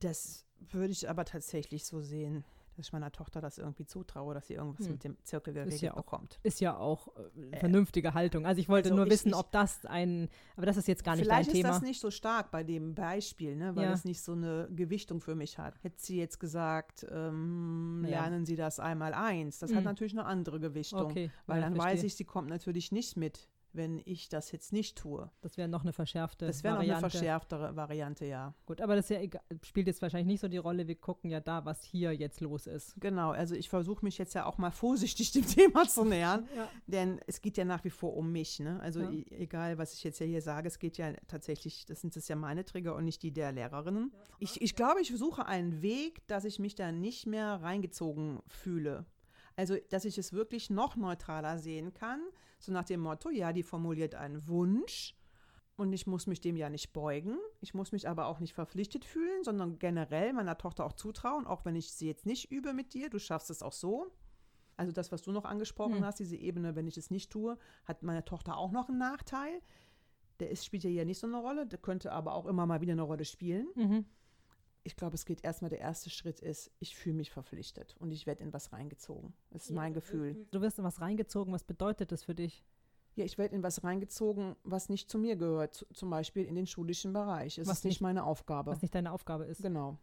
Das 0.00 0.44
würde 0.58 0.92
ich 0.92 1.08
aber 1.08 1.24
tatsächlich 1.24 1.84
so 1.84 2.00
sehen, 2.00 2.44
dass 2.78 2.86
ich 2.86 2.92
meiner 2.92 3.10
Tochter 3.10 3.40
das 3.40 3.58
irgendwie 3.58 3.84
zutraue, 3.86 4.34
dass 4.34 4.46
sie 4.46 4.54
irgendwas 4.54 4.86
Hm. 4.86 4.92
mit 4.92 5.04
dem 5.04 5.16
Zirkel 5.24 5.52
geregelt 5.52 5.80
ja 5.80 5.92
auch- 5.92 5.96
bekommt. 5.96 6.38
Ist 6.44 6.60
ja 6.60 6.76
auch 6.76 7.08
äh, 7.52 7.56
vernünftige 7.58 8.14
Haltung. 8.14 8.46
Also 8.46 8.60
ich 8.60 8.68
wollte 8.68 8.90
also 8.90 8.96
nur 8.96 9.06
ich- 9.06 9.12
wissen, 9.12 9.28
ich- 9.30 9.34
ob 9.34 9.50
das 9.50 9.84
ein, 9.84 10.28
aber 10.56 10.66
das 10.66 10.76
ist 10.76 10.86
jetzt 10.86 11.02
gar 11.04 11.16
nicht 11.16 11.24
Vielleicht 11.24 11.48
dein 11.48 11.54
ist 11.56 11.60
Thema. 11.62 11.68
das 11.74 11.82
nicht 11.82 12.00
so 12.00 12.10
stark 12.12 12.50
bei 12.52 12.62
dem 12.62 12.94
Beispiel, 12.94 13.56
ne, 13.56 13.74
weil 13.74 13.84
Ja. 13.86 13.92
es 13.92 14.04
nicht 14.04 14.22
so 14.22 14.32
eine 14.32 14.68
Gewichtung 14.74 15.20
für 15.20 15.34
mich 15.34 15.58
hat. 15.58 15.74
Hätte 15.82 15.96
sie 16.00 16.18
jetzt 16.18 16.38
gesagt, 16.38 17.04
ähm, 17.10 18.02
Ja. 18.04 18.10
lernen 18.10 18.46
Sie 18.46 18.54
das 18.56 18.78
einmal 18.78 19.12
eins, 19.12 19.58
das 19.58 19.72
hat 19.72 19.80
Mhm. 19.80 19.84
natürlich 19.86 20.12
eine 20.12 20.24
andere 20.24 20.60
Gewichtung. 20.60 21.00
okay, 21.02 21.30
Weil 21.46 21.56
ja, 21.58 21.64
dann 21.64 21.74
verstehe. 21.74 21.94
weiß 21.96 22.02
ich, 22.04 22.14
sie 22.14 22.24
kommt 22.24 22.48
natürlich 22.48 22.92
nicht 22.92 23.16
mit 23.16 23.48
wenn 23.72 24.00
ich 24.04 24.28
das 24.28 24.50
jetzt 24.52 24.72
nicht 24.72 24.96
tue. 24.98 25.30
Das 25.40 25.56
wäre 25.56 25.68
noch 25.68 25.82
eine 25.82 25.92
verschärfte 25.92 26.46
Das 26.46 26.64
wäre 26.64 26.74
noch 26.74 26.80
eine 26.80 26.92
Variante. 26.92 27.10
verschärftere 27.10 27.76
Variante, 27.76 28.24
ja. 28.26 28.54
Gut, 28.66 28.80
aber 28.80 28.96
das 28.96 29.08
ja 29.08 29.20
egal, 29.20 29.42
spielt 29.62 29.86
jetzt 29.86 30.00
wahrscheinlich 30.02 30.26
nicht 30.26 30.40
so 30.40 30.48
die 30.48 30.56
Rolle. 30.56 30.88
Wir 30.88 30.94
gucken 30.96 31.30
ja 31.30 31.40
da, 31.40 31.64
was 31.64 31.82
hier 31.82 32.12
jetzt 32.12 32.40
los 32.40 32.66
ist. 32.66 32.94
Genau, 33.00 33.30
also 33.30 33.54
ich 33.54 33.68
versuche 33.68 34.04
mich 34.04 34.16
jetzt 34.18 34.34
ja 34.34 34.46
auch 34.46 34.58
mal 34.58 34.70
vorsichtig 34.70 35.30
dem 35.32 35.46
Thema 35.46 35.86
zu 35.86 36.04
nähern, 36.04 36.48
Ja. 36.56 36.68
denn 36.86 37.20
es 37.26 37.40
geht 37.40 37.56
ja 37.56 37.64
nach 37.64 37.84
wie 37.84 37.90
vor 37.90 38.16
um 38.16 38.32
mich. 38.32 38.58
Ne? 38.60 38.80
Also 38.80 39.00
Ja. 39.00 39.10
e- 39.10 39.24
egal, 39.30 39.78
was 39.78 39.92
ich 39.94 40.02
jetzt 40.04 40.18
ja 40.20 40.26
hier 40.26 40.42
sage, 40.42 40.66
es 40.68 40.78
geht 40.78 40.96
ja 40.98 41.12
tatsächlich, 41.28 41.84
das 41.86 42.00
sind 42.00 42.16
es 42.16 42.26
ja 42.28 42.36
meine 42.36 42.64
Trigger 42.64 42.94
und 42.94 43.04
nicht 43.04 43.22
die 43.22 43.32
der 43.32 43.52
Lehrerinnen. 43.52 44.12
Ich, 44.38 44.60
ich 44.62 44.74
glaube, 44.76 45.00
ich 45.00 45.08
suche 45.16 45.46
einen 45.46 45.82
Weg, 45.82 46.26
dass 46.26 46.44
ich 46.44 46.58
mich 46.58 46.74
da 46.74 46.90
nicht 46.92 47.26
mehr 47.26 47.60
reingezogen 47.62 48.40
fühle. 48.46 49.04
Also, 49.56 49.76
dass 49.90 50.04
ich 50.04 50.16
es 50.18 50.32
wirklich 50.32 50.70
noch 50.70 50.94
neutraler 50.94 51.58
sehen 51.58 51.92
kann, 51.92 52.20
so 52.58 52.72
nach 52.72 52.84
dem 52.84 53.00
Motto, 53.00 53.30
ja, 53.30 53.52
die 53.52 53.62
formuliert 53.62 54.14
einen 54.14 54.46
Wunsch 54.48 55.14
und 55.76 55.92
ich 55.92 56.06
muss 56.06 56.26
mich 56.26 56.40
dem 56.40 56.56
ja 56.56 56.68
nicht 56.70 56.92
beugen. 56.92 57.38
Ich 57.60 57.72
muss 57.74 57.92
mich 57.92 58.08
aber 58.08 58.26
auch 58.26 58.40
nicht 58.40 58.52
verpflichtet 58.54 59.04
fühlen, 59.04 59.44
sondern 59.44 59.78
generell 59.78 60.32
meiner 60.32 60.58
Tochter 60.58 60.84
auch 60.84 60.92
zutrauen, 60.92 61.46
auch 61.46 61.64
wenn 61.64 61.76
ich 61.76 61.92
sie 61.92 62.06
jetzt 62.08 62.26
nicht 62.26 62.50
übe 62.50 62.72
mit 62.72 62.94
dir, 62.94 63.10
du 63.10 63.18
schaffst 63.18 63.50
es 63.50 63.62
auch 63.62 63.72
so. 63.72 64.10
Also 64.76 64.92
das, 64.92 65.10
was 65.12 65.22
du 65.22 65.32
noch 65.32 65.44
angesprochen 65.44 65.96
Hm. 65.96 66.04
hast, 66.04 66.18
diese 66.20 66.36
Ebene, 66.36 66.76
wenn 66.76 66.86
ich 66.86 66.96
es 66.96 67.10
nicht 67.10 67.30
tue, 67.30 67.58
hat 67.84 68.02
meine 68.02 68.24
Tochter 68.24 68.56
auch 68.56 68.70
noch 68.70 68.88
einen 68.88 68.98
Nachteil. 68.98 69.60
Der 70.40 70.50
ist, 70.50 70.64
spielt 70.64 70.84
ja 70.84 70.90
hier 70.90 71.04
nicht 71.04 71.18
so 71.18 71.26
eine 71.26 71.38
Rolle, 71.38 71.66
der 71.66 71.80
könnte 71.80 72.12
aber 72.12 72.34
auch 72.34 72.46
immer 72.46 72.64
mal 72.64 72.80
wieder 72.80 72.92
eine 72.92 73.02
Rolle 73.02 73.24
spielen. 73.24 73.66
Mhm. 73.74 74.04
Ich 74.84 74.96
glaube, 74.96 75.14
es 75.16 75.24
geht 75.26 75.44
erstmal, 75.44 75.68
der 75.68 75.80
erste 75.80 76.08
Schritt 76.10 76.40
ist, 76.40 76.70
ich 76.80 76.96
fühle 76.96 77.16
mich 77.16 77.30
verpflichtet 77.30 77.94
und 77.98 78.10
ich 78.12 78.26
werde 78.26 78.42
in 78.42 78.52
was 78.52 78.72
reingezogen. 78.72 79.34
Das 79.50 79.64
ist 79.64 79.70
mein 79.72 79.92
Gefühl. 79.92 80.46
Du 80.50 80.60
wirst 80.60 80.78
in 80.78 80.84
was 80.84 81.00
reingezogen. 81.00 81.52
Was 81.52 81.64
bedeutet 81.64 82.10
das 82.12 82.24
für 82.24 82.34
dich? 82.34 82.64
Ja, 83.16 83.24
ich 83.24 83.36
werde 83.36 83.54
in 83.56 83.62
was 83.64 83.82
reingezogen, 83.82 84.54
was 84.62 84.88
nicht 84.88 85.10
zu 85.10 85.18
mir 85.18 85.34
gehört, 85.36 85.74
zu, 85.74 85.84
zum 85.92 86.08
Beispiel 86.08 86.44
in 86.44 86.54
den 86.54 86.66
schulischen 86.66 87.12
Bereich. 87.12 87.58
Es 87.58 87.66
Was 87.66 87.78
ist 87.78 87.84
nicht 87.84 87.92
nicht- 87.94 88.00
meine 88.00 88.24
Aufgabe. 88.24 88.70
Was 88.70 88.80
nicht 88.80 88.94
deine 88.94 89.10
Aufgabe 89.12 89.44
ist? 89.44 89.60
Genau. 89.60 89.98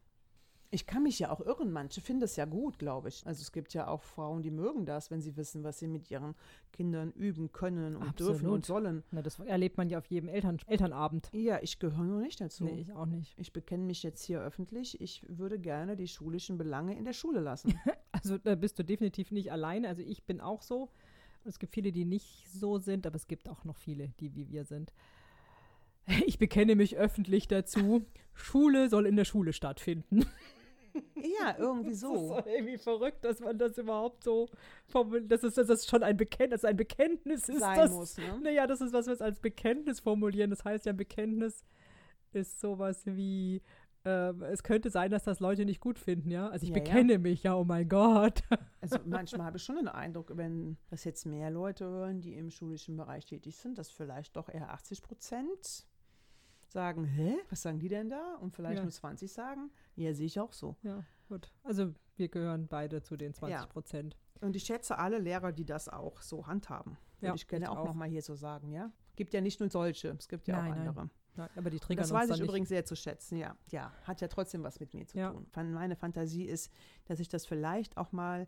Ich 0.72 0.86
kann 0.86 1.03
mich 1.03 1.19
ja 1.19 1.31
auch 1.31 1.41
irren. 1.41 1.72
Manche 1.72 2.01
finden 2.01 2.22
das 2.22 2.36
ja 2.36 2.45
gut, 2.45 2.79
glaube 2.79 3.10
ich. 3.10 3.25
Also 3.25 3.41
es 3.41 3.51
gibt 3.51 3.74
ja 3.74 3.88
auch 3.88 4.03
Frauen, 4.03 4.41
die 4.41 4.51
mögen 4.51 4.86
das, 4.86 5.12
wenn 5.12 5.22
sie 5.22 5.38
wissen, 5.38 5.63
was 5.63 5.79
sie 5.79 5.88
mit 5.88 6.10
ihren 6.12 6.36
Kindern 6.72 7.12
üben 7.12 7.51
können 7.51 7.95
und 7.95 8.19
dürfen 8.19 8.36
Absolut. 8.36 8.55
und 8.55 8.65
sollen. 8.65 9.03
Na, 9.12 9.22
das 9.22 9.39
erlebt 9.39 9.77
man 9.77 9.89
ja 9.89 9.98
auf 9.98 10.05
jedem 10.07 10.29
Eltern 10.29 10.60
Elternabend. 10.67 11.29
Ja, 11.34 11.60
ich 11.62 11.79
gehöre 11.79 12.03
nur 12.03 12.22
nicht 12.22 12.41
dazu. 12.41 12.65
Nee, 12.65 12.81
ich 12.81 12.93
auch 12.93 13.05
nicht. 13.05 13.34
Ich 13.38 13.53
bekenne 13.53 13.84
mich 13.84 14.03
jetzt 14.03 14.24
hier 14.24 14.41
öffentlich. 14.41 15.00
Ich 15.01 15.25
würde 15.27 15.60
gerne 15.60 15.95
die 15.95 16.07
schulischen 16.07 16.57
Belange 16.57 16.98
in 16.98 17.05
der 17.05 17.13
Schule 17.13 17.39
lassen. 17.39 17.74
Also 18.12 18.38
da 18.39 18.55
bist 18.55 18.79
du 18.79 18.84
definitiv 18.84 19.29
nicht 19.29 19.51
alleine. 19.51 19.88
Also 19.89 20.01
ich 20.01 20.24
bin 20.24 20.41
auch 20.41 20.63
so. 20.63 20.89
Es 21.43 21.60
gibt 21.60 21.74
viele, 21.74 21.91
die 21.91 22.05
nicht 22.05 22.50
so 22.50 22.79
sind, 22.79 23.05
aber 23.05 23.17
es 23.17 23.27
gibt 23.27 23.50
auch 23.50 23.65
noch 23.65 23.75
viele, 23.75 24.07
die 24.19 24.34
wie 24.34 24.50
wir 24.50 24.65
sind. 24.65 24.93
Ich 26.25 26.38
bekenne 26.38 26.75
mich 26.75 26.97
öffentlich 26.97 27.47
dazu. 27.47 28.05
Schule 28.33 28.89
soll 28.89 29.05
in 29.07 29.15
der 29.15 29.25
Schule 29.25 29.53
stattfinden. 29.53 30.25
ja, 31.15 31.55
irgendwie 31.57 31.89
Das 31.91 31.95
ist 31.95 32.01
so. 32.01 32.41
irgendwie 32.45 32.77
verrückt, 32.77 33.24
dass 33.25 33.39
man 33.39 33.57
das 33.57 33.77
überhaupt 33.77 34.24
so 34.24 34.50
formuliert. 34.88 35.31
Das 35.31 35.43
ist, 35.43 35.57
dass 35.57 35.67
das 35.67 35.85
schon 35.88 36.03
ein 36.03 36.17
Bekenntnis, 36.17 36.63
ein 36.65 36.77
Bekenntnis 36.77 37.50
ist. 37.50 37.59
Sein 37.59 37.77
das, 37.77 37.91
muss, 37.91 38.17
ne? 38.17 38.39
Naja, 38.43 38.67
das 38.67 38.81
ist, 38.81 38.93
was 38.93 39.07
wir 39.07 39.19
als 39.21 39.39
Bekenntnis 39.39 40.00
formulieren. 40.00 40.50
Das 40.50 40.63
heißt 40.63 40.85
ja, 40.85 40.93
ein 40.93 40.97
Bekenntnis 40.97 41.63
ist 42.33 42.59
sowas 42.59 43.03
wie, 43.05 43.62
ähm, 44.03 44.43
es 44.43 44.62
könnte 44.63 44.89
sein, 44.89 45.09
dass 45.09 45.24
das 45.24 45.39
Leute 45.39 45.65
nicht 45.65 45.79
gut 45.79 45.97
finden, 45.97 46.29
ja. 46.29 46.50
Also 46.50 46.63
ich 46.63 46.69
Ja, 46.69 46.77
ja. 46.77 46.83
bekenne 46.83 47.17
mich, 47.17 47.43
ja, 47.43 47.55
oh 47.55 47.63
mein 47.63 47.89
Gott. 47.89 48.41
Also 48.81 49.00
manchmal 49.05 49.47
habe 49.47 49.57
ich 49.57 49.63
schon 49.63 49.77
den 49.77 49.88
Eindruck, 49.88 50.31
wenn 50.35 50.77
das 50.91 51.05
jetzt 51.05 51.25
mehr 51.25 51.50
Leute 51.50 51.85
hören, 51.85 52.21
die 52.21 52.35
im 52.35 52.51
schulischen 52.51 52.95
Bereich 52.97 53.25
tätig 53.25 53.57
sind, 53.57 53.79
dass 53.79 53.89
vielleicht 53.89 54.35
doch 54.35 54.47
eher 54.47 54.69
80 54.71 55.01
Prozent 55.01 55.88
sagen, 56.75 57.05
hä, 57.05 57.38
was 57.50 57.62
sagen 57.62 57.79
die 57.79 57.88
denn 57.88 58.10
da? 58.10 58.36
Und 58.41 58.53
vielleicht 58.53 58.77
Ja. 58.79 58.84
nur 58.84 58.91
20 58.91 59.32
sagen, 59.32 59.72
ja, 59.96 60.13
sehe 60.13 60.25
ich 60.25 60.39
auch 60.41 60.51
so. 60.51 60.75
Ja, 60.84 61.03
gut. 61.29 61.50
Also 61.63 61.94
wir 62.17 62.27
gehören 62.27 62.67
beide 62.67 63.01
zu 63.01 63.15
den 63.15 63.34
20 63.34 63.70
Prozent. 63.70 64.17
Und 64.41 64.58
ich 64.58 64.63
schätze 64.63 64.98
alle 64.98 65.17
Lehrer, 65.17 65.53
die 65.53 65.63
das 65.65 65.88
auch 65.88 66.22
so 66.22 66.46
handhaben. 66.48 66.98
Würde 67.22 67.27
Ja, 67.27 67.34
ich 67.34 67.48
gerne 67.48 67.65
ich 67.65 67.70
auch, 67.72 67.77
auch. 67.77 67.86
noch 67.86 67.94
mal 67.94 68.10
hier 68.10 68.22
so 68.22 68.36
sagen, 68.36 68.72
ja. 68.74 68.91
Gibt 69.15 69.34
ja 69.34 69.39
nicht 69.39 69.62
nur 69.62 69.70
solche, 69.70 70.10
es 70.20 70.27
gibt 70.27 70.48
ja 70.50 70.58
Nein, 70.62 70.74
auch 70.74 70.75
andere. 70.77 71.10
Nein, 71.38 71.50
aber 71.55 71.70
die 71.70 71.77
Und 71.77 71.84
triggern 71.84 72.03
das 72.03 72.12
weiß 72.12 72.29
ich 72.32 72.39
nicht. 72.39 72.44
übrigens 72.44 72.67
sehr 72.70 72.84
zu 72.84 72.96
schätzen, 72.98 73.38
ja. 73.38 73.55
Ja, 73.72 73.94
hat 74.03 74.20
ja 74.20 74.27
trotzdem 74.27 74.63
was 74.63 74.82
mit 74.82 74.94
mir 74.94 75.08
zu 75.08 75.17
Ja. 75.17 75.32
tun. 75.32 75.48
Meine 75.55 75.96
Fantasie 75.96 76.44
ist, 76.44 76.70
dass 77.05 77.22
ich 77.22 77.29
das 77.29 77.46
vielleicht 77.46 77.96
auch 77.96 78.12
mal 78.12 78.48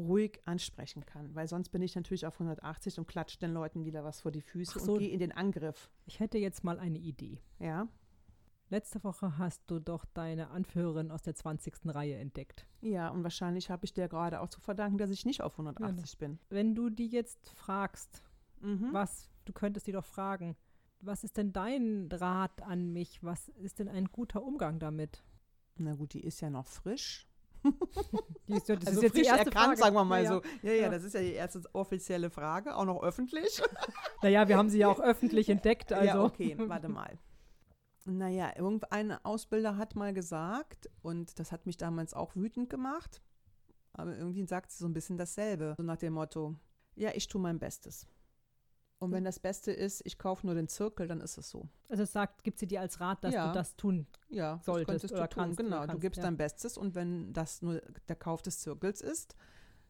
ruhig 0.00 0.40
ansprechen 0.44 1.04
kann, 1.06 1.34
weil 1.34 1.46
sonst 1.48 1.68
bin 1.70 1.82
ich 1.82 1.94
natürlich 1.94 2.26
auf 2.26 2.34
180 2.40 2.98
und 2.98 3.06
klatsche 3.06 3.38
den 3.38 3.52
Leuten 3.52 3.84
wieder 3.84 4.02
was 4.04 4.20
vor 4.20 4.30
die 4.32 4.40
Füße 4.42 4.78
so. 4.80 4.92
und 4.94 4.98
gehe 4.98 5.10
in 5.10 5.18
den 5.20 5.32
Angriff. 5.32 5.90
Ich 6.06 6.20
hätte 6.20 6.38
jetzt 6.38 6.64
mal 6.64 6.78
eine 6.78 6.98
Idee. 6.98 7.40
Ja, 7.58 7.88
Letzte 8.72 9.02
Woche 9.02 9.36
hast 9.36 9.62
du 9.66 9.80
doch 9.80 10.04
deine 10.14 10.50
Anführerin 10.50 11.10
aus 11.10 11.22
der 11.22 11.34
20. 11.34 11.74
Reihe 11.86 12.14
entdeckt. 12.16 12.66
ja, 12.80 13.08
und 13.08 13.24
wahrscheinlich 13.24 13.68
habe 13.68 13.84
ich 13.84 13.92
dir 13.92 14.06
gerade 14.06 14.40
auch 14.40 14.48
zu 14.48 14.60
verdanken, 14.60 14.96
dass 14.96 15.10
ich 15.10 15.26
nicht 15.26 15.42
auf 15.42 15.54
180 15.54 16.18
bin. 16.18 16.38
Wenn 16.50 16.76
du 16.76 16.88
die 16.88 17.08
jetzt 17.08 17.50
fragst, 17.50 18.22
Mhm. 18.60 18.90
was, 18.92 19.28
du 19.46 19.52
könntest 19.52 19.86
die 19.88 19.92
doch 19.92 20.04
fragen, 20.04 20.54
was 21.00 21.24
ist 21.24 21.36
denn 21.38 21.52
dein 21.52 22.08
Rat 22.12 22.62
an 22.62 22.92
mich? 22.92 23.24
Was 23.24 23.48
ist 23.48 23.78
denn 23.80 23.88
ein 23.88 24.04
guter 24.04 24.42
Umgang 24.44 24.78
damit? 24.78 25.24
Na 25.76 25.94
gut, 25.94 26.12
die 26.12 26.20
ist 26.22 26.40
ja 26.40 26.50
noch 26.50 26.68
frisch. 26.68 27.26
Die 28.48 28.54
ist, 28.54 28.68
das 28.68 28.86
also 28.86 28.90
ist 28.98 29.02
jetzt 29.02 29.12
frisch 29.12 29.22
die 29.22 29.28
erste 29.28 29.46
erkannt, 29.46 29.64
Frage. 29.64 29.76
sagen 29.76 29.94
wir 29.94 30.04
mal 30.04 30.22
ja, 30.22 30.28
so. 30.28 30.42
Ja, 30.62 30.72
ja, 30.72 30.82
Ja. 30.82 30.88
das 30.88 31.04
ist 31.04 31.14
ja 31.14 31.20
die 31.20 31.32
erste 31.32 31.62
offizielle 31.72 32.30
Frage, 32.30 32.74
auch 32.74 32.84
noch 32.84 33.02
öffentlich. 33.02 33.62
Naja, 34.22 34.48
wir 34.48 34.58
haben 34.58 34.68
sie 34.68 34.78
ja 34.78 34.88
auch 34.88 35.00
öffentlich 35.00 35.48
entdeckt. 35.48 35.92
Also. 35.92 36.06
Ja, 36.06 36.22
okay, 36.24 36.54
warte 36.58 36.88
mal. 36.88 37.18
Naja, 38.04 38.52
irgendein 38.56 39.12
Ausbilder 39.24 39.76
hat 39.76 39.94
mal 39.94 40.12
gesagt, 40.12 40.90
und 41.02 41.38
das 41.38 41.52
hat 41.52 41.66
mich 41.66 41.76
damals 41.76 42.12
auch 42.12 42.34
wütend 42.34 42.68
gemacht, 42.70 43.22
aber 43.92 44.16
irgendwie 44.16 44.44
sagt 44.46 44.72
sie 44.72 44.78
so 44.78 44.86
ein 44.88 44.92
bisschen 44.94 45.16
dasselbe. 45.16 45.74
So 45.76 45.82
nach 45.82 45.96
dem 45.96 46.14
Motto, 46.14 46.56
ja, 46.96 47.10
ich 47.14 47.28
tue 47.28 47.40
mein 47.40 47.58
Bestes. 47.58 48.06
Und 49.00 49.12
wenn 49.12 49.24
das 49.24 49.40
Beste 49.40 49.72
ist, 49.72 50.02
ich 50.04 50.18
kaufe 50.18 50.44
nur 50.46 50.54
den 50.54 50.68
Zirkel, 50.68 51.08
dann 51.08 51.22
ist 51.22 51.38
es 51.38 51.48
so. 51.48 51.66
Also 51.88 52.02
es 52.02 52.12
sagt, 52.12 52.44
gibt 52.44 52.58
sie 52.58 52.66
dir 52.66 52.82
als 52.82 53.00
Rat, 53.00 53.24
dass 53.24 53.32
Ja. 53.32 53.48
du 53.48 53.54
das 53.54 53.74
tun. 53.74 54.06
Ja, 54.28 54.56
das 54.56 54.66
Solltest 54.66 54.86
könntest 54.88 55.12
oder 55.14 55.22
du 55.22 55.28
tun. 55.34 55.42
kannst 55.42 55.56
Genau, 55.56 55.80
du 55.80 55.86
kannst, 55.86 56.00
gibst 56.02 56.18
ja. 56.18 56.22
dein 56.24 56.36
Bestes 56.36 56.76
und 56.76 56.94
wenn 56.94 57.32
das 57.32 57.62
nur 57.62 57.80
der 58.08 58.16
Kauf 58.16 58.42
des 58.42 58.60
Zirkels 58.60 59.00
ist, 59.00 59.34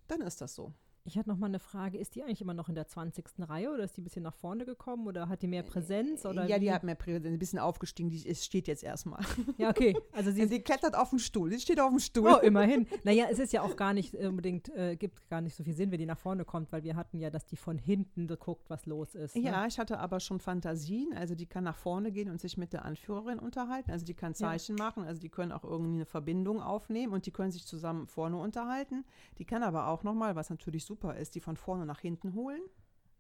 dann 0.07 0.21
ist 0.21 0.41
das 0.41 0.55
so. 0.55 0.73
Ich 1.05 1.17
hatte 1.17 1.29
noch 1.29 1.39
mal 1.39 1.47
eine 1.47 1.59
Frage, 1.59 1.99
ist 1.99 2.15
die 2.15 2.23
eigentlich 2.23 2.41
immer 2.43 2.55
noch 2.55 2.69
in 2.69 2.75
der 2.75 2.87
20. 2.87 3.25
Reihe 3.41 3.71
oder 3.73 3.85
ist 3.85 3.97
die 3.97 4.03
ein 4.03 4.05
bisschen 4.05 4.23
nach 4.23 4.35
vorne 4.35 4.65
gekommen 4.65 5.07
oder 5.07 5.29
hat 5.29 5.43
die 5.43 5.49
mehr 5.49 5.63
Präsenz? 5.63 6.27
Oder 6.27 6.47
ja, 6.47 6.57
wie? 6.57 6.61
die 6.61 6.73
hat 6.73 6.85
mehr 6.85 6.95
Präsenz, 6.95 7.27
ein 7.27 7.39
bisschen 7.39 7.59
aufgestiegen, 7.59 8.11
die 8.11 8.27
ist, 8.27 8.45
steht 8.45 8.69
jetzt 8.69 8.83
erstmal. 8.83 9.21
Ja, 9.57 9.71
okay. 9.71 9.97
Also 10.13 10.31
sie 10.33 10.47
Sie 10.47 10.61
klettert 10.61 10.95
auf 10.97 11.11
den 11.11 11.19
Stuhl, 11.19 11.51
sie 11.51 11.61
steht 11.61 11.81
auf 11.81 11.91
dem 11.91 11.99
Stuhl. 11.99 12.31
Oh, 12.31 12.39
immerhin. 12.39 12.87
Naja, 13.05 13.27
es 13.31 13.39
ist 13.39 13.53
ja 13.53 13.63
auch 13.63 13.77
gar 13.77 13.95
nicht 13.95 14.15
unbedingt, 14.15 14.69
äh, 14.75 14.97
gibt 14.97 15.29
gar 15.29 15.41
nicht 15.41 15.57
so 15.57 15.65
viel 15.65 15.75
Sinn, 15.75 15.91
wenn 15.91 15.99
die 15.99 16.07
nach 16.07 16.19
vorne 16.19 16.45
kommt, 16.45 16.73
weil 16.73 16.83
wir 16.83 16.97
hatten 16.97 17.19
ja, 17.19 17.31
dass 17.31 17.47
die 17.47 17.57
von 17.57 17.79
hinten 17.79 18.27
guckt, 18.39 18.69
was 18.69 18.87
los 18.87 19.15
ist. 19.15 19.37
Ne? 19.37 19.43
Ja, 19.43 19.67
ich 19.67 19.79
hatte 19.79 19.99
aber 19.99 20.21
schon 20.21 20.41
Fantasien. 20.41 21.13
Also 21.15 21.35
die 21.35 21.47
kann 21.47 21.65
nach 21.65 21.77
vorne 21.77 22.13
gehen 22.13 22.31
und 22.31 22.41
sich 22.41 22.57
mit 22.57 22.73
der 22.73 22.85
Anführerin 22.85 23.39
unterhalten. 23.39 23.91
Also 23.91 24.05
die 24.05 24.15
kann 24.15 24.35
Zeichen 24.35 24.77
machen. 24.77 25.05
Also 25.05 25.21
die 25.21 25.29
können 25.29 25.53
auch 25.53 25.65
irgendwie 25.65 25.95
eine 25.95 26.07
Verbindung 26.07 26.61
aufnehmen 26.61 27.13
und 27.13 27.27
die 27.27 27.31
können 27.31 27.51
sich 27.51 27.67
zusammen 27.67 28.07
vorne 28.07 28.37
unterhalten. 28.37 29.05
Die 29.39 29.45
kann 29.45 29.63
aber 29.63 29.89
auch 29.89 30.03
nochmal, 30.03 30.37
was 30.37 30.51
natürlich 30.51 30.85
super 30.91 31.17
ist, 31.17 31.35
die 31.37 31.41
von 31.41 31.57
vorne 31.57 31.87
nach 31.87 32.01
hinten 32.01 32.35
holen. 32.35 32.63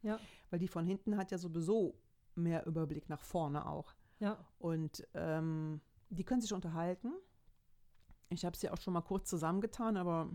Ja. 0.02 0.18
Weil 0.50 0.58
die 0.58 0.66
von 0.68 0.84
hinten 0.84 1.16
hat 1.16 1.30
ja 1.30 1.38
sowieso 1.38 1.94
mehr 2.34 2.66
Überblick 2.66 3.08
nach 3.08 3.22
vorne 3.22 3.64
auch. 3.66 3.94
Ja. 4.18 4.36
Und 4.58 5.06
ähm, 5.14 5.80
die 6.08 6.24
können 6.24 6.40
sich 6.40 6.52
unterhalten. 6.52 7.12
Ich 8.30 8.44
habe 8.44 8.56
sie 8.56 8.70
auch 8.70 8.80
schon 8.80 8.92
mal 8.94 9.02
kurz 9.02 9.28
zusammengetan, 9.30 9.96
aber 9.96 10.28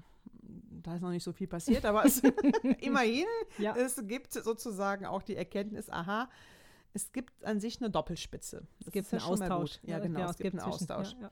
da 0.83 0.95
ist 0.95 1.01
noch 1.01 1.09
nicht 1.11 1.23
so 1.23 1.33
viel 1.33 1.47
passiert. 1.47 1.85
Aber 1.85 2.05
es, 2.05 2.19
immerhin, 2.81 3.25
Ja. 3.57 3.75
es 3.75 4.01
gibt 4.07 4.31
sozusagen 4.33 5.05
auch 5.05 5.21
die 5.23 5.35
Erkenntnis, 5.35 5.89
aha, 5.89 6.29
es 6.93 7.11
gibt 7.11 7.43
an 7.43 7.59
sich 7.59 7.81
eine 7.81 7.89
Doppelspitze. 7.89 8.65
Es 8.79 8.91
gibt 8.91 9.11
einen 9.11 9.21
Austausch. 9.23 9.79
Ja, 9.83 9.99
genau, 9.99 10.29
es 10.29 10.37
gibt 10.37 10.53
einen 10.53 10.59
zwischen- 10.71 10.91
Austausch. 10.91 11.15
Ja. 11.21 11.31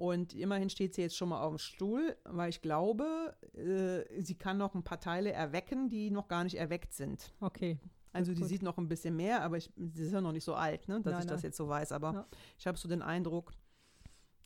Und 0.00 0.32
immerhin 0.32 0.70
steht 0.70 0.94
sie 0.94 1.02
jetzt 1.02 1.14
schon 1.14 1.28
mal 1.28 1.42
auf 1.42 1.50
dem 1.50 1.58
Stuhl, 1.58 2.16
weil 2.24 2.48
ich 2.48 2.62
glaube, 2.62 3.36
äh, 3.52 4.22
sie 4.22 4.34
kann 4.34 4.56
noch 4.56 4.74
ein 4.74 4.82
paar 4.82 4.98
Teile 4.98 5.30
erwecken, 5.30 5.90
die 5.90 6.10
noch 6.10 6.26
gar 6.26 6.42
nicht 6.42 6.54
erweckt 6.54 6.94
sind. 6.94 7.34
Okay. 7.38 7.78
Also 8.10 8.32
die 8.32 8.40
gut. 8.40 8.48
sieht 8.48 8.62
noch 8.62 8.78
ein 8.78 8.88
bisschen 8.88 9.14
mehr, 9.14 9.42
aber 9.42 9.58
ich, 9.58 9.70
sie 9.76 10.06
ist 10.06 10.12
ja 10.12 10.22
noch 10.22 10.32
nicht 10.32 10.44
so 10.44 10.54
alt, 10.54 10.88
ne, 10.88 11.02
dass 11.02 11.12
Nein, 11.12 11.20
ich 11.20 11.26
das 11.26 11.42
nein. 11.42 11.48
jetzt 11.50 11.58
so 11.58 11.68
weiß. 11.68 11.92
Aber 11.92 12.14
Ja. 12.14 12.26
ich 12.58 12.66
habe 12.66 12.78
so 12.78 12.88
den 12.88 13.02
Eindruck, 13.02 13.52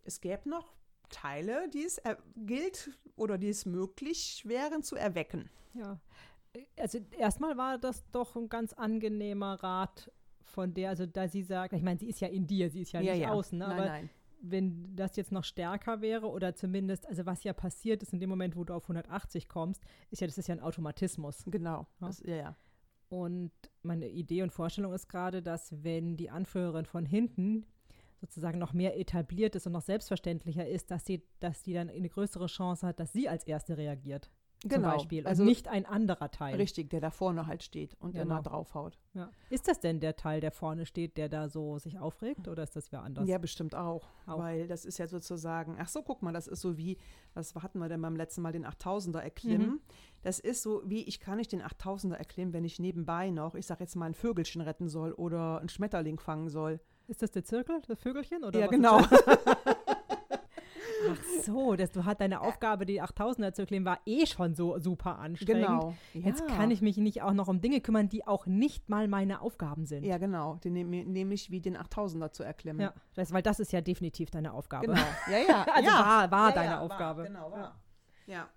es 0.03 0.21
gäbe 0.21 0.49
noch 0.49 0.75
Teile, 1.09 1.69
die 1.73 1.85
es 1.85 2.03
gilt 2.35 2.91
oder 3.15 3.39
die 3.39 3.51
es 3.51 3.65
möglich 3.65 4.43
wären 4.49 4.83
zu 4.83 4.97
erwecken. 4.97 5.51
Ja. 5.75 6.01
Also 6.77 6.99
erstmal 7.17 7.57
war 7.57 7.79
das 7.79 8.03
doch 8.11 8.35
ein 8.35 8.49
ganz 8.49 8.73
angenehmer 8.73 9.63
Rat 9.63 10.11
von 10.43 10.75
der, 10.75 10.89
also 10.91 11.07
da 11.07 11.29
sie 11.29 11.45
sagt, 11.45 11.75
ich 11.75 11.83
meine, 11.83 12.01
sie 12.01 12.09
ist 12.09 12.21
ja 12.21 12.27
in 12.27 12.45
dir, 12.45 12.71
sie 12.71 12.83
ist 12.83 12.91
ja, 12.91 13.01
nicht 13.01 13.25
außen, 13.29 13.57
ne? 13.57 13.69
Nein, 13.69 13.79
aber 13.79 13.87
nein. 13.87 14.11
Wenn 14.51 14.95
das 14.95 15.17
jetzt 15.17 15.33
noch 15.33 15.45
stärker 15.45 16.01
wäre 16.01 16.29
oder 16.29 16.55
zumindest, 16.55 17.07
also 17.07 17.27
was 17.27 17.45
ja 17.45 17.53
passiert 17.53 18.03
ist 18.03 18.13
in 18.13 18.21
dem 18.21 18.31
Moment, 18.31 18.57
wo 18.57 18.65
du 18.65 18.75
auf 18.75 18.85
180 18.85 19.49
kommst, 19.49 19.83
ist 20.11 20.21
ja, 20.21 20.27
das 20.27 20.39
ist 20.39 20.49
ja 20.49 20.55
ein 20.55 20.61
Automatismus. 20.61 21.45
Genau. 21.47 21.87
Ja. 22.01 22.07
Das, 22.07 22.21
ja, 22.21 22.37
ja. 22.37 22.57
Und 23.09 23.53
meine 23.83 24.09
Idee 24.09 24.43
und 24.43 24.53
Vorstellung 24.53 24.93
ist 24.93 25.09
gerade, 25.09 25.43
dass 25.43 25.85
wenn 25.85 26.17
die 26.17 26.31
Anführerin 26.31 26.85
von 26.85 27.07
hinten 27.07 27.67
sozusagen 28.21 28.59
noch 28.59 28.73
mehr 28.73 28.99
etabliert 28.99 29.55
ist 29.55 29.67
und 29.67 29.73
noch 29.73 29.83
selbstverständlicher 29.83 30.67
ist, 30.67 30.91
dass 30.91 31.05
sie, 31.05 31.23
dass 31.41 31.63
die 31.63 31.75
dann 31.75 31.91
eine 31.91 32.09
größere 32.09 32.47
Chance 32.47 32.87
hat, 32.87 33.01
dass 33.01 33.13
sie 33.13 33.29
als 33.29 33.45
Erste 33.45 33.77
reagiert. 33.77 34.31
Genau. 34.67 34.89
Zum 34.89 34.97
Beispiel. 34.99 35.27
Also 35.27 35.43
und 35.43 35.49
nicht 35.49 35.69
ein 35.69 35.85
anderer 35.87 36.31
Teil. 36.31 36.57
Richtig, 36.57 36.89
der 36.91 37.01
da 37.01 37.11
vorne 37.11 37.47
halt 37.47 37.63
steht 37.63 37.95
und 38.01 38.13
Genau. 38.13 38.23
immer 38.25 38.43
draufhaut. 38.43 38.99
Ja. 39.13 39.31
Ist 39.51 39.69
das 39.69 39.79
denn 39.81 40.01
der 40.01 40.17
Teil, 40.17 40.41
der 40.41 40.51
vorne 40.53 40.87
steht, 40.87 41.17
der 41.19 41.29
da 41.29 41.49
so 41.49 41.79
sich 41.79 41.99
aufregt 41.99 42.49
oder 42.49 42.63
ist 42.63 42.75
das 42.75 42.91
wer 42.91 43.03
anders? 43.03 43.29
Ja, 43.29 43.39
bestimmt 43.39 43.75
auch, 43.75 44.09
Auch. 44.27 44.39
Weil 44.39 44.67
das 44.67 44.85
ist 44.85 44.99
ja 44.99 45.07
sozusagen, 45.07 45.77
ach 45.79 45.89
so, 45.89 46.03
guck 46.03 46.23
mal, 46.23 46.33
das 46.33 46.47
ist 46.47 46.61
so 46.63 46.79
wie, 46.79 46.97
was 47.35 47.55
hatten 47.55 47.79
wir 47.79 47.89
denn 47.89 48.01
beim 48.01 48.17
letzten 48.17 48.41
Mal, 48.43 48.53
den 48.53 48.65
8000er 48.67 49.19
erklimmen. 49.21 49.69
Mhm. 49.69 49.81
Das 50.23 50.41
ist 50.41 50.63
so 50.63 50.83
wie, 50.87 51.03
ich 51.03 51.21
kann 51.21 51.37
nicht 51.37 51.53
den 51.53 51.63
8000er 51.63 52.15
erklimmen, 52.15 52.55
wenn 52.55 52.65
ich 52.65 52.79
nebenbei 52.79 53.31
noch, 53.31 53.55
ich 53.55 53.67
sag 53.67 53.81
jetzt 53.81 53.95
mal, 53.97 54.07
ein 54.07 54.15
Vögelchen 54.15 54.63
retten 54.63 54.89
soll 54.89 55.13
oder 55.13 55.59
einen 55.61 55.69
Schmetterling 55.69 56.19
fangen 56.19 56.49
soll. 56.49 56.81
Ist 57.07 57.21
das 57.21 57.31
der 57.33 57.45
Zirkel, 57.45 57.83
das 57.87 57.99
Vögelchen? 57.99 58.45
Oder 58.45 58.61
ja, 58.61 58.67
genau. 58.67 59.03
Das? 61.09 61.19
Ach 61.19 61.45
so, 61.45 61.77
das, 61.77 61.91
du 61.93 62.05
hat 62.05 62.21
deine 62.21 62.41
Aufgabe, 62.41 62.87
die 62.87 63.03
8000er 63.03 63.53
zu 63.53 63.63
erklären, 63.63 63.85
war 63.85 63.99
eh 64.07 64.27
schon 64.27 64.55
so 64.55 64.79
super 64.79 65.19
anstrengend. 65.19 65.65
genau. 65.67 65.95
Jetzt 66.13 66.41
Ja. 66.41 66.47
kann 66.57 66.71
ich 66.71 66.81
mich 66.83 66.97
nicht 66.97 67.23
auch 67.23 67.33
noch 67.33 67.49
um 67.49 67.61
Dinge 67.61 67.81
kümmern, 67.81 68.09
die 68.09 68.27
auch 68.27 68.47
nicht 68.47 68.89
mal 68.89 69.09
meine 69.09 69.41
Aufgaben 69.41 69.87
sind. 69.87 70.05
Ja, 70.05 70.19
genau. 70.19 70.57
Den 70.57 70.73
nehme 70.75 71.05
nehm 71.05 71.31
ich 71.33 71.51
wie 71.51 71.61
den 71.61 71.77
8000er 71.77 72.33
zu 72.33 72.43
erklimmen. 72.43 72.81
Ja, 72.81 72.95
das, 73.15 73.33
weil 73.33 73.43
das 73.43 73.61
ist 73.61 73.73
ja 73.73 73.81
definitiv 73.81 74.31
deine 74.31 74.53
Aufgabe. 74.53 74.87
Genau. 74.87 75.01
Ja, 75.31 75.39
ja. 75.39 75.67
Also 75.75 75.89
ja. 75.91 75.99
war, 75.99 76.31
war 76.31 76.49
Ja, 76.51 76.55
deine 76.55 76.81
Aufgabe. 76.81 77.23
War, 77.23 77.27
genau, 77.29 77.51
war. 77.53 77.81
Ja. 78.27 78.49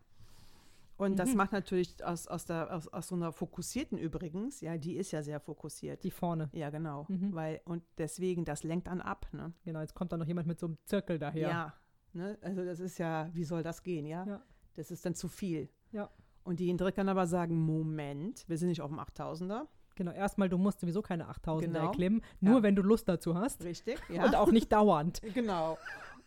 Und 0.97 1.17
das 1.19 1.29
Mhm. 1.29 1.37
macht 1.37 1.51
natürlich 1.51 2.03
aus, 2.03 2.27
aus, 2.27 2.45
der, 2.45 2.73
aus, 2.73 2.87
aus 2.87 3.07
so 3.09 3.13
einer 3.15 3.31
fokussierten 3.31 3.99
übrigens, 3.99 4.61
ja, 4.61 4.77
die 4.79 4.95
ist 4.95 5.11
ja 5.11 5.21
sehr 5.21 5.39
fokussiert. 5.39 6.03
Die 6.03 6.09
vorne. 6.09 6.49
ja, 6.53 6.71
genau. 6.71 7.05
Mhm. 7.07 7.35
Weil, 7.35 7.61
und 7.65 7.83
deswegen, 7.99 8.45
das 8.45 8.63
lenkt 8.63 8.87
dann 8.87 9.01
ab, 9.01 9.27
ne? 9.31 9.53
Genau, 9.63 9.81
jetzt 9.81 9.93
kommt 9.93 10.11
da 10.11 10.17
noch 10.17 10.25
jemand 10.25 10.47
mit 10.47 10.59
so 10.59 10.65
einem 10.65 10.77
Zirkel 10.85 11.19
daher. 11.19 11.49
Ja. 11.49 11.73
Ne? 12.17 12.37
Also 12.41 12.65
das 12.65 12.79
ist 12.79 12.97
ja, 12.97 13.29
wie 13.33 13.43
soll 13.45 13.63
das 13.63 13.81
gehen, 13.83 14.05
ja? 14.05 14.25
Ja. 14.25 14.41
Das 14.75 14.91
ist 14.91 15.05
dann 15.05 15.15
zu 15.15 15.27
viel. 15.27 15.69
Ja. 15.91 16.09
Und 16.43 16.59
die 16.59 16.69
Indrik 16.69 16.95
kann 16.95 17.09
aber 17.09 17.27
sagen, 17.27 17.55
Moment, 17.59 18.43
wir 18.47 18.57
sind 18.57 18.69
nicht 18.69 18.81
auf 18.81 18.89
dem 18.89 18.99
8000er. 18.99 19.67
Genau, 19.95 20.11
erstmal, 20.11 20.47
du 20.49 20.57
musst 20.57 20.79
sowieso 20.79 21.01
keine 21.01 21.27
8000er 21.29 21.61
Genau. 21.61 21.85
erklimmen, 21.87 22.21
nur 22.39 22.57
Ja. 22.57 22.63
wenn 22.63 22.75
du 22.75 22.81
Lust 22.83 23.07
dazu 23.09 23.35
hast. 23.35 23.63
Richtig, 23.63 23.99
ja. 24.09 24.25
Und 24.25 24.35
auch 24.35 24.51
nicht 24.51 24.71
dauernd. 24.71 25.21
Genau. 25.33 25.77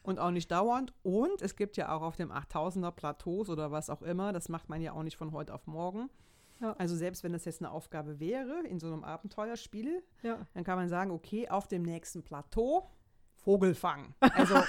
Und 0.03 0.18
auch 0.18 0.31
nicht 0.31 0.50
dauernd. 0.50 0.94
Und 1.03 1.42
es 1.42 1.57
gibt 1.57 1.76
ja 1.76 1.92
auch 1.94 2.00
auf 2.03 2.16
dem 2.16 2.33
8000er 2.33 2.90
Plateaus 2.90 3.50
oder 3.50 3.70
was 3.70 3.90
auch 3.90 4.00
immer, 4.03 4.33
das 4.33 4.48
macht 4.48 4.68
man 4.70 4.81
ja 4.81 4.92
auch 4.94 5.03
nicht 5.03 5.16
von 5.18 5.33
heute 5.33 5.53
auf 5.55 5.66
morgen. 5.66 6.09
Ja. 6.61 6.72
Also 6.79 6.96
selbst 6.96 7.22
wenn 7.22 7.33
das 7.33 7.44
jetzt 7.44 7.61
eine 7.62 7.70
Aufgabe 7.70 8.18
wäre 8.18 8.62
in 8.66 8.81
so 8.81 8.87
einem 8.88 9.05
Abenteuerspiel, 9.05 10.03
Ja. 10.22 10.38
dann 10.55 10.64
kann 10.64 10.76
man 10.79 10.88
sagen, 10.88 11.11
okay, 11.11 11.48
auf 11.48 11.68
dem 11.68 11.83
nächsten 11.83 12.22
Plateau 12.22 12.88
Vogel 13.40 13.74
fangen. 13.74 14.14
Also 14.20 14.55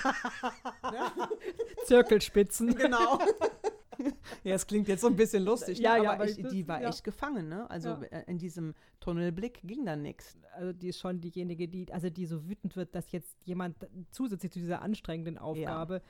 Zirkelspitzen. 1.85 2.75
genau. 2.75 3.19
ja, 4.43 4.55
es 4.55 4.65
klingt 4.65 4.87
jetzt 4.87 5.01
so 5.01 5.07
ein 5.07 5.15
bisschen 5.15 5.43
lustig, 5.43 5.79
Ja, 5.79 5.97
ne? 5.97 6.03
ja, 6.05 6.13
aber 6.13 6.27
ich, 6.29 6.41
das- 6.41 6.51
die 6.51 6.67
war 6.67 6.81
ja. 6.81 6.89
echt 6.89 7.03
gefangen, 7.03 7.49
ne? 7.49 7.69
Also 7.69 7.89
Ja. 7.89 8.01
äh, 8.03 8.23
in 8.27 8.37
diesem 8.37 8.73
Tunnelblick 8.99 9.59
ging 9.63 9.85
dann 9.85 10.01
nichts. 10.01 10.37
Also 10.53 10.73
die 10.73 10.89
ist 10.89 10.99
schon 10.99 11.21
diejenige, 11.21 11.67
die, 11.67 11.91
also 11.91 12.09
die 12.09 12.25
so 12.25 12.47
wütend 12.47 12.75
wird, 12.75 12.95
dass 12.95 13.11
jetzt 13.11 13.35
jemand 13.45 13.75
zusätzlich 14.11 14.51
zu 14.51 14.59
dieser 14.59 14.81
anstrengenden 14.81 15.37
Aufgabe, 15.37 16.01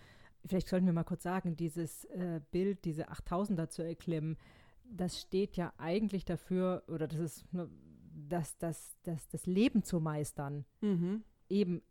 vielleicht 0.46 0.68
sollten 0.68 0.86
wir 0.86 0.94
mal 0.94 1.04
kurz 1.04 1.24
sagen, 1.24 1.56
dieses 1.56 2.06
äh, 2.06 2.42
Bild, 2.52 2.86
diese 2.86 3.10
8000er 3.10 3.70
zu 3.70 3.84
erklimmen, 3.84 4.38
das 4.84 5.22
steht 5.22 5.56
ja 5.58 5.74
eigentlich 5.78 6.26
dafür, 6.26 6.84
oder 6.88 7.08
das 7.08 7.20
ist, 7.20 7.54
ne, 7.54 7.70
das, 8.28 8.58
das, 8.58 8.96
das, 9.04 9.28
das 9.30 9.46
Leben 9.46 9.84
zu 9.84 10.00
meistern. 10.00 10.66
Mhm. 10.82 11.24
Eben 11.50 11.82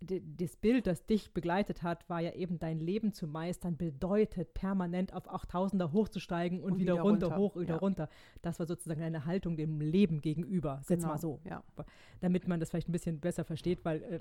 das 0.00 0.56
Bild, 0.56 0.86
das 0.86 1.06
dich 1.06 1.32
begleitet 1.32 1.82
hat, 1.82 2.08
war 2.08 2.20
ja 2.20 2.32
eben 2.32 2.58
dein 2.58 2.80
Leben 2.80 3.12
zu 3.12 3.26
meistern, 3.26 3.76
bedeutet 3.76 4.52
permanent 4.52 5.14
auf 5.14 5.30
8000er 5.32 5.92
hochzusteigen 5.92 6.60
und, 6.60 6.72
Und 6.72 6.78
wieder, 6.80 6.94
wieder 6.94 7.02
runter, 7.02 7.26
runter, 7.28 7.38
hoch, 7.38 7.56
wieder 7.56 7.74
ja. 7.74 7.80
runter. 7.80 8.08
Das 8.42 8.58
war 8.58 8.66
sozusagen 8.66 9.02
eine 9.02 9.24
Haltung 9.24 9.56
dem 9.56 9.80
Leben 9.80 10.20
gegenüber. 10.20 10.80
Setz 10.84 11.00
Genau, 11.00 11.12
mal 11.12 11.18
so 11.18 11.40
Ja. 11.44 11.62
damit 12.20 12.46
man 12.46 12.60
das 12.60 12.70
vielleicht 12.70 12.88
ein 12.88 12.92
bisschen 12.92 13.20
besser 13.20 13.44
versteht, 13.44 13.84
weil 13.84 14.02
äh, 14.02 14.20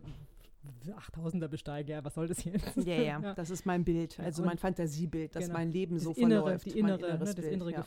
8000er 0.91 1.47
besteigen, 1.47 1.91
ja, 1.91 2.03
was 2.03 2.13
soll 2.15 2.27
das 2.27 2.43
jetzt? 2.43 2.77
Ja, 2.77 2.95
ja, 2.95 3.19
das 3.35 3.49
ist 3.49 3.65
mein 3.65 3.83
Bild, 3.83 4.19
also 4.19 4.43
mein 4.43 4.57
Fantasiebild, 4.57 5.35
dass 5.35 5.45
genau. 5.45 5.59
mein 5.59 5.71
Leben 5.71 5.95
Das 5.95 6.03
so 6.03 6.11
innere, 6.13 6.41
verläuft. 6.41 6.65
die 6.65 6.79
innere, 6.79 6.97
inneres 6.99 7.19
ne, 7.19 7.25
das 7.25 7.35
Bild, 7.35 7.53
innere 7.53 7.71
ja. 7.71 7.83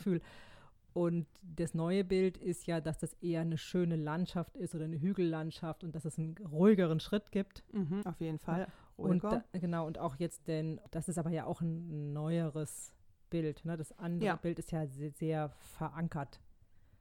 Und 0.99 1.27
das 1.43 1.75
neue 1.75 2.03
Bild 2.03 2.37
ist 2.39 2.67
ja, 2.67 2.81
dass 2.81 2.99
das 2.99 3.13
eher 3.21 3.43
eine 3.43 3.57
schöne 3.57 3.95
Landschaft 3.95 4.57
ist 4.57 4.75
oder 4.75 4.85
eine 4.87 5.01
Hügellandschaft 5.01 5.85
und 5.85 5.95
dass 5.95 6.05
es 6.05 6.19
einen 6.19 6.35
ruhigeren 6.39 6.99
Schritt 6.99 7.31
gibt. 7.31 7.63
Mhm, 7.73 8.05
auf 8.05 8.21
jeden 8.21 8.39
Fall. 8.41 8.67
Und 8.97 9.23
Ruhiger. 9.23 9.45
da, 9.53 9.59
genau, 9.61 9.87
und 9.87 9.99
auch 9.99 10.17
jetzt 10.17 10.49
denn, 10.49 10.81
das 10.91 11.09
ist 11.09 11.17
aber 11.19 11.31
ja 11.31 11.45
auch 11.47 11.61
ein 11.61 12.13
neueres 12.13 12.93
Bild. 13.31 13.65
Ne? 13.65 13.77
Das 13.77 13.97
andere 13.99 14.27
Ja. 14.27 14.37
Bild 14.37 14.59
ist 14.59 14.73
ja 14.73 14.87
sehr, 14.89 15.11
sehr 15.13 15.51
verankert 15.51 16.41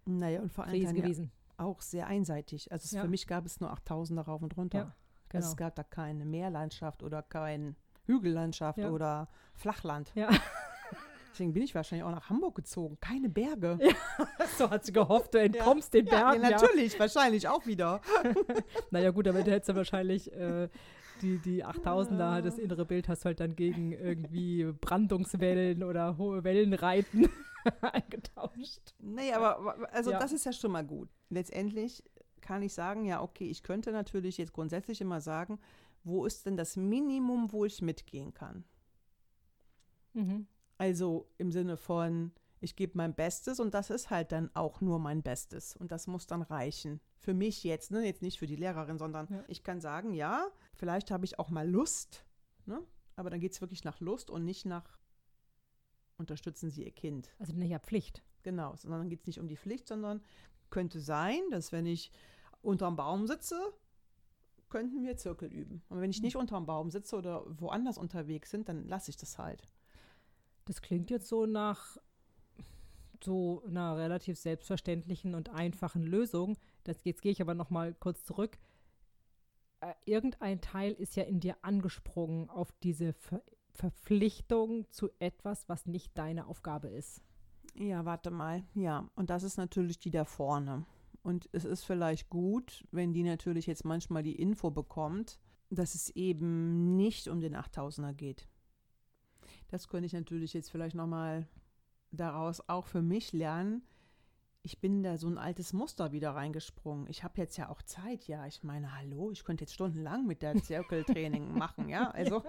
naja, 0.06 0.42
und 0.42 0.52
vor 0.54 0.66
allem 0.66 0.82
ja 0.82 0.92
gewesen. 0.92 1.32
auch 1.58 1.82
sehr 1.82 2.06
einseitig. 2.08 2.72
Also 2.72 2.96
Ja. 2.96 3.02
für 3.02 3.08
mich 3.10 3.26
gab 3.26 3.46
es 3.48 3.60
nur 3.60 3.72
8000er 3.74 4.22
rauf 4.22 4.44
und 4.44 4.56
runter. 4.58 4.78
Ja, 4.78 4.84
Also 4.84 4.96
genau. 5.30 5.46
es 5.48 5.58
gab 5.58 5.76
da 5.76 5.84
keine 5.84 6.24
Meerlandschaft 6.24 7.02
oder 7.02 7.24
kein 7.24 7.76
Hügellandschaft 8.06 8.78
oder 8.80 9.28
Flachland. 9.56 10.12
Ja. 10.14 10.30
Deswegen 11.38 11.54
bin 11.54 11.62
ich 11.62 11.76
wahrscheinlich 11.76 12.04
auch 12.04 12.10
nach 12.10 12.32
Hamburg 12.32 12.56
gezogen. 12.56 12.98
Keine 13.00 13.30
Berge. 13.30 13.78
so 14.58 14.72
hat 14.72 14.84
sie 14.86 14.92
gehofft, 14.92 15.36
du 15.36 15.40
entkommst 15.40 15.94
den 15.94 16.08
Ja, 16.08 16.32
Bergen. 16.32 16.42
ja, 16.44 16.50
natürlich, 16.50 17.00
wahrscheinlich 17.00 17.48
auch 17.48 17.68
wieder. 17.68 18.02
Naja 18.90 19.12
gut, 19.12 19.28
aber 19.28 19.44
du 19.44 19.52
hättest 19.52 19.70
ja 19.70 19.76
wahrscheinlich 19.76 20.32
äh, 20.34 20.68
die, 21.22 21.38
die 21.38 21.64
8000er, 21.64 22.32
halt 22.32 22.46
das 22.48 22.58
innere 22.58 22.86
Bild 22.86 23.08
hast 23.08 23.22
du 23.22 23.26
halt 23.28 23.40
dann 23.40 23.56
gegen 23.56 23.92
irgendwie 23.92 24.64
Brandungswellen 24.82 25.84
oder 25.84 26.18
hohe 26.18 26.44
Wellenreiten 26.44 27.30
eingetauscht. 27.82 28.96
Nee, 28.98 29.32
aber 29.34 29.78
also 29.92 30.10
Ja. 30.10 30.18
das 30.20 30.32
ist 30.32 30.44
ja 30.44 30.52
schon 30.54 30.72
mal 30.72 30.86
gut. 30.86 31.10
Letztendlich 31.30 32.04
kann 32.42 32.64
ich 32.64 32.74
sagen, 32.74 33.06
ja, 33.06 33.22
okay, 33.22 33.46
ich 33.48 33.62
könnte 33.62 33.92
natürlich 33.92 34.40
jetzt 34.40 34.54
grundsätzlich 34.54 35.02
immer 35.02 35.22
sagen, 35.22 35.60
wo 36.04 36.26
ist 36.26 36.48
denn 36.48 36.58
das 36.58 36.76
Minimum, 36.78 37.52
wo 37.52 37.64
ich 37.64 37.80
mitgehen 37.84 38.34
kann? 38.34 38.64
Mhm. 40.14 40.48
Also 40.78 41.30
im 41.38 41.52
Sinne 41.52 41.78
von, 41.78 42.32
ich 42.60 42.76
gebe 42.76 42.98
mein 42.98 43.14
Bestes 43.16 43.60
und 43.60 43.74
das 43.74 43.90
ist 43.90 44.10
halt 44.10 44.32
dann 44.32 44.50
auch 44.56 44.82
nur 44.82 45.00
mein 45.00 45.24
Bestes 45.24 45.76
und 45.76 45.92
das 45.92 46.08
muss 46.08 46.28
dann 46.28 46.42
reichen. 46.42 47.00
Für 47.20 47.34
mich 47.34 47.64
jetzt, 47.64 47.92
ne? 47.92 48.06
jetzt 48.06 48.22
nicht 48.22 48.40
für 48.40 48.48
die 48.48 48.56
Lehrerin, 48.56 48.98
sondern 48.98 49.28
Ja. 49.30 49.44
ich 49.48 49.64
kann 49.64 49.82
sagen, 49.82 50.14
ja, 50.14 50.48
vielleicht 50.76 51.12
habe 51.12 51.26
ich 51.26 51.40
auch 51.40 51.50
mal 51.50 51.68
Lust, 51.70 52.26
ne? 52.66 52.82
aber 53.16 53.30
dann 53.30 53.40
geht 53.40 53.54
es 53.54 53.62
wirklich 53.62 53.84
nach 53.84 54.00
Lust 54.00 54.30
und 54.30 54.46
nicht 54.46 54.66
nach 54.66 54.98
unterstützen 56.18 56.70
Sie 56.70 56.84
Ihr 56.84 56.92
Kind. 56.92 57.30
Also 57.40 57.54
naja, 57.54 57.80
Pflicht. 57.80 58.24
Genau, 58.44 58.76
sondern 58.76 59.02
dann 59.02 59.10
geht 59.10 59.22
es 59.22 59.28
nicht 59.28 59.40
um 59.40 59.48
die 59.48 59.58
Pflicht, 59.58 59.88
sondern 59.88 60.22
könnte 60.70 61.00
sein, 61.00 61.40
dass 61.52 61.72
wenn 61.72 61.86
ich 61.86 62.12
unterm 62.62 62.96
Baum 62.96 63.28
sitze, 63.28 63.60
könnten 64.70 65.04
wir 65.04 65.18
Zirkel 65.18 65.52
üben. 65.52 65.82
Und 65.90 66.02
wenn 66.02 66.10
ich 66.10 66.22
nicht 66.22 66.36
unterm 66.36 66.66
Baum 66.66 66.92
sitze 66.92 67.16
oder 67.16 67.44
woanders 67.60 67.98
unterwegs 67.98 68.50
sind, 68.50 68.68
dann 68.68 68.88
lasse 68.88 69.10
ich 69.12 69.18
das 69.18 69.38
halt. 69.38 69.68
Das 70.68 70.82
klingt 70.82 71.10
jetzt 71.10 71.28
so 71.28 71.46
nach 71.46 71.98
so 73.24 73.64
einer 73.66 73.98
relativ 73.98 74.38
selbstverständlichen 74.38 75.34
und 75.34 75.50
einfachen 75.50 76.04
Lösung. 76.04 76.58
Das, 76.84 77.04
jetzt 77.06 77.22
gehe 77.22 77.32
ich 77.32 77.42
aber 77.42 77.56
noch 77.56 77.70
mal 77.70 77.94
kurz 77.94 78.24
zurück. 78.26 78.58
Äh, 79.80 79.94
irgendein 80.06 80.60
Teil 80.60 80.92
ist 80.92 81.16
ja 81.16 81.24
in 81.24 81.40
dir 81.40 81.56
angesprungen 81.62 82.50
auf 82.50 82.72
diese 82.84 83.14
Ver 83.14 83.42
Verpflichtung 83.74 84.90
zu 84.90 85.12
etwas, 85.20 85.70
was 85.70 85.86
nicht 85.86 86.18
deine 86.18 86.48
Aufgabe 86.48 86.88
ist. 86.88 87.22
Ja, 87.76 88.06
warte 88.06 88.32
mal. 88.32 88.64
Ja, 88.74 89.08
und 89.14 89.30
das 89.30 89.44
ist 89.44 89.58
natürlich 89.58 90.00
die 90.00 90.10
da 90.10 90.26
vorne. 90.26 90.88
Und 91.22 91.48
es 91.52 91.64
ist 91.64 91.84
vielleicht 91.84 92.28
gut, 92.32 92.88
wenn 92.90 93.14
die 93.14 93.22
natürlich 93.22 93.68
jetzt 93.68 93.86
manchmal 93.86 94.24
die 94.24 94.42
Info 94.42 94.72
bekommt, 94.72 95.40
dass 95.70 95.94
es 95.94 96.10
eben 96.16 96.96
nicht 96.96 97.28
um 97.28 97.40
den 97.40 97.56
8000er 97.56 98.14
geht. 98.14 98.48
Das 99.70 99.88
könnte 99.88 100.06
ich 100.06 100.14
natürlich 100.14 100.54
jetzt 100.54 100.72
vielleicht 100.72 100.96
nochmal 100.96 101.48
daraus 102.12 102.68
auch 102.70 102.86
für 102.88 103.02
mich 103.02 103.34
lernen. 103.34 103.84
Ich 104.64 104.80
bin 104.80 105.04
da 105.04 105.18
so 105.18 105.28
ein 105.28 105.38
altes 105.38 105.72
Muster 105.72 106.12
wieder 106.12 106.32
reingesprungen. 106.32 107.08
Ich 107.08 107.24
habe 107.24 107.40
jetzt 107.40 107.58
ja 107.58 107.70
auch 107.70 107.82
Zeit, 107.82 108.28
ja. 108.28 108.46
Ich 108.48 108.64
meine, 108.64 108.98
hallo, 108.98 109.32
ich 109.32 109.44
könnte 109.44 109.64
jetzt 109.64 109.74
stundenlang 109.74 110.26
mit 110.26 110.42
der 110.42 110.62
Zirkeltraining 110.62 111.54
machen, 111.58 111.90
ja. 111.90 112.12
Also, 112.12 112.44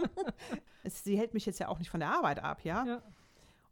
sie 0.85 1.17
hält 1.17 1.35
mich 1.35 1.47
jetzt 1.47 1.61
ja 1.61 1.69
auch 1.69 1.79
nicht 1.79 1.91
von 1.91 2.01
der 2.01 2.11
Arbeit 2.11 2.43
ab, 2.43 2.65
ja. 2.65 2.85
Ja. 2.85 3.03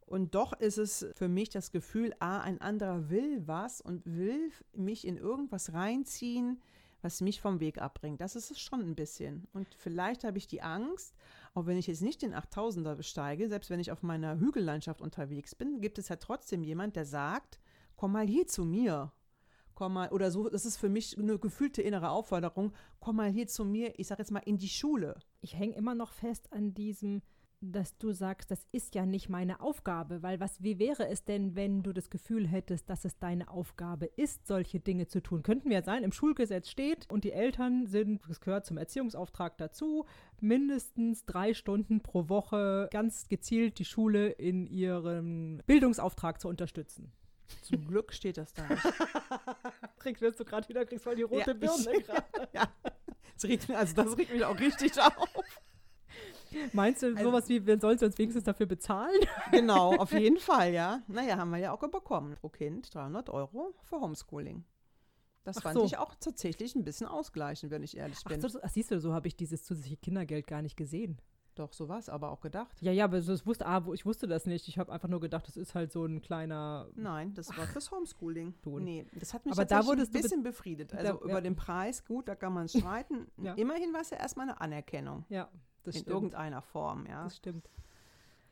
Und 0.05 0.35
doch 0.35 0.53
ist 0.53 0.77
es 0.77 1.05
für 1.15 1.27
mich 1.27 1.49
das 1.49 1.71
Gefühl, 1.71 2.13
ah, 2.19 2.39
ein 2.39 2.61
anderer 2.61 3.09
will 3.09 3.45
was 3.45 3.81
und 3.81 4.05
will 4.05 4.51
mich 4.73 5.05
in 5.05 5.17
irgendwas 5.17 5.73
reinziehen, 5.73 6.61
was 7.01 7.21
mich 7.21 7.41
vom 7.41 7.59
Weg 7.59 7.79
abbringt. 7.81 8.21
Das 8.21 8.35
ist 8.35 8.51
es 8.51 8.59
schon 8.59 8.81
ein 8.81 8.95
bisschen. 8.95 9.47
Und 9.53 9.67
vielleicht 9.75 10.23
habe 10.23 10.37
ich 10.37 10.47
die 10.47 10.61
Angst, 10.61 11.15
auch 11.53 11.65
wenn 11.65 11.77
ich 11.77 11.87
jetzt 11.87 12.01
nicht 12.01 12.21
den 12.21 12.33
8000er 12.33 12.95
besteige, 12.95 13.47
selbst 13.49 13.69
wenn 13.69 13.79
ich 13.79 13.91
auf 13.91 14.03
meiner 14.03 14.39
Hügellandschaft 14.39 15.01
unterwegs 15.01 15.55
bin, 15.55 15.81
gibt 15.81 15.99
es 15.99 16.09
ja 16.09 16.15
trotzdem 16.15 16.63
jemand, 16.63 16.95
der 16.95 17.05
sagt, 17.05 17.59
komm 17.95 18.11
mal 18.13 18.27
hier 18.27 18.47
zu 18.47 18.65
mir. 18.65 19.11
komm 19.77 19.93
mal, 19.93 20.09
oder 20.09 20.31
so, 20.31 20.49
das 20.49 20.65
ist 20.65 20.77
für 20.77 20.89
mich 20.89 21.19
eine 21.19 21.37
gefühlte 21.37 21.83
innere 21.83 22.09
Aufforderung, 22.09 22.73
komm 22.99 23.17
mal 23.17 23.29
hier 23.29 23.45
zu 23.47 23.63
mir, 23.63 23.93
ich 23.99 24.07
sag 24.07 24.17
jetzt 24.17 24.31
mal 24.31 24.39
in 24.39 24.57
die 24.57 24.69
Schule. 24.69 25.19
Ich 25.39 25.53
hänge 25.53 25.75
immer 25.75 25.93
noch 25.93 26.13
fest 26.13 26.51
an 26.51 26.73
diesem, 26.73 27.21
dass 27.59 27.97
du 27.97 28.11
sagst, 28.11 28.51
das 28.51 28.67
ist 28.71 28.93
ja 28.93 29.05
nicht 29.05 29.29
meine 29.29 29.61
Aufgabe, 29.61 30.21
weil 30.21 30.39
was, 30.39 30.61
wie 30.61 30.77
wäre 30.77 31.07
es 31.07 31.23
denn, 31.23 31.55
wenn 31.55 31.81
du 31.81 31.91
das 31.91 32.09
Gefühl 32.09 32.47
hättest, 32.47 32.89
dass 32.89 33.03
es 33.03 33.17
deine 33.17 33.49
Aufgabe 33.49 34.05
ist, 34.05 34.45
solche 34.45 34.79
Dinge 34.79 35.07
zu 35.07 35.21
tun? 35.21 35.41
Könnten 35.41 35.69
wir 35.69 35.77
ja 35.77 35.83
sein, 35.83 36.03
im 36.03 36.11
Schulgesetz 36.11 36.69
steht 36.69 37.11
und 37.11 37.23
die 37.23 37.31
Eltern 37.31 37.87
sind, 37.87 38.21
das 38.27 38.41
gehört 38.41 38.65
zum 38.65 38.77
Erziehungsauftrag 38.77 39.57
dazu, 39.57 40.05
mindestens 40.39 41.25
drei 41.25 41.53
Stunden 41.53 42.01
pro 42.01 42.29
Woche 42.29 42.89
ganz 42.91 43.27
gezielt 43.27 43.79
die 43.79 43.85
Schule 43.85 44.29
in 44.29 44.67
ihrem 44.67 45.61
Bildungsauftrag 45.65 46.39
zu 46.39 46.47
unterstützen. 46.49 47.11
Zum 47.61 47.87
Glück 47.87 48.13
steht 48.13 48.37
das 48.37 48.53
da. 48.53 48.67
Kriegst 49.99 50.21
wirst 50.21 50.39
du 50.39 50.45
gerade 50.45 50.67
wieder, 50.69 50.85
kriegst 50.85 51.03
voll 51.03 51.15
die 51.15 51.23
rote 51.23 51.51
ja, 51.51 51.53
Birne 51.53 52.01
gerade. 52.05 52.49
ja, 52.53 52.69
das 53.33 53.45
regt, 53.45 53.69
also 53.69 53.95
das 53.95 54.17
regt 54.17 54.31
mich 54.31 54.43
auch 54.43 54.59
richtig 54.59 54.99
auf. 54.99 55.61
Meinst 56.73 57.03
du 57.03 57.07
also, 57.07 57.23
sowas 57.23 57.49
wie, 57.49 57.65
wir 57.65 57.79
sollten 57.79 58.05
uns 58.05 58.17
wenigstens 58.17 58.43
dafür 58.43 58.65
bezahlen? 58.65 59.19
Genau, 59.51 59.95
auf 59.95 60.11
jeden 60.11 60.37
Fall, 60.37 60.73
ja. 60.73 61.01
Naja, 61.07 61.37
haben 61.37 61.51
wir 61.51 61.57
ja 61.57 61.71
auch 61.71 61.79
bekommen. 61.79 62.35
Pro 62.35 62.49
Kind 62.49 62.93
300 62.93 63.29
Euro 63.29 63.73
für 63.83 63.99
Homeschooling. 63.99 64.63
Das 65.43 65.57
ach 65.57 65.63
fand 65.63 65.77
so. 65.77 65.85
ich 65.85 65.97
auch 65.97 66.13
tatsächlich 66.19 66.75
ein 66.75 66.83
bisschen 66.83 67.07
ausgleichend, 67.07 67.71
wenn 67.71 67.81
ich 67.81 67.95
ehrlich 67.95 68.21
bin. 68.25 68.41
Ach, 68.43 68.49
so, 68.49 68.59
ach 68.61 68.69
siehst 68.69 68.91
du, 68.91 68.99
so 68.99 69.13
habe 69.13 69.27
ich 69.29 69.35
dieses 69.35 69.63
zusätzliche 69.63 69.97
Kindergeld 69.97 70.47
gar 70.47 70.61
nicht 70.61 70.75
gesehen. 70.75 71.21
Doch, 71.57 71.73
so 71.73 71.89
war 71.89 71.97
es 71.97 72.07
aber 72.07 72.29
auch 72.31 72.41
gedacht. 72.41 72.79
Ja, 72.81 72.91
ja, 72.91 73.05
aber 73.05 73.21
so, 73.21 73.33
wusste, 73.45 73.65
ah, 73.65 73.83
ich 73.93 74.05
wusste 74.05 74.27
das 74.27 74.45
nicht. 74.45 74.67
Ich 74.67 74.77
habe 74.77 74.91
einfach 74.91 75.07
nur 75.07 75.19
gedacht, 75.19 75.47
das 75.47 75.57
ist 75.57 75.73
halt 75.73 75.91
so 75.91 76.05
ein 76.05 76.21
kleiner. 76.21 76.87
Nein, 76.95 77.33
das 77.33 77.49
war 77.57 77.65
fürs 77.65 77.89
Homeschooling. 77.89 78.53
Nee, 78.79 79.05
das 79.13 79.33
hat 79.33 79.45
mich 79.45 79.53
aber 79.53 79.65
da 79.65 79.79
ein 79.79 80.11
bisschen 80.11 80.43
be 80.43 80.49
befriedet. 80.49 80.93
Also 80.93 81.13
da, 81.13 81.23
über 81.23 81.33
ja. 81.33 81.41
den 81.41 81.55
Preis, 81.55 82.05
gut, 82.05 82.27
da 82.27 82.35
kann 82.35 82.53
man 82.53 82.67
streiten. 82.67 83.27
ja. 83.41 83.53
Immerhin 83.55 83.91
war 83.93 84.01
es 84.01 84.11
ja 84.11 84.17
erstmal 84.17 84.49
eine 84.49 84.61
Anerkennung. 84.61 85.25
Ja, 85.29 85.49
das 85.87 85.95
in 85.95 86.01
stimmt. 86.01 86.15
irgendeiner 86.15 86.61
Form, 86.61 87.05
ja. 87.07 87.23
Das 87.23 87.37
stimmt. 87.37 87.69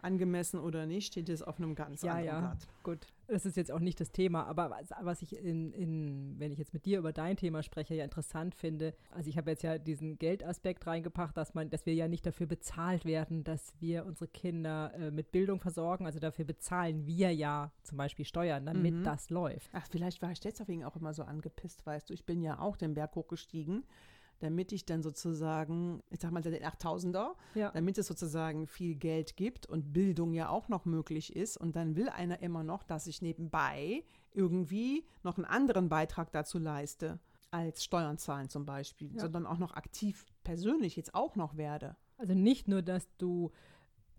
Angemessen 0.02 0.60
oder 0.60 0.86
nicht, 0.86 1.08
steht 1.08 1.30
jetzt 1.30 1.45
auf 1.45 1.58
einem 1.58 1.74
ganz 1.74 2.04
ja, 2.04 2.13
anderen 2.13 2.28
ja. 2.28 2.39
Blatt. 2.39 2.67
Gut, 2.84 3.08
das 3.28 3.45
ist 3.45 3.58
jetzt 3.58 3.71
auch 3.71 3.80
nicht 3.80 4.00
das 4.00 4.12
Thema, 4.12 4.45
aber 4.45 4.69
was, 4.69 4.91
was 5.02 5.21
ich 5.24 5.36
in, 5.36 5.74
in, 5.74 6.36
wenn 6.38 6.52
ich 6.52 6.60
jetzt 6.60 6.74
mit 6.74 6.86
dir 6.86 7.00
über 7.00 7.12
dein 7.12 7.38
Thema 7.38 7.63
spreche, 7.63 7.95
ja 7.95 8.04
interessant 8.04 8.54
finde, 8.54 8.93
also 9.10 9.30
ich 9.30 9.38
habe 9.38 9.50
jetzt 9.50 9.63
ja 9.63 9.80
diesen 9.80 10.19
Geldaspekt 10.19 10.86
reingebracht, 10.86 11.36
dass 11.36 11.56
man, 11.56 11.71
dass 11.71 11.88
wir 11.88 11.95
ja 11.95 12.08
nicht 12.08 12.24
dafür 12.26 12.45
bezahlt 12.45 13.04
werden, 13.04 13.43
dass 13.43 13.74
wir 13.80 14.06
unsere 14.06 14.28
Kinder 14.28 14.93
äh, 14.93 15.10
mit 15.10 15.32
Bildung 15.32 15.60
versorgen. 15.60 16.06
Also 16.06 16.19
dafür 16.19 16.45
bezahlen 16.45 17.08
wir 17.08 17.34
ja 17.34 17.71
zum 17.82 17.98
Beispiel 17.98 18.26
Steuern, 18.26 18.65
damit 18.67 18.93
mhm. 18.93 19.04
das 19.04 19.32
läuft. 19.32 19.71
Ach, 19.74 19.88
vielleicht 19.89 20.21
war 20.21 20.32
ich 20.32 20.39
deswegen 20.39 20.84
auch 20.86 20.95
immer 20.95 21.15
so 21.15 21.24
angepisst, 21.24 21.84
weißt 21.86 22.10
du, 22.12 22.13
ich 22.13 22.26
bin 22.26 22.43
ja 22.43 22.60
auch 22.60 22.78
den 22.78 22.93
Berg 22.93 23.15
hochgestiegen 23.15 23.84
damit 24.39 24.71
ich 24.71 24.86
dann 24.86 25.02
sozusagen, 25.02 26.04
ich 26.10 26.19
sag 26.19 26.32
mal 26.32 26.41
den 26.41 26.63
8000er, 26.63 27.36
ja. 27.56 27.71
damit 27.71 27.98
es 27.98 28.08
sozusagen 28.08 28.67
viel 28.67 28.95
Geld 28.95 29.38
gibt 29.38 29.65
und 29.65 29.93
Bildung 29.93 30.34
ja 30.34 30.50
auch 30.50 30.69
noch 30.69 30.86
möglich 30.86 31.36
ist. 31.36 31.58
Und 31.58 31.76
dann 31.76 31.95
will 31.95 32.10
einer 32.10 32.41
immer 32.41 32.63
noch, 32.63 32.84
dass 32.84 33.08
ich 33.08 33.21
nebenbei 33.21 34.04
irgendwie 34.32 35.06
noch 35.24 35.38
einen 35.38 35.45
anderen 35.45 35.89
Beitrag 35.89 36.32
dazu 36.32 36.60
leiste, 36.60 37.19
als 37.52 37.84
Steuern 37.84 38.17
zahlen 38.17 38.50
zum 38.50 38.65
Beispiel, 38.65 39.13
ja. 39.13 39.21
sondern 39.21 39.45
auch 39.45 39.58
noch 39.58 39.74
aktiv 39.74 40.26
persönlich 40.43 40.95
jetzt 40.95 41.15
auch 41.15 41.36
noch 41.36 41.56
werde. 41.58 41.95
Also 42.17 42.34
nicht 42.34 42.67
nur, 42.67 42.82
dass 42.82 43.08
du 43.17 43.52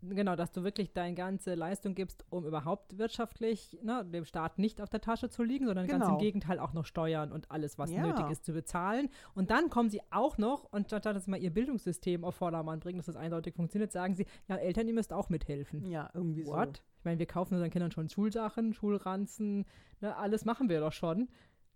genau, 0.08 0.36
dass 0.36 0.52
du 0.52 0.62
wirklich 0.62 0.92
deine 0.92 1.14
ganze 1.14 1.54
Leistung 1.54 1.94
gibst, 1.94 2.24
um 2.30 2.46
überhaupt 2.46 2.98
wirtschaftlich 2.98 3.78
ne, 3.82 4.04
dem 4.04 4.24
Staat 4.24 4.58
nicht 4.58 4.80
auf 4.80 4.88
der 4.88 5.00
Tasche 5.00 5.28
zu 5.28 5.42
liegen, 5.42 5.66
sondern 5.66 5.86
genau. 5.86 5.98
ganz 5.98 6.08
im 6.08 6.14
genau. 6.14 6.24
Gegenteil 6.24 6.58
auch 6.58 6.72
noch 6.72 6.84
Steuern 6.84 7.32
und 7.32 7.50
alles, 7.50 7.78
was 7.78 7.90
ja. 7.90 8.02
nötig 8.02 8.30
ist, 8.30 8.44
zu 8.44 8.52
bezahlen. 8.52 9.08
Und 9.34 9.50
dann 9.50 9.70
kommen 9.70 9.90
sie 9.90 10.00
auch 10.10 10.38
noch, 10.38 10.64
und 10.72 10.86
statt 10.86 11.06
dass 11.06 11.24
sie 11.24 11.30
mal 11.30 11.42
ihr 11.42 11.52
Bildungssystem 11.52 12.24
auf 12.24 12.34
Vordermann 12.36 12.80
bringen, 12.80 12.98
dass 12.98 13.06
das 13.06 13.16
eindeutig 13.16 13.54
funktioniert, 13.54 13.92
sagen 13.92 14.14
sie, 14.14 14.26
ja, 14.48 14.56
Eltern, 14.56 14.88
ihr 14.88 14.94
müsst 14.94 15.12
auch 15.12 15.28
mithelfen. 15.28 15.84
Ja, 15.86 16.10
irgendwie 16.14 16.46
What? 16.46 16.76
so. 16.76 16.82
Ich 16.98 17.04
meine, 17.04 17.18
wir 17.18 17.26
kaufen 17.26 17.54
unseren 17.54 17.70
Kindern 17.70 17.90
schon 17.90 18.08
Schulsachen, 18.08 18.74
Schulranzen, 18.74 19.64
ne, 20.00 20.16
alles 20.16 20.44
machen 20.44 20.68
wir 20.68 20.80
doch 20.80 20.92
schon. 20.92 21.28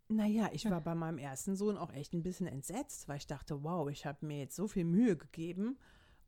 Naja, 0.08 0.48
ich 0.52 0.68
war 0.68 0.80
bei 0.80 0.96
meinem 0.96 1.18
ersten 1.18 1.54
Sohn 1.54 1.76
auch 1.76 1.92
echt 1.92 2.14
ein 2.14 2.24
bisschen 2.24 2.48
entsetzt, 2.48 3.08
weil 3.08 3.18
ich 3.18 3.28
dachte, 3.28 3.62
wow, 3.62 3.88
ich 3.88 4.06
habe 4.06 4.26
mir 4.26 4.40
jetzt 4.40 4.56
so 4.56 4.66
viel 4.66 4.84
Mühe 4.84 5.16
gegeben 5.16 5.78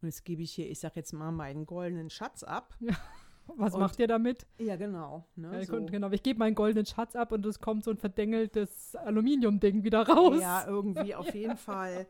und 0.03 0.09
jetzt 0.09 0.25
gebe 0.25 0.43
ich 0.43 0.53
hier, 0.53 0.69
ich 0.69 0.81
sag 0.81 0.97
jetzt 0.97 1.13
mal, 1.13 1.31
meinen 1.31 1.67
goldenen 1.67 2.11
Schatz 2.11 2.43
ab. 2.43 2.75
Ja. 2.81 2.95
Was 3.57 3.75
und, 3.75 3.81
macht 3.81 3.99
ihr 3.99 4.07
damit? 4.07 4.47
Ja, 4.59 4.77
genau. 4.77 5.27
Ne, 5.35 5.53
ja, 5.53 5.65
so. 5.65 5.85
genau. 5.85 6.11
Ich 6.11 6.23
gebe 6.23 6.39
meinen 6.39 6.55
goldenen 6.55 6.87
Schatz 6.87 7.17
ab 7.17 7.33
und 7.33 7.45
es 7.45 7.61
kommt 7.61 7.85
so 7.85 7.91
ein 7.91 7.97
verdengeltes 7.97 8.95
Aluminiumding 8.95 9.83
wieder 9.83 10.07
raus. 10.09 10.41
Ja, 10.41 10.65
irgendwie 10.67 11.15
auf 11.15 11.35
jeden 11.35 11.57
Fall. 11.57 12.07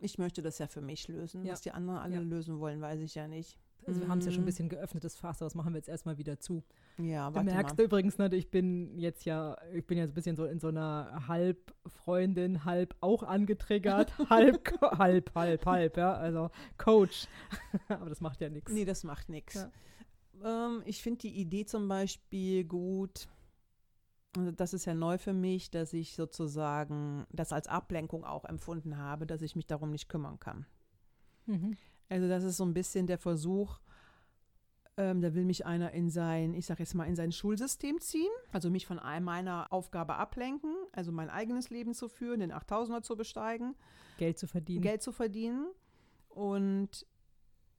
Ich 0.00 0.18
möchte 0.18 0.42
das 0.42 0.58
ja 0.58 0.66
für 0.66 0.80
mich 0.80 1.08
lösen. 1.08 1.46
Was 1.46 1.60
die 1.60 1.70
anderen 1.70 2.00
alle 2.00 2.18
lösen 2.18 2.58
wollen, 2.58 2.80
weiß 2.80 3.00
ich 3.00 3.14
ja 3.14 3.28
nicht. 3.28 3.56
Also 3.86 4.00
wir 4.00 4.08
haben 4.08 4.18
es 4.18 4.26
ja 4.26 4.32
schon 4.32 4.40
ein 4.40 4.44
mhm. 4.44 4.46
bisschen 4.46 4.68
geöffnetes 4.68 5.16
Fass, 5.16 5.40
aber 5.40 5.46
das 5.46 5.54
machen 5.54 5.72
wir 5.72 5.78
jetzt 5.78 5.88
erstmal 5.88 6.18
wieder 6.18 6.38
zu. 6.38 6.62
Ja, 6.98 7.30
Du 7.30 7.42
merkst 7.42 7.76
mal. 7.76 7.84
übrigens, 7.84 8.18
ne, 8.18 8.34
ich 8.34 8.50
bin 8.50 8.98
jetzt 8.98 9.24
ja, 9.24 9.56
ich 9.72 9.86
bin 9.86 9.98
jetzt 9.98 10.10
ein 10.10 10.14
bisschen 10.14 10.36
so 10.36 10.44
in 10.44 10.60
so 10.60 10.68
einer 10.68 11.26
halb 11.28 11.74
Freundin, 11.86 12.64
halb 12.64 12.94
auch 13.00 13.22
angetriggert, 13.22 14.16
halb, 14.30 14.80
halb, 14.80 15.34
halb, 15.34 15.66
halb, 15.66 15.96
ja, 15.96 16.14
also 16.14 16.50
Coach. 16.78 17.26
aber 17.88 18.08
das 18.08 18.20
macht 18.20 18.40
ja 18.40 18.48
nichts. 18.48 18.72
Nee, 18.72 18.84
das 18.84 19.04
macht 19.04 19.28
nichts. 19.28 19.54
Ja. 19.54 20.66
Ähm, 20.66 20.82
ich 20.84 21.02
finde 21.02 21.20
die 21.20 21.36
Idee 21.40 21.64
zum 21.64 21.88
Beispiel 21.88 22.64
gut, 22.64 23.28
also 24.36 24.50
das 24.50 24.74
ist 24.74 24.84
ja 24.84 24.94
neu 24.94 25.18
für 25.18 25.32
mich, 25.32 25.70
dass 25.70 25.92
ich 25.92 26.14
sozusagen 26.14 27.26
das 27.30 27.52
als 27.52 27.68
Ablenkung 27.68 28.24
auch 28.24 28.44
empfunden 28.44 28.98
habe, 28.98 29.26
dass 29.26 29.42
ich 29.42 29.56
mich 29.56 29.66
darum 29.66 29.90
nicht 29.90 30.08
kümmern 30.08 30.40
kann. 30.40 30.66
Mhm. 31.46 31.76
Also 32.08 32.28
das 32.28 32.44
ist 32.44 32.56
so 32.56 32.64
ein 32.64 32.74
bisschen 32.74 33.06
der 33.06 33.18
Versuch, 33.18 33.78
ähm, 34.96 35.20
da 35.20 35.34
will 35.34 35.44
mich 35.44 35.66
einer 35.66 35.92
in 35.92 36.10
sein, 36.10 36.54
ich 36.54 36.66
sage 36.66 36.82
jetzt 36.82 36.94
mal, 36.94 37.04
in 37.04 37.16
sein 37.16 37.32
Schulsystem 37.32 38.00
ziehen, 38.00 38.30
also 38.52 38.70
mich 38.70 38.86
von 38.86 39.00
meiner 39.22 39.72
Aufgabe 39.72 40.14
ablenken, 40.14 40.74
also 40.92 41.10
mein 41.10 41.30
eigenes 41.30 41.70
Leben 41.70 41.94
zu 41.94 42.08
führen, 42.08 42.40
den 42.40 42.52
8000er 42.52 43.02
zu 43.02 43.16
besteigen. 43.16 43.74
Geld 44.18 44.38
zu 44.38 44.46
verdienen. 44.46 44.82
Geld 44.82 45.02
zu 45.02 45.10
verdienen. 45.10 45.66
Und 46.28 47.06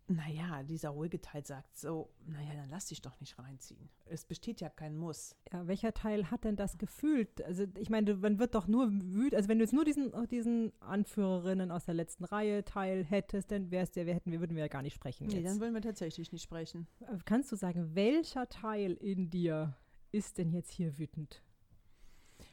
naja, 0.08 0.62
dieser 0.62 0.90
ruhige 0.90 1.20
Teil 1.20 1.44
sagt 1.46 1.76
so, 1.76 2.12
naja, 2.28 2.54
dann 2.54 2.70
lass 2.70 2.88
dich 2.88 3.02
doch 3.02 3.20
nicht 3.20 3.40
reinziehen. 3.40 3.90
Es 4.06 4.24
besteht 4.24 4.62
ja 4.62 4.70
kein 4.70 4.96
Muss. 4.96 5.36
Ja, 5.52 5.66
welcher 5.68 5.94
Teil 5.94 6.30
hat 6.30 6.44
denn 6.44 6.56
das 6.56 6.78
gefühlt? 6.78 7.42
Also 7.44 7.66
ich 7.78 7.90
meine, 7.90 8.16
man 8.16 8.38
wird 8.38 8.54
doch 8.54 8.68
nur 8.68 8.92
wütend, 8.92 9.36
also 9.36 9.50
wenn 9.50 9.58
du 9.58 9.64
jetzt 9.64 9.74
nur 9.74 9.84
diesen, 9.84 10.14
diesen 10.28 10.80
Anführerinnen 10.80 11.72
aus 11.72 11.86
der 11.86 11.96
letzten 11.96 12.24
Reihe 12.24 12.64
Teil 12.64 13.04
hättest, 13.04 13.52
dann 13.52 13.72
wär's 13.72 13.92
der, 13.92 14.06
wir 14.06 14.14
hätten, 14.14 14.32
wir 14.32 14.40
würden 14.40 14.56
wir 14.56 14.64
ja 14.64 14.68
gar 14.68 14.84
nicht 14.84 14.94
sprechen. 14.94 15.26
Nee, 15.26 15.38
jetzt. 15.38 15.46
dann 15.46 15.60
würden 15.60 15.74
wir 15.74 15.82
tatsächlich 15.82 16.32
nicht 16.32 16.44
sprechen. 16.44 16.88
Äh, 17.02 17.18
kannst 17.26 17.52
du 17.52 17.56
sagen, 17.56 17.96
welcher 17.96 18.48
Teil 18.48 18.94
in 18.94 19.32
dir 19.32 19.76
ist 20.12 20.38
denn 20.38 20.52
jetzt 20.52 20.72
hier 20.72 21.00
wütend? 21.00 21.42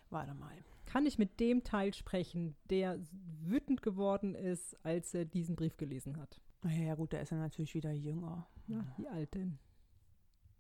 Warte 0.09 0.33
mal. 0.35 0.57
Kann 0.87 1.05
ich 1.07 1.19
mit 1.19 1.39
dem 1.39 1.65
Teil 1.65 1.93
sprechen, 1.93 2.57
der 2.71 2.99
wütend 3.43 3.83
geworden 3.83 4.35
ist, 4.35 4.75
als 4.85 5.13
er 5.15 5.27
diesen 5.27 5.55
Brief 5.55 5.77
gelesen 5.77 6.19
hat? 6.19 6.41
Naja, 6.63 6.85
ja 6.85 6.95
gut, 6.95 7.13
der 7.13 7.23
ist 7.23 7.31
ja 7.31 7.39
natürlich 7.39 7.75
wieder 7.75 7.93
jünger. 7.93 8.47
Ja, 8.67 8.85
wie 8.97 9.09
alt 9.09 9.35
denn? 9.35 9.59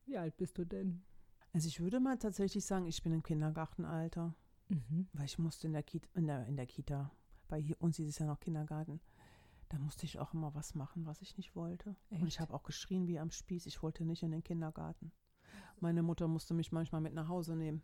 Wie 0.05 0.19
alt 0.19 0.37
bist 0.37 0.59
du 0.59 0.65
denn? 0.65 1.03
Also 1.53 1.69
ich 1.69 1.81
würde 1.81 2.01
mal 2.01 2.19
tatsächlich 2.19 2.65
sagen, 2.65 2.87
ich 2.87 3.03
bin 3.03 3.13
im 3.13 3.23
Kindergartenalter. 3.23 4.35
Mhm. 4.69 5.07
Weil 5.13 5.27
ich 5.27 5.39
musste 5.39 5.67
in 5.67 5.73
der, 5.75 5.83
Kita, 5.83 6.09
in 6.15 6.27
der, 6.27 6.47
in 6.47 6.57
der 6.57 6.67
Kita, 6.67 7.13
bei 7.49 7.63
uns 7.79 7.99
ist 7.99 8.09
es 8.09 8.19
ja 8.19 8.27
noch 8.27 8.41
Kindergarten, 8.41 9.01
da 9.69 9.79
musste 9.79 10.07
ich 10.07 10.19
auch 10.19 10.35
immer 10.35 10.55
was 10.55 10.75
machen, 10.75 11.07
was 11.07 11.23
ich 11.23 11.37
nicht 11.37 11.55
wollte. 11.57 11.97
Echt? 12.11 12.23
Und 12.23 12.29
ich 12.29 12.41
habe 12.41 12.53
auch 12.55 12.63
geschrien 12.63 13.07
wie 13.07 13.19
am 13.19 13.31
Spieß, 13.31 13.67
ich 13.67 13.83
wollte 13.83 14.05
nicht 14.05 14.23
in 14.23 14.31
den 14.31 14.43
Kindergarten. 14.43 15.13
Meine 15.81 16.03
Mutter 16.03 16.29
musste 16.29 16.55
mich 16.55 16.73
manchmal 16.73 17.01
mit 17.01 17.15
nach 17.15 17.29
Hause 17.29 17.57
nehmen. 17.57 17.83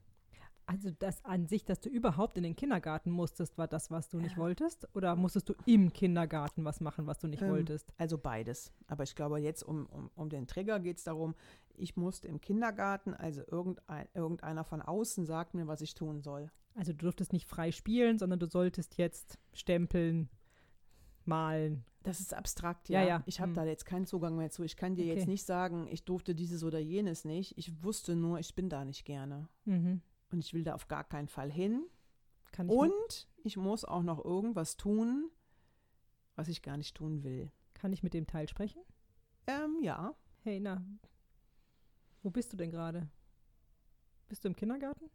Also 0.68 0.90
das 0.90 1.24
an 1.24 1.46
sich, 1.46 1.64
dass 1.64 1.80
du 1.80 1.88
überhaupt 1.88 2.36
in 2.36 2.42
den 2.42 2.54
Kindergarten 2.54 3.10
musstest, 3.10 3.56
war 3.56 3.66
das, 3.66 3.90
was 3.90 4.10
du 4.10 4.18
nicht 4.18 4.36
wolltest? 4.36 4.86
Oder 4.94 5.16
musstest 5.16 5.48
du 5.48 5.54
im 5.64 5.94
Kindergarten 5.94 6.62
was 6.62 6.82
machen, 6.82 7.06
was 7.06 7.18
du 7.18 7.26
nicht 7.26 7.40
ähm, 7.40 7.48
wolltest? 7.48 7.94
Also 7.96 8.18
beides. 8.18 8.70
Aber 8.86 9.02
ich 9.02 9.14
glaube, 9.14 9.38
jetzt 9.38 9.62
um, 9.62 9.86
um, 9.86 10.10
um 10.14 10.28
den 10.28 10.46
Trigger 10.46 10.78
geht 10.78 10.98
es 10.98 11.04
darum, 11.04 11.34
ich 11.74 11.96
musste 11.96 12.28
im 12.28 12.42
Kindergarten, 12.42 13.14
also 13.14 13.40
irgendein, 13.50 14.08
irgendeiner 14.12 14.62
von 14.62 14.82
außen 14.82 15.24
sagt 15.24 15.54
mir, 15.54 15.66
was 15.68 15.80
ich 15.80 15.94
tun 15.94 16.20
soll. 16.20 16.50
Also 16.74 16.92
du 16.92 16.98
durftest 16.98 17.32
nicht 17.32 17.48
frei 17.48 17.72
spielen, 17.72 18.18
sondern 18.18 18.38
du 18.38 18.46
solltest 18.46 18.98
jetzt 18.98 19.38
stempeln, 19.54 20.28
malen. 21.24 21.82
Das 22.02 22.20
ist 22.20 22.34
abstrakt, 22.34 22.90
ja. 22.90 23.00
ja, 23.00 23.08
ja. 23.08 23.22
Ich 23.24 23.40
habe 23.40 23.52
hm. 23.52 23.54
da 23.54 23.64
jetzt 23.64 23.86
keinen 23.86 24.04
Zugang 24.04 24.36
mehr 24.36 24.50
zu. 24.50 24.64
Ich 24.64 24.76
kann 24.76 24.96
dir 24.96 25.06
okay. 25.06 25.14
jetzt 25.14 25.28
nicht 25.28 25.46
sagen, 25.46 25.88
ich 25.90 26.04
durfte 26.04 26.34
dieses 26.34 26.62
oder 26.62 26.78
jenes 26.78 27.24
nicht. 27.24 27.56
Ich 27.56 27.82
wusste 27.82 28.16
nur, 28.16 28.38
ich 28.38 28.54
bin 28.54 28.68
da 28.68 28.84
nicht 28.84 29.06
gerne. 29.06 29.48
Mhm 29.64 30.02
und 30.30 30.40
ich 30.40 30.52
will 30.54 30.64
da 30.64 30.74
auf 30.74 30.88
gar 30.88 31.04
keinen 31.04 31.28
Fall 31.28 31.50
hin. 31.50 31.84
Ich 32.52 32.58
und 32.58 33.28
ich 33.44 33.56
muss 33.56 33.84
auch 33.84 34.02
noch 34.02 34.24
irgendwas 34.24 34.76
tun, 34.76 35.30
was 36.34 36.48
ich 36.48 36.62
gar 36.62 36.76
nicht 36.76 36.96
tun 36.96 37.22
will. 37.22 37.50
Kann 37.74 37.92
ich 37.92 38.02
mit 38.02 38.14
dem 38.14 38.26
Teil 38.26 38.48
sprechen? 38.48 38.82
Ähm, 39.46 39.78
ja. 39.82 40.14
Hey, 40.42 40.60
na, 40.60 40.82
wo 42.22 42.30
bist 42.30 42.52
du 42.52 42.56
denn 42.56 42.70
gerade? 42.70 43.08
Bist 44.28 44.44
du 44.44 44.48
im 44.48 44.56
Kindergarten? 44.56 45.10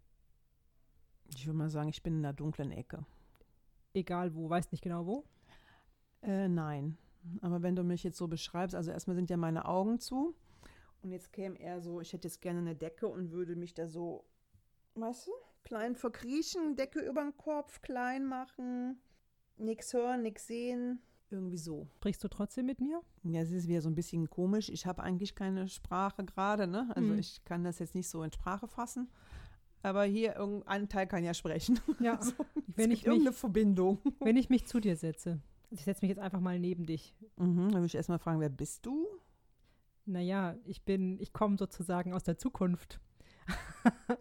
Ich 1.36 1.46
würde 1.46 1.58
mal 1.58 1.70
sagen, 1.70 1.90
ich 1.90 2.02
bin 2.02 2.16
in 2.16 2.24
der 2.24 2.34
dunklen 2.34 2.72
Ecke. 2.72 3.06
Egal 3.94 4.34
wo, 4.36 4.50
weißt 4.50 4.72
nicht 4.72 4.84
genau 4.84 5.06
wo? 5.06 5.24
Äh, 6.22 6.48
nein. 6.48 6.98
Aber 7.42 7.62
wenn 7.62 7.76
du 7.76 7.84
mich 7.84 8.04
jetzt 8.04 8.18
so 8.18 8.28
beschreibst, 8.28 8.76
also 8.76 8.92
erstmal 8.92 9.16
sind 9.16 9.30
ja 9.30 9.38
meine 9.38 9.66
Augen 9.66 10.00
zu. 10.00 10.36
Und 11.02 11.12
jetzt 11.12 11.32
käme 11.32 11.60
eher 11.60 11.82
so, 11.82 12.02
ich 12.02 12.14
hätte 12.14 12.28
jetzt 12.28 12.42
gerne 12.42 12.60
eine 12.60 12.76
Decke 12.76 13.08
und 13.08 13.32
würde 13.32 13.56
mich 13.56 13.74
da 13.74 13.88
so, 13.88 14.26
weißt 14.96 15.28
du, 15.28 15.32
klein 15.64 15.96
verkriechen, 15.96 16.76
Decke 16.76 17.00
über 17.00 17.22
den 17.24 17.36
Kopf, 17.38 17.82
klein 17.82 18.26
machen, 18.26 19.00
nichts 19.58 19.94
hören, 19.94 20.22
nichts 20.24 20.48
sehen. 20.48 21.00
Irgendwie 21.30 21.58
so. 21.58 21.88
Sprichst 21.98 22.24
du 22.24 22.28
trotzdem 22.28 22.68
mit 22.68 22.80
mir? 22.80 23.02
Ja, 23.24 23.42
es 23.42 23.52
ist 23.52 23.68
wieder 23.68 23.82
so 23.82 23.90
ein 23.90 23.96
bisschen 23.96 24.30
komisch. 24.30 24.70
Ich 24.70 24.86
habe 24.86 25.02
eigentlich 25.02 25.34
keine 25.34 25.68
Sprache 25.68 26.24
gerade, 26.26 26.68
ne? 26.68 26.92
Also 26.96 27.14
Mhm. 27.14 27.20
ich 27.20 27.44
kann 27.44 27.64
das 27.64 27.80
jetzt 27.80 27.96
nicht 27.96 28.08
so 28.08 28.22
in 28.24 28.32
Sprache 28.32 28.68
fassen. 28.68 29.10
Aber 29.82 30.04
hier 30.04 30.36
irgendein 30.36 30.88
Teil 30.90 31.08
kann 31.08 31.24
ja 31.24 31.34
sprechen. 31.34 31.80
Ja. 32.00 32.18
Also, 32.22 32.34
Wenn 32.76 32.92
ich 32.92 33.00
gibt 33.00 33.08
irgendeine 33.08 33.32
mich- 33.32 33.40
Verbindung. 33.40 33.98
Wenn 34.20 34.38
ich 34.38 34.50
mich 34.50 34.66
zu 34.68 34.80
dir 34.80 34.96
setze. 34.96 35.40
Also 35.72 35.76
ich 35.76 35.84
setze 35.86 36.06
mich 36.06 36.10
jetzt 36.10 36.20
einfach 36.22 36.40
mal 36.40 36.60
neben 36.60 36.86
dich. 36.86 37.16
Mhm, 37.38 37.58
dann 37.64 37.74
würde 37.74 37.86
ich 37.88 37.96
erstmal 37.96 38.20
fragen, 38.20 38.40
wer 38.40 38.50
bist 38.50 38.86
du? 38.86 39.08
Naja, 40.06 40.56
ich 40.66 40.84
bin, 40.84 41.20
ich 41.20 41.34
komme 41.34 41.58
sozusagen 41.58 42.14
aus 42.14 42.24
der 42.24 42.38
Zukunft. 42.38 43.00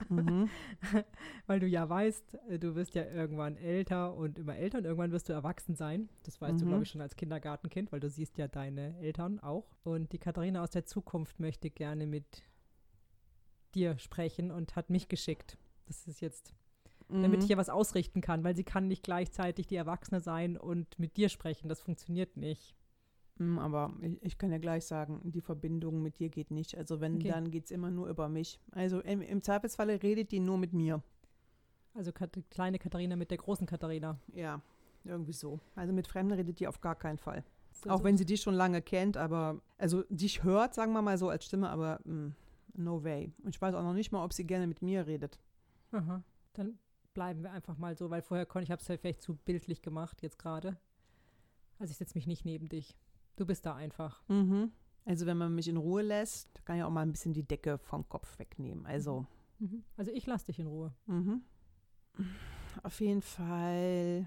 Mhm. 0.09 0.49
Weil 1.47 1.61
du 1.61 1.67
ja 1.67 1.89
weißt, 1.89 2.35
äh, 2.49 2.59
du 2.59 2.75
wirst 2.75 2.95
ja 2.95 3.05
irgendwann 3.05 3.57
älter 3.57 4.15
und 4.15 4.39
immer 4.39 4.57
älter 4.57 4.79
und 4.79 4.85
irgendwann 4.85 5.13
wirst 5.13 5.29
du 5.29 5.33
erwachsen 5.33 5.75
sein. 5.77 6.09
Das 6.25 6.41
weißt 6.41 6.61
du, 6.61 6.65
Mhm. 6.65 6.69
glaube 6.69 6.83
ich, 6.85 6.91
schon 6.91 7.01
als 7.01 7.17
Kindergartenkind, 7.17 7.93
weil 7.93 8.01
du 8.01 8.09
siehst 8.11 8.39
ja 8.39 8.49
deine 8.49 8.97
Eltern 8.99 9.41
auch. 9.41 9.67
Und 9.85 10.13
die 10.13 10.19
Katharina 10.19 10.63
aus 10.63 10.71
der 10.71 10.85
Zukunft 10.85 11.41
möchte 11.41 11.71
gerne 11.71 12.07
mit 12.07 12.43
dir 13.75 13.99
sprechen 13.99 14.51
und 14.51 14.77
hat 14.77 14.91
mich 14.91 15.09
geschickt. 15.09 15.57
Das 15.87 16.07
ist 16.07 16.21
jetzt, 16.21 16.55
damit 17.09 17.41
Mhm. 17.41 17.45
ich 17.45 17.49
ja 17.49 17.57
was 17.57 17.69
ausrichten 17.71 18.21
kann, 18.21 18.45
weil 18.45 18.55
sie 18.57 18.65
kann 18.65 18.89
nicht 18.89 19.03
gleichzeitig 19.03 19.67
die 19.67 19.77
Erwachsene 19.77 20.21
sein 20.21 20.57
und 20.57 20.99
mit 20.99 21.17
dir 21.17 21.29
sprechen. 21.29 21.69
Das 21.69 21.81
funktioniert 21.81 22.37
nicht. 22.37 22.75
Aber 23.59 23.93
ich, 24.01 24.17
ich 24.23 24.39
kann 24.39 24.51
ja 24.53 24.59
gleich 24.59 24.85
sagen, 24.85 25.21
die 25.25 25.41
Verbindung 25.41 26.03
mit 26.03 26.19
dir 26.19 26.29
geht 26.29 26.51
nicht. 26.51 26.77
Also 26.77 27.01
wenn, 27.01 27.17
Okay. 27.17 27.29
dann 27.29 27.51
geht 27.51 27.65
es 27.67 27.71
immer 27.71 27.91
nur 27.91 28.09
über 28.09 28.29
mich. 28.29 28.59
Also 28.73 29.01
im, 29.01 29.21
im 29.23 29.43
Zweifelsfalle 29.43 30.03
redet 30.03 30.33
die 30.33 30.41
nur 30.41 30.59
mit 30.59 30.73
mir. 30.73 31.03
Also 31.95 32.13
Kat 32.13 32.39
kleine 32.51 32.79
Katharina 32.79 33.17
mit 33.17 33.31
der 33.31 33.39
großen 33.39 33.67
Katharina. 33.67 34.19
Ja, 34.35 34.61
irgendwie 35.05 35.33
so. 35.33 35.61
Also 35.75 35.93
mit 35.93 36.07
Fremden 36.07 36.33
redet 36.35 36.59
die 36.61 36.67
auf 36.67 36.81
gar 36.81 36.95
keinen 36.95 37.19
Fall. 37.19 37.45
So, 37.73 37.91
Auch 37.91 37.99
so- 37.99 38.05
wenn 38.05 38.17
sie 38.17 38.25
dich 38.27 38.41
schon 38.41 38.55
lange 38.55 38.81
kennt, 38.83 39.17
aber, 39.17 39.61
also 39.79 40.03
dich 40.09 40.43
hört, 40.43 40.75
sagen 40.75 40.93
wir 40.93 41.03
mal 41.03 41.19
so 41.19 41.29
als 41.29 41.45
Stimme, 41.45 41.69
aber 41.71 42.01
mm, 42.05 42.29
no 42.75 43.03
way. 43.05 43.33
Und 43.43 43.55
ich 43.55 43.61
weiß 43.61 43.75
auch 43.75 43.83
noch 43.83 43.95
nicht 43.95 44.13
mal, 44.13 44.25
ob 44.25 44.33
sie 44.33 44.45
gerne 44.47 44.67
mit 44.67 44.83
mir 44.83 45.07
redet. 45.07 45.39
Aha. 45.91 46.23
Dann 46.55 46.79
bleiben 47.15 47.43
wir 47.43 47.51
einfach 47.53 47.77
mal 47.77 47.95
so, 47.97 48.09
weil 48.11 48.23
vorher 48.23 48.47
konnte 48.47 48.65
ich 48.65 48.71
habe 48.71 48.81
es 48.81 48.89
ja 48.89 48.97
vielleicht 48.97 49.21
zu 49.23 49.35
bildlich 49.37 49.83
gemacht 49.83 50.23
jetzt 50.23 50.39
gerade. 50.39 50.77
Also 51.79 51.91
ich 51.91 51.99
setze 51.99 52.15
mich 52.17 52.27
nicht 52.27 52.45
neben 52.45 52.69
dich. 52.69 52.97
Du 53.37 53.47
bist 53.47 53.65
da 53.67 53.75
einfach. 53.75 54.23
Mhm. 54.29 54.73
Also 55.05 55.27
wenn 55.27 55.37
man 55.37 55.55
mich 55.55 55.69
in 55.69 55.77
Ruhe 55.77 56.03
lässt, 56.03 56.65
kann 56.65 56.77
ich 56.77 56.83
auch 56.85 56.91
mal 56.91 57.03
ein 57.03 57.13
bisschen 57.13 57.33
die 57.33 57.43
Decke 57.47 57.79
vom 57.79 58.09
Kopf 58.09 58.39
wegnehmen. 58.39 58.87
Also, 58.87 59.27
Mhm. 59.59 59.85
Also 59.97 60.11
ich 60.11 60.27
lasse 60.27 60.47
dich 60.47 60.59
in 60.59 60.67
Ruhe. 60.67 60.93
mhm. 61.07 61.43
auf 62.83 63.01
jeden 63.01 63.23
Fall 63.23 64.27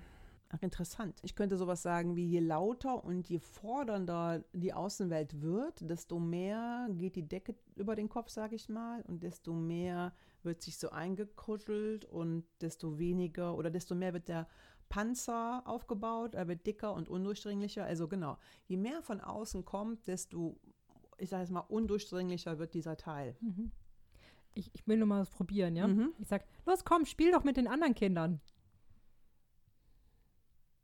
ach, 0.50 0.62
interessant. 0.62 1.20
Ich 1.24 1.36
könnte 1.36 1.58
sowas 1.58 1.82
sagen 1.82 2.16
wie, 2.16 2.26
je 2.26 2.40
lauter 2.40 3.04
und 3.04 3.28
je 3.28 3.40
fordernder 3.40 4.44
die 4.54 4.74
Außenwelt 4.74 5.42
wird, 5.42 5.90
desto 5.90 6.20
mehr 6.20 6.88
geht 6.92 7.16
die 7.16 7.28
Decke 7.28 7.56
über 7.76 7.96
den 7.96 8.08
Kopf, 8.08 8.30
sage 8.30 8.56
ich 8.56 8.70
mal, 8.70 9.02
und 9.08 9.24
desto 9.24 9.54
mehr 9.54 10.14
wird 10.44 10.62
sich 10.62 10.78
so 10.78 10.92
eingekuschelt 10.92 12.06
und 12.06 12.46
desto 12.62 12.98
weniger 12.98 13.58
oder 13.58 13.70
desto 13.70 13.96
mehr 13.96 14.14
wird 14.14 14.28
der 14.30 14.48
Panzer 14.90 15.64
aufgebaut, 15.66 16.36
er 16.36 16.48
wird 16.48 16.66
dicker 16.66 16.94
und 16.94 17.10
undurchdringlicher. 17.10 17.84
Also 17.84 18.08
genau, 18.08 18.38
je 18.68 18.78
mehr 18.78 19.02
von 19.02 19.22
außen 19.22 19.66
kommt, 19.66 20.08
desto, 20.08 20.58
ich 21.18 21.30
sage 21.30 21.44
jetzt 21.44 21.52
mal, 21.52 21.62
undurchdringlicher 21.62 22.60
wird 22.60 22.74
dieser 22.74 22.98
Teil. 22.98 23.36
Mhm. 23.42 23.72
Ich, 24.54 24.72
ich 24.74 24.88
will 24.88 24.98
nur 24.98 25.08
mal 25.08 25.22
was 25.22 25.30
probieren, 25.30 25.76
ja? 25.76 25.88
Mhm. 25.88 26.14
Ich 26.20 26.28
sag, 26.28 26.46
los 26.66 26.86
komm, 26.86 27.06
spiel 27.06 27.32
doch 27.32 27.44
mit 27.44 27.58
den 27.58 27.68
anderen 27.68 27.94
Kindern. 27.94 28.40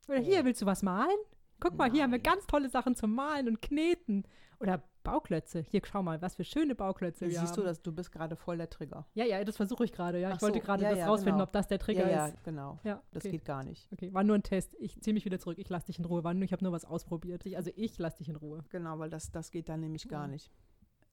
Oder 0.08 0.20
hier, 0.20 0.44
willst 0.44 0.62
du 0.62 0.66
was 0.66 0.84
malen? 0.84 1.18
Guck 1.62 1.78
mal, 1.78 1.90
hier 1.90 2.04
haben 2.04 2.12
wir 2.12 2.18
Nein. 2.18 2.34
ganz 2.34 2.48
tolle 2.48 2.70
Sachen 2.70 2.96
zum 2.96 3.14
Malen 3.14 3.48
und 3.48 3.62
Kneten. 3.62 4.26
Oder 4.60 4.84
Bauklötze. 5.04 5.62
Hier, 5.70 5.82
schau 5.86 6.04
mal, 6.04 6.22
was 6.22 6.36
für 6.36 6.44
schöne 6.44 6.76
Bauklötze 6.76 7.30
wir 7.30 7.40
Siehst 7.40 7.58
du, 7.58 7.62
dass 7.64 7.82
du 7.82 7.92
bist 7.92 8.12
gerade 8.12 8.36
voll 8.36 8.58
der 8.58 8.70
Trigger. 8.70 9.06
Ja, 9.14 9.26
ja, 9.26 9.44
das 9.44 9.58
versuche 9.58 9.84
ich 9.86 9.92
gerade, 9.92 10.20
ja. 10.20 10.30
Ach 10.32 10.36
Ich 10.36 10.42
wollte 10.42 10.60
so, 10.60 10.66
gerade 10.66 10.84
ja, 10.84 10.90
das 10.92 11.00
ja, 11.00 11.08
rausfinden, 11.08 11.36
genau. 11.36 11.44
ob 11.46 11.52
das 11.54 11.68
der 11.68 11.80
Trigger 11.80 12.04
ja, 12.10 12.10
ja, 12.10 12.26
ist. 12.28 12.44
genau. 12.44 12.80
Ja, 12.84 13.02
Das 13.12 13.24
okay. 13.24 13.32
geht 13.32 13.46
gar 13.46 13.64
nicht. 13.64 13.88
Okay, 13.92 14.14
war 14.14 14.24
nur 14.24 14.36
ein 14.36 14.44
Test. 14.44 14.76
Ich 14.80 15.00
ziehe 15.02 15.14
mich 15.14 15.26
wieder 15.26 15.40
zurück. 15.40 15.58
Ich 15.60 15.70
lasse 15.70 15.88
dich 15.88 16.00
in 16.00 16.06
Ruhe. 16.06 16.24
War 16.24 16.34
nur, 16.34 16.44
ich 16.44 16.54
habe 16.54 16.64
nur 16.64 16.74
was 16.74 16.86
ausprobiert. 16.86 17.46
Ich, 17.46 17.58
also 17.58 17.72
ich 17.76 17.98
lasse 17.98 18.18
dich 18.20 18.30
in 18.30 18.36
Ruhe. 18.36 18.64
Genau, 18.70 19.00
weil 19.00 19.10
das, 19.10 19.32
das 19.32 19.52
geht 19.52 19.70
dann 19.70 19.80
nämlich 19.82 20.08
gar 20.08 20.26
Mhm. 20.28 20.34
nicht. 20.34 20.52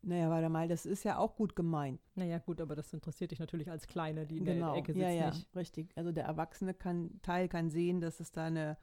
Naja, 0.01 0.31
warte 0.31 0.49
mal, 0.49 0.69
das 0.69 0.87
ist 0.87 1.03
ja 1.05 1.19
auch 1.19 1.35
gut 1.35 1.57
gemeint. 1.57 2.01
Naja, 2.15 2.39
gut, 2.39 2.61
aber 2.61 2.77
das 2.77 2.93
interessiert 2.93 3.33
dich 3.33 3.41
natürlich 3.41 3.69
als 3.69 3.89
Kleine, 3.89 4.27
die 4.27 4.39
in 4.39 4.45
genau, 4.45 4.71
der 4.73 4.79
Ecke 4.81 4.93
sitzt, 4.93 5.03
ja, 5.03 5.11
ja, 5.11 5.31
nicht. 5.31 5.57
richtig. 5.57 5.91
Also 5.97 6.13
der 6.13 6.25
erwachsene 6.25 6.73
kann, 6.73 7.19
Teil 7.23 7.49
kann 7.49 7.69
sehen, 7.69 8.01
dass 8.01 8.21
es 8.21 8.31
da 8.31 8.45
eine 8.45 8.77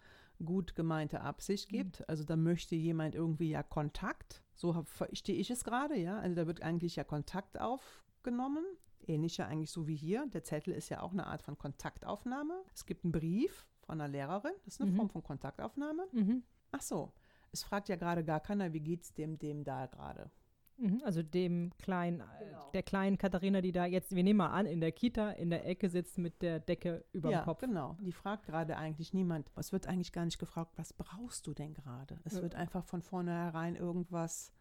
gut 0.43 0.75
gemeinte 0.75 1.21
Absicht 1.21 1.71
Mhm. 1.71 1.77
gibt. 1.77 2.09
Also 2.09 2.25
da 2.25 2.35
möchte 2.35 2.75
jemand 2.75 3.15
irgendwie 3.15 3.49
ja 3.49 3.63
Kontakt. 3.63 4.43
So 4.55 4.83
verstehe 4.83 5.35
ich 5.35 5.51
es 5.51 5.63
gerade, 5.63 5.97
ja. 5.97 6.17
Also 6.19 6.35
da 6.35 6.47
wird 6.47 6.61
eigentlich 6.61 6.95
ja 6.95 7.03
Kontakt 7.03 7.59
aufgenommen. 7.59 8.63
Ähnlich 9.07 9.37
ja 9.37 9.47
eigentlich 9.47 9.71
so 9.71 9.87
wie 9.87 9.95
hier. 9.95 10.25
Der 10.33 10.43
Zettel 10.43 10.73
ist 10.73 10.89
ja 10.89 11.01
auch 11.01 11.11
eine 11.11 11.27
Art 11.27 11.41
von 11.41 11.57
Kontaktaufnahme. 11.57 12.55
Es 12.73 12.85
gibt 12.85 13.03
einen 13.03 13.11
Brief 13.11 13.67
von 13.83 14.01
einer 14.01 14.07
Lehrerin. 14.07 14.53
Das 14.63 14.75
ist 14.75 14.81
eine 14.81 14.91
Mhm. 14.91 14.95
Form 14.95 15.09
von 15.09 15.23
Kontaktaufnahme. 15.23 16.07
Mhm. 16.11 16.43
Ach 16.71 16.81
so. 16.81 17.11
Es 17.51 17.63
fragt 17.63 17.87
ja 17.89 17.95
gerade 17.95 18.23
gar 18.23 18.39
keiner, 18.39 18.73
wie 18.73 18.79
geht's 18.79 19.13
dem, 19.13 19.37
dem 19.37 19.63
da 19.63 19.85
gerade. 19.85 20.31
Mhm. 20.77 21.01
Also 21.05 21.23
dem 21.23 21.71
kleinen, 21.77 22.19
äh, 22.19 22.23
Genau. 22.45 22.69
der 22.73 22.83
kleinen 22.83 23.17
Katharina, 23.17 23.61
die 23.61 23.71
da 23.71 23.85
jetzt, 23.85 24.13
wir 24.15 24.23
nehmen 24.23 24.37
mal 24.37 24.49
an, 24.51 24.65
in 24.65 24.81
der 24.81 24.91
Kita 24.91 25.31
in 25.31 25.49
der 25.49 25.65
Ecke 25.65 25.89
sitzt 25.89 26.17
mit 26.17 26.41
der 26.41 26.59
Decke 26.59 27.05
über 27.13 27.29
ja, 27.31 27.41
dem 27.41 27.45
Kopf. 27.45 27.61
genau. 27.61 27.95
Die 28.01 28.11
fragt 28.11 28.45
gerade 28.45 28.75
eigentlich 28.77 29.13
niemand. 29.13 29.49
Es 29.55 29.71
wird 29.71 29.87
eigentlich 29.87 30.11
gar 30.11 30.25
nicht 30.25 30.37
gefragt, 30.39 30.73
was 30.75 30.91
brauchst 30.93 31.47
du 31.47 31.53
denn 31.53 31.73
gerade? 31.73 32.19
Es 32.25 32.33
Ja. 32.35 32.41
wird 32.41 32.55
einfach 32.55 32.83
von 32.83 33.01
vornherein 33.01 33.75
irgendwas. 33.75 34.51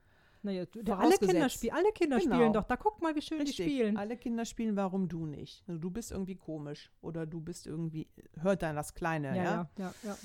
Naja, 0.42 0.66
alle 0.88 1.16
Kinder, 1.16 1.48
spiel, 1.48 1.70
alle 1.70 1.90
Kinder 1.92 2.18
Genau. 2.18 2.34
spielen 2.36 2.52
doch. 2.52 2.64
Da 2.64 2.76
guck 2.76 3.00
mal, 3.00 3.14
wie 3.16 3.22
schön 3.22 3.38
die 3.38 3.44
Richtig. 3.46 3.64
spielen. 3.66 3.96
Alle 3.96 4.16
Kinder 4.18 4.44
spielen, 4.44 4.76
warum 4.76 5.08
du 5.08 5.24
nicht? 5.24 5.64
Also 5.66 5.80
du 5.80 5.90
bist 5.90 6.12
irgendwie 6.12 6.36
komisch 6.36 6.92
oder 7.00 7.24
du 7.26 7.40
bist 7.40 7.66
irgendwie, 7.66 8.08
hört 8.40 8.62
dann 8.62 8.76
das 8.76 8.92
Kleine, 8.94 9.28
ja? 9.28 9.42
ja, 9.42 9.42
ja, 9.44 9.68
ja, 9.78 9.94
ja. 10.10 10.16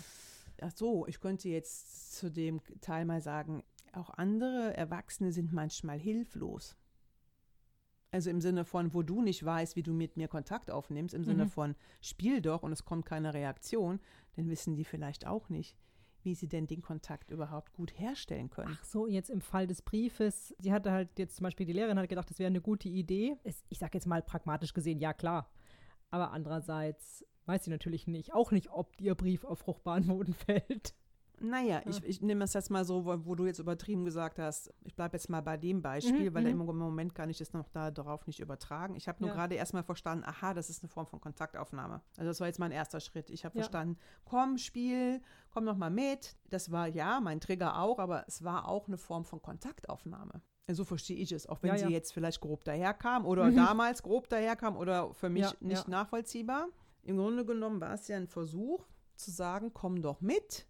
Ach 0.62 0.72
so, 0.76 1.08
ich 1.08 1.22
könnte 1.22 1.48
jetzt 1.48 2.18
zu 2.18 2.30
dem 2.30 2.60
Teil 2.82 3.06
mal 3.06 3.22
sagen, 3.22 3.64
auch 3.96 4.10
andere 4.12 4.76
Erwachsene 4.76 5.32
sind 5.32 5.52
manchmal 5.54 5.98
hilflos. 6.00 6.76
Also 8.12 8.30
im 8.32 8.42
Sinne 8.42 8.66
von, 8.66 8.94
wo 8.94 9.04
du 9.04 9.22
nicht 9.22 9.46
weißt, 9.46 9.76
wie 9.76 9.84
du 9.84 9.94
mit 9.94 10.18
mir 10.18 10.28
Kontakt 10.28 10.72
aufnimmst, 10.72 11.14
im 11.14 11.24
Sinne 11.24 11.46
Mhm. 11.46 11.50
von, 11.50 11.76
spiel 12.02 12.42
doch 12.42 12.64
und 12.64 12.72
es 12.72 12.84
kommt 12.84 13.06
keine 13.06 13.34
Reaktion, 13.34 14.00
dann 14.36 14.50
wissen 14.50 14.76
die 14.76 14.84
vielleicht 14.84 15.28
auch 15.28 15.50
nicht, 15.50 15.78
wie 16.24 16.34
sie 16.34 16.48
denn 16.48 16.66
den 16.66 16.82
Kontakt 16.82 17.30
überhaupt 17.30 17.72
gut 17.74 17.98
herstellen 18.00 18.50
können. 18.50 18.76
Ach 18.80 18.84
so, 18.84 19.06
jetzt 19.06 19.30
im 19.30 19.42
Fall 19.42 19.68
des 19.68 19.84
Briefes, 19.84 20.56
sie 20.58 20.74
hatte 20.74 20.92
halt 20.92 21.20
jetzt 21.20 21.36
zum 21.36 21.44
Beispiel, 21.44 21.68
die 21.68 21.74
Lehrerin 21.74 22.00
hat 22.00 22.10
gedacht, 22.10 22.30
das 22.32 22.40
wäre 22.40 22.48
eine 22.48 22.62
gute 22.62 22.90
Idee. 22.90 23.38
Es, 23.44 23.64
ich 23.70 23.78
sage 23.78 23.98
jetzt 23.98 24.08
mal 24.08 24.24
pragmatisch 24.24 24.74
gesehen, 24.74 25.00
ja 25.00 25.14
klar. 25.14 25.52
Aber 26.10 26.32
andererseits 26.32 27.24
weiß 27.46 27.66
sie 27.66 27.70
natürlich 27.70 28.08
nicht, 28.08 28.34
auch 28.34 28.52
nicht, 28.52 28.70
ob 28.72 29.00
ihr 29.00 29.14
Brief 29.14 29.46
auf 29.46 29.60
fruchtbaren 29.60 30.08
Boden 30.08 30.34
fällt. 30.48 30.96
Naja, 31.42 31.82
ich, 31.86 32.04
ich 32.04 32.22
nehme 32.22 32.44
es 32.44 32.54
jetzt 32.54 32.70
mal 32.70 32.84
so, 32.86 33.06
wo, 33.06 33.26
wo 33.26 33.36
du 33.36 33.46
jetzt 33.46 33.60
übertrieben 33.60 34.06
gesagt 34.06 34.40
hast, 34.40 34.74
ich 34.84 34.96
bleibe 34.96 35.16
jetzt 35.18 35.30
mal 35.30 35.42
bei 35.42 35.58
dem 35.58 35.82
Beispiel, 35.82 36.30
Mhm, 36.30 36.34
weil 36.34 36.44
mhm. 36.54 36.62
im 36.62 36.78
Moment 36.78 37.16
kann 37.16 37.30
ich 37.30 37.40
es 37.42 37.54
noch 37.54 37.68
da 37.70 37.92
darauf 37.92 38.28
nicht 38.28 38.40
übertragen. 38.40 38.96
Ich 38.96 39.08
habe 39.08 39.20
nur 39.22 39.30
Ja. 39.30 39.36
gerade 39.36 39.56
erstmal 39.56 39.84
verstanden, 39.84 40.24
aha, 40.26 40.54
das 40.54 40.70
ist 40.70 40.84
eine 40.84 40.90
Form 40.90 41.06
von 41.08 41.22
Kontaktaufnahme. 41.22 42.02
Also 42.18 42.30
das 42.30 42.40
war 42.40 42.48
jetzt 42.48 42.60
mein 42.60 42.72
erster 42.72 43.00
Schritt. 43.00 43.30
Ich 43.30 43.46
habe 43.46 43.58
Ja. 43.58 43.64
verstanden, 43.64 43.98
komm, 44.26 44.58
Spiel, 44.58 45.22
komm 45.52 45.64
noch 45.66 45.78
mal 45.78 45.90
mit. 45.90 46.36
Das 46.50 46.72
war 46.72 46.88
ja 46.88 47.20
mein 47.20 47.40
Trigger 47.40 47.80
auch, 47.80 48.00
aber 48.00 48.26
es 48.28 48.44
war 48.44 48.68
auch 48.68 48.88
eine 48.88 48.98
Form 48.98 49.26
von 49.26 49.42
Kontaktaufnahme. 49.42 50.42
So 50.72 50.84
verstehe 50.86 51.18
ich 51.18 51.32
es, 51.32 51.48
auch 51.48 51.64
wenn 51.64 51.70
Ja, 51.72 51.78
sie 51.78 51.84
ja. 51.86 51.90
jetzt 51.90 52.14
vielleicht 52.14 52.42
grob 52.42 52.64
daherkam 52.64 53.26
oder 53.26 53.46
Mhm. 53.46 53.56
damals 53.56 54.04
grob 54.04 54.30
daherkam 54.30 54.78
oder 54.78 55.14
für 55.16 55.30
mich 55.30 55.42
Ja, 55.44 55.54
nicht 55.62 55.84
ja. 55.86 55.90
nachvollziehbar. 55.90 56.68
Im 57.02 57.18
Grunde 57.18 57.44
genommen 57.44 57.82
war 57.82 57.94
es 57.94 58.08
ja 58.08 58.18
ein 58.18 58.28
Versuch 58.28 58.86
zu 59.16 59.32
sagen, 59.32 59.72
komm 59.74 60.02
doch 60.02 60.22
mit. 60.22 60.68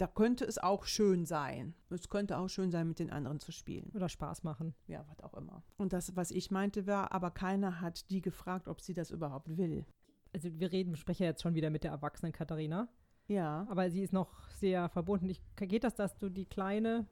Da 0.00 0.06
könnte 0.06 0.46
es 0.46 0.56
auch 0.56 0.86
schön 0.86 1.26
sein. 1.26 1.74
Es 1.90 2.08
könnte 2.08 2.38
auch 2.38 2.48
schön 2.48 2.70
sein, 2.70 2.88
mit 2.88 3.00
den 3.00 3.10
anderen 3.10 3.38
zu 3.38 3.52
spielen. 3.52 3.90
Oder 3.94 4.08
Spaß 4.08 4.44
machen. 4.44 4.74
Ja, 4.86 5.04
was 5.10 5.20
auch 5.20 5.34
immer. 5.34 5.62
Und 5.76 5.92
das, 5.92 6.16
was 6.16 6.30
ich 6.30 6.50
meinte, 6.50 6.86
war, 6.86 7.12
aber 7.12 7.30
keiner 7.30 7.82
hat 7.82 8.08
die 8.08 8.22
gefragt, 8.22 8.66
ob 8.66 8.80
sie 8.80 8.94
das 8.94 9.10
überhaupt 9.10 9.58
will. 9.58 9.84
Also 10.32 10.48
wir 10.58 10.72
reden, 10.72 10.96
sprechen 10.96 11.24
jetzt 11.24 11.42
schon 11.42 11.54
wieder 11.54 11.68
mit 11.68 11.84
der 11.84 11.90
erwachsenen 11.90 12.32
Katharina. 12.32 12.88
Ja. 13.28 13.66
Aber 13.68 13.90
sie 13.90 14.02
ist 14.02 14.14
noch 14.14 14.48
sehr 14.52 14.88
verbunden. 14.88 15.28
Ich, 15.28 15.42
geht 15.56 15.84
das, 15.84 15.96
dass 15.96 16.16
du 16.16 16.30
die 16.30 16.46
Kleine 16.46 17.06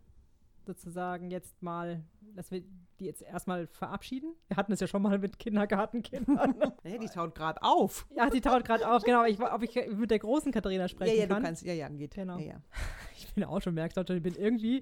sozusagen 0.69 1.31
jetzt 1.31 1.63
mal, 1.63 2.03
dass 2.37 2.51
wir 2.51 2.63
die 3.01 3.07
jetzt 3.07 3.23
erstmal 3.23 3.67
verabschieden. 3.69 4.35
Wir 4.49 4.57
hatten 4.57 4.73
es 4.73 4.81
ja 4.81 4.87
schon 4.87 5.03
mal 5.03 5.19
mit 5.19 5.39
Kindergartenkindern. 5.39 6.55
ja, 6.85 6.99
die 6.99 7.09
taut 7.09 7.35
gerade 7.35 7.63
auf. 7.63 8.07
Ja, 8.15 8.29
die 8.29 8.41
taut 8.41 8.65
gerade 8.65 8.89
auf, 8.89 9.03
genau. 9.03 9.25
Ich, 9.25 9.41
ob 9.41 9.63
ich 9.63 9.75
mit 9.91 10.11
der 10.11 10.19
großen 10.19 10.53
Katharina 10.53 10.89
sprechen 10.89 11.15
ja, 11.15 11.23
ja, 11.23 11.27
kann. 11.27 11.37
du 11.39 11.47
kannst, 11.47 11.65
ja, 11.65 11.73
ja, 11.73 11.89
geht. 11.89 12.15
Genau. 12.15 12.39
Ja, 12.39 12.47
ja. 12.47 12.63
Ich 13.17 13.35
bin 13.35 13.45
auch 13.45 13.61
schon, 13.61 13.75
merkst 13.75 13.97
du, 13.97 14.15
ich 14.15 14.23
bin 14.23 14.35
irgendwie. 14.35 14.81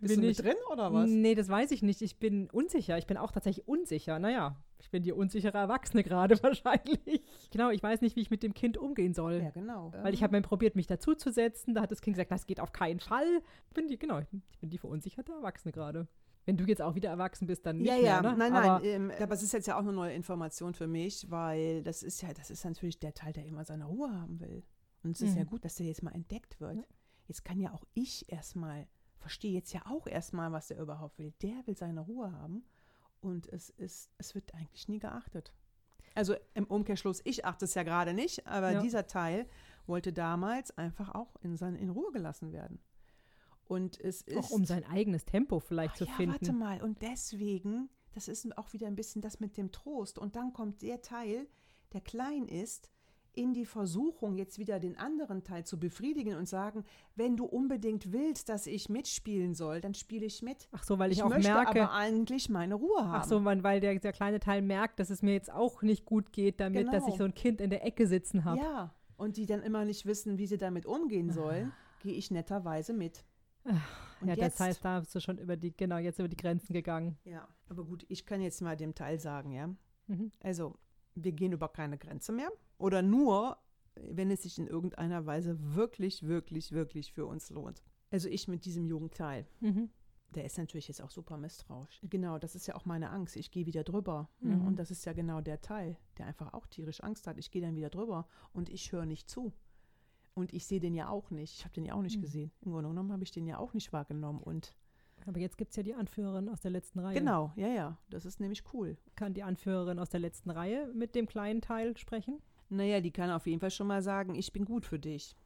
Bist 0.00 0.14
bin 0.14 0.22
du 0.22 0.28
ich, 0.28 0.38
mit 0.38 0.46
drin 0.46 0.56
oder 0.72 0.92
was? 0.92 1.08
Nee, 1.08 1.34
das 1.34 1.48
weiß 1.48 1.70
ich 1.70 1.82
nicht. 1.82 2.02
Ich 2.02 2.18
bin 2.18 2.50
unsicher. 2.50 2.98
Ich 2.98 3.06
bin 3.06 3.16
auch 3.16 3.30
tatsächlich 3.30 3.68
unsicher. 3.68 4.18
Naja, 4.18 4.56
ich 4.82 4.90
bin 4.90 5.02
die 5.02 5.12
unsichere 5.12 5.56
Erwachsene 5.56 6.02
gerade 6.02 6.34
wahrscheinlich. 6.42 7.22
Genau, 7.50 7.70
ich 7.70 7.82
weiß 7.82 8.00
nicht, 8.00 8.16
wie 8.16 8.20
ich 8.20 8.30
mit 8.30 8.42
dem 8.42 8.52
Kind 8.52 8.76
umgehen 8.76 9.14
soll. 9.14 9.40
Ja, 9.42 9.50
genau. 9.50 9.92
Weil 10.02 10.12
ich 10.12 10.22
habe 10.22 10.36
mir 10.36 10.42
probiert, 10.42 10.76
mich 10.76 10.86
dazuzusetzen. 10.86 11.74
Da 11.74 11.82
hat 11.82 11.90
das 11.92 12.00
Kind 12.00 12.16
gesagt, 12.16 12.32
das 12.32 12.46
geht 12.46 12.60
auf 12.60 12.72
keinen 12.72 13.00
Fall. 13.00 13.42
Ich 13.68 13.74
bin 13.74 13.86
die, 13.86 13.98
genau, 13.98 14.18
ich 14.18 14.28
bin 14.60 14.70
die 14.70 14.78
verunsicherte 14.78 15.32
Erwachsene 15.32 15.72
gerade. 15.72 16.08
Wenn 16.44 16.56
du 16.56 16.64
jetzt 16.64 16.82
auch 16.82 16.96
wieder 16.96 17.08
erwachsen 17.10 17.46
bist, 17.46 17.64
dann 17.64 17.78
nicht 17.78 17.86
ja, 17.86 17.94
mehr, 17.94 18.04
ja, 18.04 18.22
ne? 18.22 18.34
nein, 18.36 18.52
Aber, 18.52 18.80
nein. 18.80 18.84
Ähm, 18.84 19.12
aber 19.20 19.34
es 19.34 19.44
ist 19.44 19.52
jetzt 19.52 19.68
ja 19.68 19.76
auch 19.76 19.82
eine 19.82 19.92
neue 19.92 20.12
Information 20.12 20.74
für 20.74 20.88
mich, 20.88 21.30
weil 21.30 21.84
das 21.84 22.02
ist 22.02 22.20
ja, 22.20 22.34
das 22.34 22.50
ist 22.50 22.64
natürlich 22.64 22.98
der 22.98 23.14
Teil, 23.14 23.32
der 23.32 23.46
immer 23.46 23.64
seine 23.64 23.84
Ruhe 23.84 24.12
haben 24.12 24.40
will. 24.40 24.64
Und 25.04 25.12
es 25.12 25.22
ist 25.22 25.32
Mhm. 25.32 25.38
ja 25.38 25.44
gut, 25.44 25.64
dass 25.64 25.76
der 25.76 25.86
jetzt 25.86 26.02
mal 26.02 26.10
entdeckt 26.12 26.60
wird. 26.60 26.76
Ja. 26.78 26.84
Jetzt 27.28 27.44
kann 27.44 27.60
ja 27.60 27.72
auch 27.72 27.84
ich 27.94 28.28
erstmal, 28.30 28.88
verstehe 29.18 29.52
jetzt 29.52 29.72
ja 29.72 29.82
auch 29.86 30.08
erstmal, 30.08 30.50
was 30.50 30.66
der 30.66 30.80
überhaupt 30.80 31.20
will. 31.20 31.32
Der 31.42 31.64
will 31.66 31.76
seine 31.76 32.00
Ruhe 32.00 32.32
haben 32.32 32.64
und 33.22 33.46
es 33.48 33.70
ist, 33.70 34.10
es 34.18 34.34
wird 34.34 34.52
eigentlich 34.54 34.88
nie 34.88 34.98
geachtet. 34.98 35.52
Also 36.14 36.34
im 36.54 36.64
Umkehrschluss, 36.66 37.20
ich 37.24 37.44
achte 37.46 37.64
es 37.64 37.74
ja 37.74 37.82
gerade 37.84 38.12
nicht, 38.12 38.46
aber 38.46 38.72
Ja. 38.72 38.82
dieser 38.82 39.06
Teil 39.06 39.46
wollte 39.86 40.12
damals 40.12 40.76
einfach 40.76 41.14
auch 41.14 41.36
in, 41.42 41.56
sein, 41.56 41.74
in 41.76 41.88
Ruhe 41.90 42.12
gelassen 42.12 42.52
werden. 42.52 42.80
Und 43.64 43.98
es 44.00 44.20
ist 44.22 44.36
auch 44.36 44.50
um 44.50 44.64
sein 44.66 44.84
eigenes 44.84 45.24
Tempo 45.24 45.58
vielleicht 45.60 45.94
Ach 45.94 45.98
zu 45.98 46.04
ja, 46.04 46.12
finden. 46.12 46.32
warte 46.32 46.52
mal. 46.52 46.82
Und 46.82 47.00
deswegen, 47.00 47.88
das 48.12 48.28
ist 48.28 48.56
auch 48.58 48.72
wieder 48.74 48.86
ein 48.86 48.96
bisschen 48.96 49.22
das 49.22 49.40
mit 49.40 49.56
dem 49.56 49.72
Trost. 49.72 50.18
Und 50.18 50.36
dann 50.36 50.52
kommt 50.52 50.82
der 50.82 51.00
Teil, 51.00 51.46
der 51.94 52.02
klein 52.02 52.46
ist, 52.48 52.90
in 53.34 53.54
die 53.54 53.64
Versuchung, 53.64 54.36
jetzt 54.36 54.58
wieder 54.58 54.78
den 54.78 54.98
anderen 54.98 55.42
Teil 55.44 55.64
zu 55.64 55.78
befriedigen 55.80 56.36
und 56.36 56.48
sagen, 56.48 56.84
wenn 57.16 57.36
du 57.36 57.44
unbedingt 57.44 58.12
willst, 58.12 58.48
dass 58.48 58.66
ich 58.66 58.88
mitspielen 58.88 59.54
soll, 59.54 59.80
dann 59.80 59.94
spiele 59.94 60.26
ich 60.26 60.42
mit. 60.42 60.68
Ach 60.72 60.82
so, 60.82 60.98
weil 60.98 61.10
ich, 61.12 61.18
Ich 61.18 61.22
auch 61.24 61.30
möchte 61.30 61.50
merke, 61.52 61.82
aber 61.82 61.92
eigentlich 61.92 62.48
meine 62.48 62.74
Ruhe 62.74 63.00
haben. 63.00 63.14
ach 63.14 63.24
so, 63.24 63.44
weil 63.44 63.80
der, 63.80 63.98
der 63.98 64.12
kleine 64.12 64.38
Teil 64.40 64.60
merkt, 64.62 64.98
dass 65.00 65.10
es 65.10 65.22
mir 65.22 65.32
jetzt 65.32 65.50
auch 65.52 65.82
nicht 65.82 66.04
gut 66.04 66.32
geht, 66.32 66.60
damit, 66.60 66.88
dass 66.88 67.02
Genau. 67.04 67.08
ich 67.08 67.18
so 67.18 67.24
ein 67.24 67.34
Kind 67.34 67.60
in 67.60 67.70
der 67.70 67.84
Ecke 67.86 68.06
sitzen 68.06 68.44
habe. 68.44 68.60
Ja, 68.60 68.94
und 69.16 69.36
die 69.36 69.46
dann 69.46 69.62
immer 69.62 69.84
nicht 69.84 70.04
wissen, 70.06 70.36
wie 70.38 70.46
sie 70.46 70.58
damit 70.58 70.84
umgehen 70.84 71.30
sollen, 71.30 71.72
gehe 72.00 72.12
ich 72.14 72.30
netterweise 72.30 72.92
mit. 72.92 73.24
Und 73.64 73.74
Ah. 73.74 73.80
ja, 74.26 74.34
jetzt, 74.34 74.58
das 74.58 74.60
heißt, 74.60 74.84
da 74.84 74.98
bist 75.00 75.14
du 75.14 75.20
schon 75.20 75.38
über 75.38 75.56
die, 75.56 75.72
genau, 75.76 75.96
jetzt 75.96 76.18
über 76.18 76.28
die 76.28 76.36
Grenzen 76.36 76.72
gegangen. 76.72 77.16
ja, 77.24 77.46
aber 77.68 77.84
gut, 77.84 78.04
ich 78.08 78.26
kann 78.26 78.40
jetzt 78.40 78.60
mal 78.60 78.76
dem 78.76 78.94
Teil 78.94 79.18
sagen, 79.20 79.52
ja. 79.52 79.68
Mhm. 80.08 80.32
Also, 80.42 80.74
wir 81.14 81.32
gehen 81.32 81.52
über 81.52 81.68
keine 81.68 81.98
Grenze 81.98 82.32
mehr. 82.32 82.50
Oder 82.78 83.02
nur, 83.02 83.58
wenn 83.94 84.30
es 84.30 84.42
sich 84.42 84.58
in 84.58 84.66
irgendeiner 84.66 85.26
Weise 85.26 85.56
wirklich, 85.74 86.22
wirklich, 86.24 86.72
wirklich 86.72 87.12
für 87.12 87.26
uns 87.26 87.50
lohnt. 87.50 87.82
Also 88.10 88.28
ich 88.28 88.48
mit 88.48 88.64
diesem 88.64 88.86
Jugendteil. 88.86 89.46
Mhm. 89.60 89.90
Der 90.34 90.44
ist 90.46 90.56
natürlich 90.56 90.88
jetzt 90.88 91.02
auch 91.02 91.10
super 91.10 91.36
misstrauisch. 91.36 92.00
Genau, 92.04 92.38
das 92.38 92.54
ist 92.54 92.66
ja 92.66 92.74
auch 92.74 92.86
meine 92.86 93.10
Angst. 93.10 93.36
Ich 93.36 93.50
gehe 93.50 93.66
wieder 93.66 93.84
drüber. 93.84 94.30
Ne? 94.40 94.56
Mhm. 94.56 94.66
Und 94.66 94.78
das 94.78 94.90
ist 94.90 95.04
ja 95.04 95.12
genau 95.12 95.42
der 95.42 95.60
Teil, 95.60 95.98
der 96.16 96.26
einfach 96.26 96.54
auch 96.54 96.66
tierisch 96.66 97.02
Angst 97.02 97.26
hat. 97.26 97.36
Ich 97.36 97.50
gehe 97.50 97.60
dann 97.60 97.76
wieder 97.76 97.90
drüber 97.90 98.26
und 98.54 98.70
ich 98.70 98.92
höre 98.92 99.04
nicht 99.04 99.28
zu. 99.28 99.52
Und 100.34 100.54
ich 100.54 100.66
sehe 100.66 100.80
den 100.80 100.94
ja 100.94 101.10
auch 101.10 101.30
nicht. 101.30 101.58
Ich 101.58 101.64
habe 101.64 101.74
den 101.74 101.84
ja 101.84 101.92
auch 101.94 102.00
nicht 102.00 102.16
Mhm. 102.16 102.22
gesehen. 102.22 102.52
Im 102.62 102.72
Grunde 102.72 102.88
genommen 102.88 103.12
habe 103.12 103.22
ich 103.22 103.30
den 103.30 103.46
ja 103.46 103.58
auch 103.58 103.74
nicht 103.74 103.92
wahrgenommen. 103.92 104.40
Und 104.42 104.74
Aber 105.26 105.38
jetzt 105.38 105.56
gibt 105.56 105.70
es 105.70 105.76
ja 105.76 105.82
die 105.82 105.94
Anführerin 105.94 106.48
aus 106.48 106.60
der 106.60 106.70
letzten 106.70 106.98
Reihe. 106.98 107.14
genau, 107.14 107.52
ja, 107.56 107.68
ja, 107.68 107.98
das 108.10 108.24
ist 108.24 108.40
nämlich 108.40 108.64
cool. 108.72 108.96
Kann 109.14 109.34
die 109.34 109.42
Anführerin 109.42 109.98
aus 109.98 110.10
der 110.10 110.20
letzten 110.20 110.50
Reihe 110.50 110.90
mit 110.94 111.14
dem 111.14 111.26
kleinen 111.26 111.60
Teil 111.60 111.96
sprechen? 111.96 112.40
Naja, 112.68 113.00
die 113.00 113.10
kann 113.12 113.30
auf 113.30 113.46
jeden 113.46 113.60
Fall 113.60 113.70
schon 113.70 113.86
mal 113.86 114.02
sagen, 114.02 114.34
ich 114.34 114.52
bin 114.52 114.64
gut 114.64 114.86
für 114.86 114.98
dich. 114.98 115.36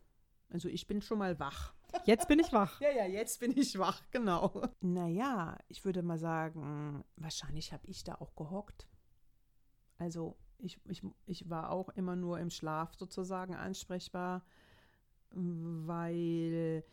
Also 0.49 0.69
ich 0.69 0.87
bin 0.87 1.03
schon 1.03 1.19
mal 1.19 1.39
wach. 1.41 1.75
Jetzt 2.05 2.29
bin 2.29 2.39
ich 2.39 2.53
wach. 2.53 2.81
Ja, 2.81 2.91
ja, 2.91 3.05
jetzt 3.07 3.41
bin 3.41 3.57
ich 3.57 3.79
wach, 3.79 4.01
genau. 4.11 4.63
Naja, 4.81 5.59
ich 5.69 5.85
würde 5.85 6.03
mal 6.03 6.19
sagen, 6.19 7.05
wahrscheinlich 7.17 7.73
habe 7.73 7.87
ich 7.87 8.05
da 8.05 8.15
auch 8.15 8.35
gehockt. 8.37 8.87
Also 9.99 10.37
ich, 10.59 10.79
ich, 10.85 11.03
ich 11.27 11.49
war 11.51 11.71
auch 11.71 11.89
immer 11.91 12.17
nur 12.17 12.39
im 12.39 12.51
Schlaf 12.51 12.95
sozusagen 12.95 13.55
ansprechbar, 13.55 14.45
weil 15.31 16.85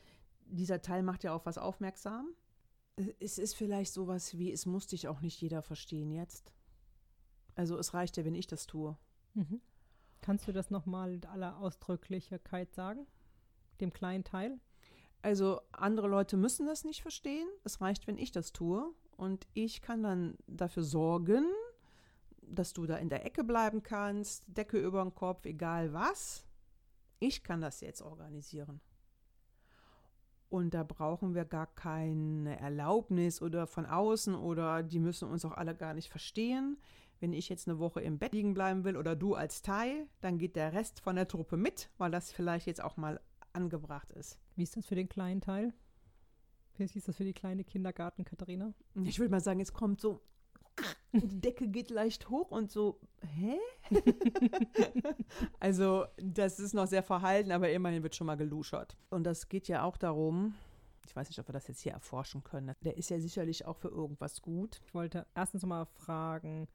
dieser 0.45 0.81
Teil 0.81 1.03
macht 1.03 1.23
ja 1.23 1.33
auf 1.33 1.45
was 1.45 1.57
aufmerksam. 1.57 2.27
Es 3.19 3.37
ist 3.37 3.55
vielleicht 3.55 3.91
sowas 3.91 4.37
wie, 4.37 4.51
es 4.51 4.65
muss 4.65 4.87
dich 4.87 5.07
auch 5.07 5.21
nicht 5.21 5.41
jeder 5.41 5.61
verstehen 5.61 6.11
jetzt. 6.11 6.53
Also 7.55 7.77
es 7.77 7.93
reicht 7.93 8.17
ja, 8.17 8.25
wenn 8.25 8.35
ich 8.35 8.47
das 8.47 8.67
tue. 8.67 8.97
Mhm. 9.33 9.61
Kannst 10.21 10.47
du 10.47 10.53
das 10.53 10.69
nochmal 10.69 11.11
mit 11.11 11.25
aller 11.25 11.57
Ausdrücklichkeit 11.57 12.73
sagen? 12.73 13.07
Dem 13.81 13.91
kleinen 13.91 14.23
Teil? 14.23 14.59
Also 15.21 15.61
andere 15.71 16.07
Leute 16.07 16.37
müssen 16.37 16.65
das 16.65 16.83
nicht 16.83 17.01
verstehen. 17.01 17.47
Es 17.63 17.81
reicht, 17.81 18.07
wenn 18.07 18.17
ich 18.17 18.31
das 18.31 18.53
tue. 18.53 18.93
Und 19.17 19.47
ich 19.53 19.81
kann 19.81 20.03
dann 20.03 20.37
dafür 20.47 20.83
sorgen, 20.83 21.45
dass 22.41 22.73
du 22.73 22.85
da 22.85 22.97
in 22.97 23.09
der 23.09 23.25
Ecke 23.25 23.43
bleiben 23.43 23.83
kannst, 23.83 24.43
Decke 24.47 24.79
über 24.79 25.01
den 25.03 25.15
Kopf, 25.15 25.45
egal 25.45 25.93
was. 25.93 26.45
Ich 27.19 27.43
kann 27.43 27.61
das 27.61 27.81
jetzt 27.81 28.01
organisieren. 28.01 28.81
Und 30.53 30.75
da 30.75 30.83
brauchen 30.83 31.33
wir 31.33 31.45
gar 31.45 31.65
keine 31.65 32.59
Erlaubnis 32.59 33.41
oder 33.41 33.65
von 33.65 33.87
außen 33.87 34.35
oder 34.35 34.83
die 34.83 34.99
müssen 34.99 35.27
uns 35.27 35.45
auch 35.45 35.53
alle 35.53 35.73
gar 35.73 35.95
nicht 35.95 36.09
verstehen. 36.09 36.77
Wenn 37.19 37.33
ich 37.33 37.49
jetzt 37.49 37.67
eine 37.67 37.79
Woche 37.79 38.01
im 38.01 38.19
Bett 38.19 38.33
liegen 38.33 38.53
bleiben 38.53 38.83
will 38.83 38.95
oder 38.95 39.15
du 39.15 39.33
als 39.33 39.63
Teil, 39.63 40.05
dann 40.21 40.37
geht 40.37 40.55
der 40.55 40.71
Rest 40.73 40.99
von 40.99 41.15
der 41.15 41.27
Truppe 41.27 41.57
mit, 41.57 41.89
weil 41.97 42.11
das 42.11 42.31
vielleicht 42.31 42.67
jetzt 42.67 42.83
auch 42.83 42.97
mal 42.97 43.19
angebracht 43.51 44.11
ist. 44.11 44.37
Wie 44.55 44.61
ist 44.61 44.77
das 44.77 44.85
für 44.85 44.93
den 44.93 45.09
kleinen 45.09 45.41
Teil? 45.41 45.73
Wie 46.77 46.83
ist 46.83 47.07
das 47.07 47.17
für 47.17 47.23
die 47.23 47.33
kleine 47.33 47.63
Kindergarten, 47.63 48.23
Katharina? 48.23 48.75
Ich 49.05 49.17
würde 49.17 49.31
mal 49.31 49.41
sagen, 49.41 49.59
es 49.59 49.73
kommt 49.73 50.01
so, 50.01 50.21
die 51.21 51.41
Decke 51.41 51.67
geht 51.67 51.89
leicht 51.89 52.29
hoch 52.29 52.51
und 52.51 52.71
so, 52.71 52.99
hä? 53.35 53.57
also, 55.59 56.05
das 56.17 56.59
ist 56.59 56.73
noch 56.73 56.87
sehr 56.87 57.03
verhalten, 57.03 57.51
aber 57.51 57.71
immerhin 57.71 58.03
wird 58.03 58.15
schon 58.15 58.27
mal 58.27 58.35
geluschert. 58.35 58.97
Und 59.09 59.23
das 59.23 59.47
geht 59.47 59.67
ja 59.67 59.83
auch 59.83 59.97
darum, 59.97 60.55
ich 61.05 61.15
weiß 61.15 61.29
nicht, 61.29 61.39
ob 61.39 61.47
wir 61.47 61.53
das 61.53 61.67
jetzt 61.67 61.81
hier 61.81 61.91
erforschen 61.91 62.43
können. 62.43 62.75
Der 62.81 62.97
ist 62.97 63.09
ja 63.09 63.19
sicherlich 63.19 63.65
auch 63.65 63.77
für 63.77 63.89
irgendwas 63.89 64.41
gut. 64.41 64.81
Ich 64.85 64.93
wollte 64.93 65.27
erstens 65.35 65.65
mal 65.65 65.85
fragen, 65.85 66.67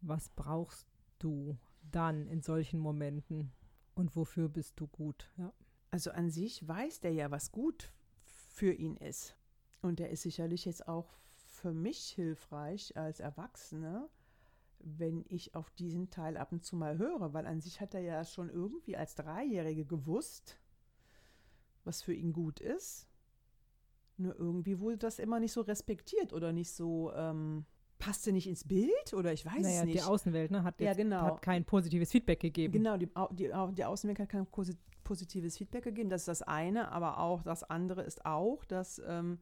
was 0.00 0.28
brauchst 0.30 0.86
du 1.18 1.56
dann 1.90 2.26
in 2.28 2.42
solchen 2.42 2.78
Momenten 2.78 3.52
und 3.94 4.14
wofür 4.14 4.48
bist 4.48 4.78
du 4.78 4.86
gut? 4.86 5.30
Ja. 5.36 5.52
Also 5.90 6.12
an 6.12 6.30
sich 6.30 6.66
weiß 6.66 7.00
der 7.00 7.12
ja, 7.12 7.30
was 7.30 7.50
gut 7.50 7.92
für 8.24 8.72
ihn 8.72 8.96
ist. 8.96 9.36
Und 9.82 9.98
der 9.98 10.10
ist 10.10 10.22
sicherlich 10.22 10.66
jetzt 10.66 10.86
auch 10.86 11.18
für 11.60 11.72
mich 11.72 11.98
hilfreich 12.10 12.96
als 12.96 13.20
Erwachsene, 13.20 14.08
wenn 14.78 15.24
ich 15.28 15.54
auf 15.54 15.70
diesen 15.70 16.08
Teil 16.10 16.36
ab 16.38 16.52
und 16.52 16.64
zu 16.64 16.74
mal 16.74 16.96
höre, 16.96 17.34
weil 17.34 17.46
an 17.46 17.60
sich 17.60 17.80
hat 17.80 17.94
er 17.94 18.00
ja 18.00 18.24
schon 18.24 18.48
irgendwie 18.48 18.96
als 18.96 19.14
Dreijährige 19.14 19.84
gewusst, 19.84 20.58
was 21.84 22.02
für 22.02 22.14
ihn 22.14 22.32
gut 22.32 22.60
ist. 22.60 23.06
Nur 24.16 24.34
irgendwie 24.38 24.80
wurde 24.80 24.96
das 24.98 25.18
immer 25.18 25.38
nicht 25.38 25.52
so 25.52 25.60
respektiert 25.60 26.32
oder 26.32 26.52
nicht 26.52 26.72
so, 26.72 27.12
ähm, 27.14 27.66
passte 27.98 28.32
nicht 28.32 28.46
ins 28.48 28.66
Bild 28.66 29.12
oder 29.12 29.32
ich 29.32 29.44
weiß 29.44 29.62
naja, 29.62 29.80
es 29.80 29.84
nicht. 29.84 29.98
die 29.98 30.02
Außenwelt 30.02 30.50
ne, 30.50 30.62
hat, 30.62 30.80
Ja, 30.80 30.88
jetzt, 30.88 30.96
genau. 30.96 31.20
hat 31.22 31.42
kein 31.42 31.64
positives 31.66 32.10
Feedback 32.10 32.40
gegeben. 32.40 32.72
Genau, 32.72 32.96
die, 32.96 33.08
die, 33.32 33.50
die 33.74 33.84
Außenwelt 33.84 34.18
hat 34.18 34.28
kein 34.30 34.46
posi- 34.46 34.76
positives 35.04 35.58
Feedback 35.58 35.84
gegeben. 35.84 36.08
Das 36.08 36.22
ist 36.22 36.28
das 36.28 36.42
eine, 36.42 36.90
aber 36.92 37.18
auch 37.18 37.42
das 37.42 37.62
andere 37.64 38.02
ist 38.02 38.24
auch, 38.24 38.64
dass 38.64 39.00
ähm, 39.06 39.38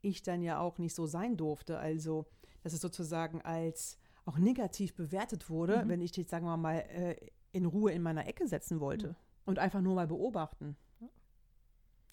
ich 0.00 0.22
dann 0.22 0.42
ja 0.42 0.58
auch 0.60 0.78
nicht 0.78 0.94
so 0.94 1.06
sein 1.06 1.36
durfte. 1.36 1.78
Also, 1.78 2.26
dass 2.62 2.72
es 2.72 2.80
sozusagen 2.80 3.42
als 3.42 3.98
auch 4.24 4.38
negativ 4.38 4.94
bewertet 4.94 5.48
wurde, 5.48 5.84
Mhm. 5.84 5.88
wenn 5.88 6.00
ich 6.00 6.12
dich, 6.12 6.28
sagen 6.28 6.46
wir 6.46 6.56
mal, 6.56 6.78
äh, 6.80 7.16
in 7.52 7.64
Ruhe 7.66 7.92
in 7.92 8.02
meiner 8.02 8.26
Ecke 8.26 8.46
setzen 8.46 8.78
wollte 8.80 9.08
Mhm. 9.08 9.16
und 9.46 9.58
einfach 9.58 9.80
nur 9.80 9.94
mal 9.94 10.06
beobachten. 10.06 10.76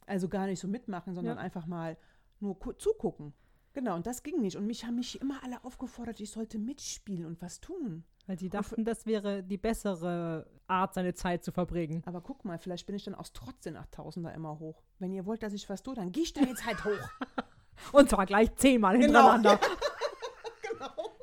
Also 0.08 0.30
gar 0.30 0.46
nicht 0.46 0.60
so 0.60 0.68
mitmachen, 0.68 1.16
sondern 1.16 1.38
Ja. 1.38 1.44
einfach 1.44 1.66
mal 1.66 1.98
nur 2.40 2.58
zugucken. 2.78 3.34
Genau, 3.74 3.96
und 3.96 4.08
das 4.08 4.24
ging 4.24 4.40
nicht. 4.40 4.56
Und 4.56 4.68
mich 4.68 4.86
haben 4.86 4.96
mich 4.96 5.20
immer 5.20 5.44
alle 5.44 5.62
aufgefordert, 5.66 6.20
ich 6.22 6.32
sollte 6.32 6.58
mitspielen 6.60 7.26
und 7.26 7.42
was 7.42 7.60
tun. 7.60 8.06
Weil 8.28 8.40
sie 8.40 8.50
dachten, 8.50 8.86
das 8.86 9.06
wäre 9.06 9.44
die 9.44 9.58
bessere 9.58 10.48
Art, 10.68 10.94
seine 10.94 11.14
Zeit 11.14 11.44
zu 11.44 11.52
verbringen. 11.52 12.02
Aber 12.06 12.22
guck 12.22 12.46
mal, 12.46 12.58
vielleicht 12.58 12.86
bin 12.86 12.96
ich 12.96 13.04
dann 13.04 13.16
aus 13.16 13.34
Trotz 13.34 13.62
den 13.64 13.76
8000er 13.76 14.34
immer 14.34 14.60
hoch. 14.60 14.82
Wenn 15.00 15.12
ihr 15.12 15.26
wollt, 15.26 15.44
dass 15.44 15.54
ich 15.54 15.68
was 15.70 15.84
tue, 15.84 15.94
dann 15.96 16.12
gehe 16.12 16.24
ich 16.24 16.34
da 16.34 16.42
jetzt 16.42 16.66
halt 16.66 16.86
hoch. 16.86 17.10
Und 17.92 18.10
zwar 18.10 18.26
gleich 18.26 18.54
zehnmal 18.56 18.98
Genau. 18.98 19.34
hintereinander. 19.34 19.60
genau. 20.62 21.16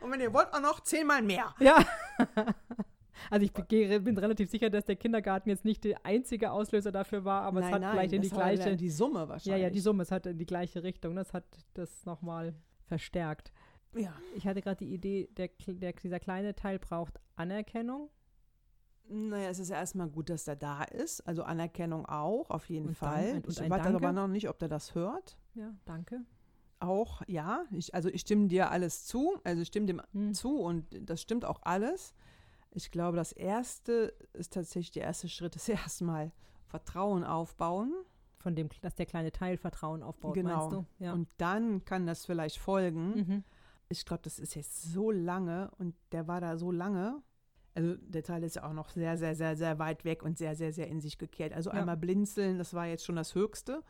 Und 0.00 0.10
wenn 0.10 0.20
ihr 0.20 0.32
wollt, 0.32 0.52
auch 0.52 0.60
noch 0.60 0.80
zehnmal 0.80 1.22
mehr. 1.22 1.54
Ja. 1.58 1.84
Also 3.30 3.46
ich 3.46 3.52
bin, 3.52 4.04
bin, 4.04 4.18
relativ 4.18 4.50
sicher, 4.50 4.68
dass 4.68 4.84
der 4.84 4.96
Kindergarten 4.96 5.48
jetzt 5.48 5.64
nicht 5.64 5.84
der 5.84 6.04
einzige 6.04 6.50
Auslöser 6.50 6.92
dafür 6.92 7.24
war, 7.24 7.42
aber 7.42 7.60
nein, 7.60 7.68
es 7.68 7.74
hat 7.74 7.80
nein, 7.80 7.92
vielleicht 7.92 8.12
in 8.12 8.22
die 8.22 8.28
gleiche. 8.28 8.76
Die 8.76 8.90
Summe 8.90 9.28
wahrscheinlich. 9.28 9.46
Ja, 9.46 9.68
ja, 9.68 9.70
die 9.70 9.80
Summe, 9.80 10.02
es 10.02 10.10
hat 10.10 10.26
in 10.26 10.36
die 10.36 10.46
gleiche 10.46 10.82
Richtung. 10.82 11.16
Das 11.16 11.32
hat 11.32 11.44
das 11.72 12.04
nochmal 12.04 12.54
verstärkt. 12.86 13.52
Ja. 13.94 14.12
Ich 14.36 14.46
hatte 14.46 14.60
gerade 14.60 14.84
die 14.84 14.92
Idee, 14.92 15.28
der, 15.36 15.48
der, 15.66 15.92
dieser 15.92 16.20
kleine 16.20 16.54
Teil 16.54 16.78
braucht 16.78 17.18
Anerkennung. 17.36 18.10
Naja, 19.08 19.50
es 19.50 19.58
ist 19.58 19.70
erstmal 19.70 20.08
gut, 20.08 20.30
dass 20.30 20.44
der 20.44 20.56
da 20.56 20.82
ist. 20.82 21.20
Also 21.26 21.42
Anerkennung 21.42 22.06
auch, 22.06 22.50
auf 22.50 22.68
jeden 22.68 22.88
und 22.88 22.94
Fall. 22.96 23.40
Dann, 23.40 23.50
ich 23.50 23.70
weiß 23.70 23.86
aber 23.94 24.12
noch 24.12 24.28
nicht, 24.28 24.48
ob 24.48 24.58
der 24.58 24.68
das 24.68 24.94
hört. 24.94 25.36
Ja, 25.54 25.74
danke. 25.84 26.22
Auch, 26.80 27.22
ja. 27.26 27.64
Ich, 27.70 27.94
also 27.94 28.08
ich 28.08 28.22
stimme 28.22 28.48
dir 28.48 28.70
alles 28.70 29.04
zu. 29.04 29.38
Also 29.44 29.62
ich 29.62 29.68
stimme 29.68 29.86
dem 29.86 30.02
hm. 30.12 30.34
zu 30.34 30.58
und 30.58 30.86
das 31.08 31.20
stimmt 31.20 31.44
auch 31.44 31.60
alles. 31.62 32.14
Ich 32.70 32.90
glaube, 32.90 33.16
das 33.16 33.32
erste 33.32 34.14
ist 34.32 34.54
tatsächlich, 34.54 34.92
der 34.92 35.04
erste 35.04 35.28
Schritt 35.28 35.54
ist 35.54 35.68
erstmal 35.68 36.32
Vertrauen 36.66 37.24
aufbauen. 37.24 37.92
Von 38.38 38.54
dem, 38.54 38.68
dass 38.82 38.94
der 38.94 39.06
kleine 39.06 39.32
Teil 39.32 39.56
Vertrauen 39.56 40.02
aufbaut, 40.02 40.34
genau. 40.34 40.68
meinst 40.68 40.72
du? 40.72 40.84
Ja. 41.02 41.14
Und 41.14 41.28
dann 41.38 41.82
kann 41.86 42.06
das 42.06 42.26
vielleicht 42.26 42.58
folgen. 42.58 43.14
Mhm. 43.14 43.44
Ich 43.88 44.04
glaube, 44.04 44.22
das 44.22 44.38
ist 44.38 44.54
jetzt 44.54 44.82
so 44.82 45.10
lange 45.10 45.70
und 45.78 45.94
der 46.12 46.28
war 46.28 46.42
da 46.42 46.58
so 46.58 46.70
lange 46.70 47.22
also 47.74 47.96
der 47.96 48.22
Teil 48.22 48.44
ist 48.44 48.56
ja 48.56 48.64
auch 48.64 48.72
noch 48.72 48.88
sehr, 48.88 49.18
sehr, 49.18 49.34
sehr, 49.34 49.56
sehr 49.56 49.78
weit 49.78 50.04
weg 50.04 50.22
und 50.22 50.38
sehr, 50.38 50.54
sehr, 50.54 50.72
sehr 50.72 50.88
in 50.88 51.00
sich 51.00 51.18
gekehrt. 51.18 51.52
Also 51.52 51.70
ja. 51.70 51.76
einmal 51.76 51.96
blinzeln, 51.96 52.58
das 52.58 52.72
war 52.72 52.86
jetzt 52.86 53.04
schon 53.04 53.16
das 53.16 53.34
Höchste. 53.34 53.82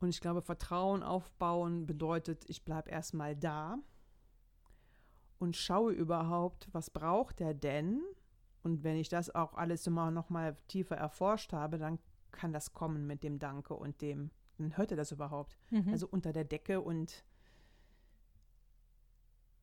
Und 0.00 0.08
ich 0.08 0.20
glaube, 0.20 0.42
Vertrauen 0.42 1.02
aufbauen 1.02 1.86
bedeutet, 1.86 2.44
ich 2.48 2.64
bleibe 2.64 2.90
erstmal 2.90 3.36
da 3.36 3.78
und 5.38 5.56
schaue 5.56 5.92
überhaupt, 5.92 6.68
was 6.72 6.90
braucht 6.90 7.40
er 7.40 7.54
denn? 7.54 8.02
Und 8.62 8.82
wenn 8.82 8.96
ich 8.96 9.08
das 9.08 9.34
auch 9.34 9.54
alles 9.54 9.86
immer 9.86 10.10
noch 10.10 10.28
mal 10.28 10.56
tiefer 10.68 10.96
erforscht 10.96 11.52
habe, 11.52 11.78
dann 11.78 11.98
kann 12.32 12.52
das 12.52 12.72
kommen 12.72 13.06
mit 13.06 13.22
dem 13.22 13.38
Danke 13.38 13.74
und 13.74 14.00
dem, 14.02 14.30
dann 14.58 14.76
hört 14.76 14.90
er 14.90 14.96
das 14.96 15.12
überhaupt. 15.12 15.56
Mhm. 15.70 15.88
Also 15.90 16.08
unter 16.08 16.32
der 16.32 16.44
Decke 16.44 16.80
und 16.80 17.24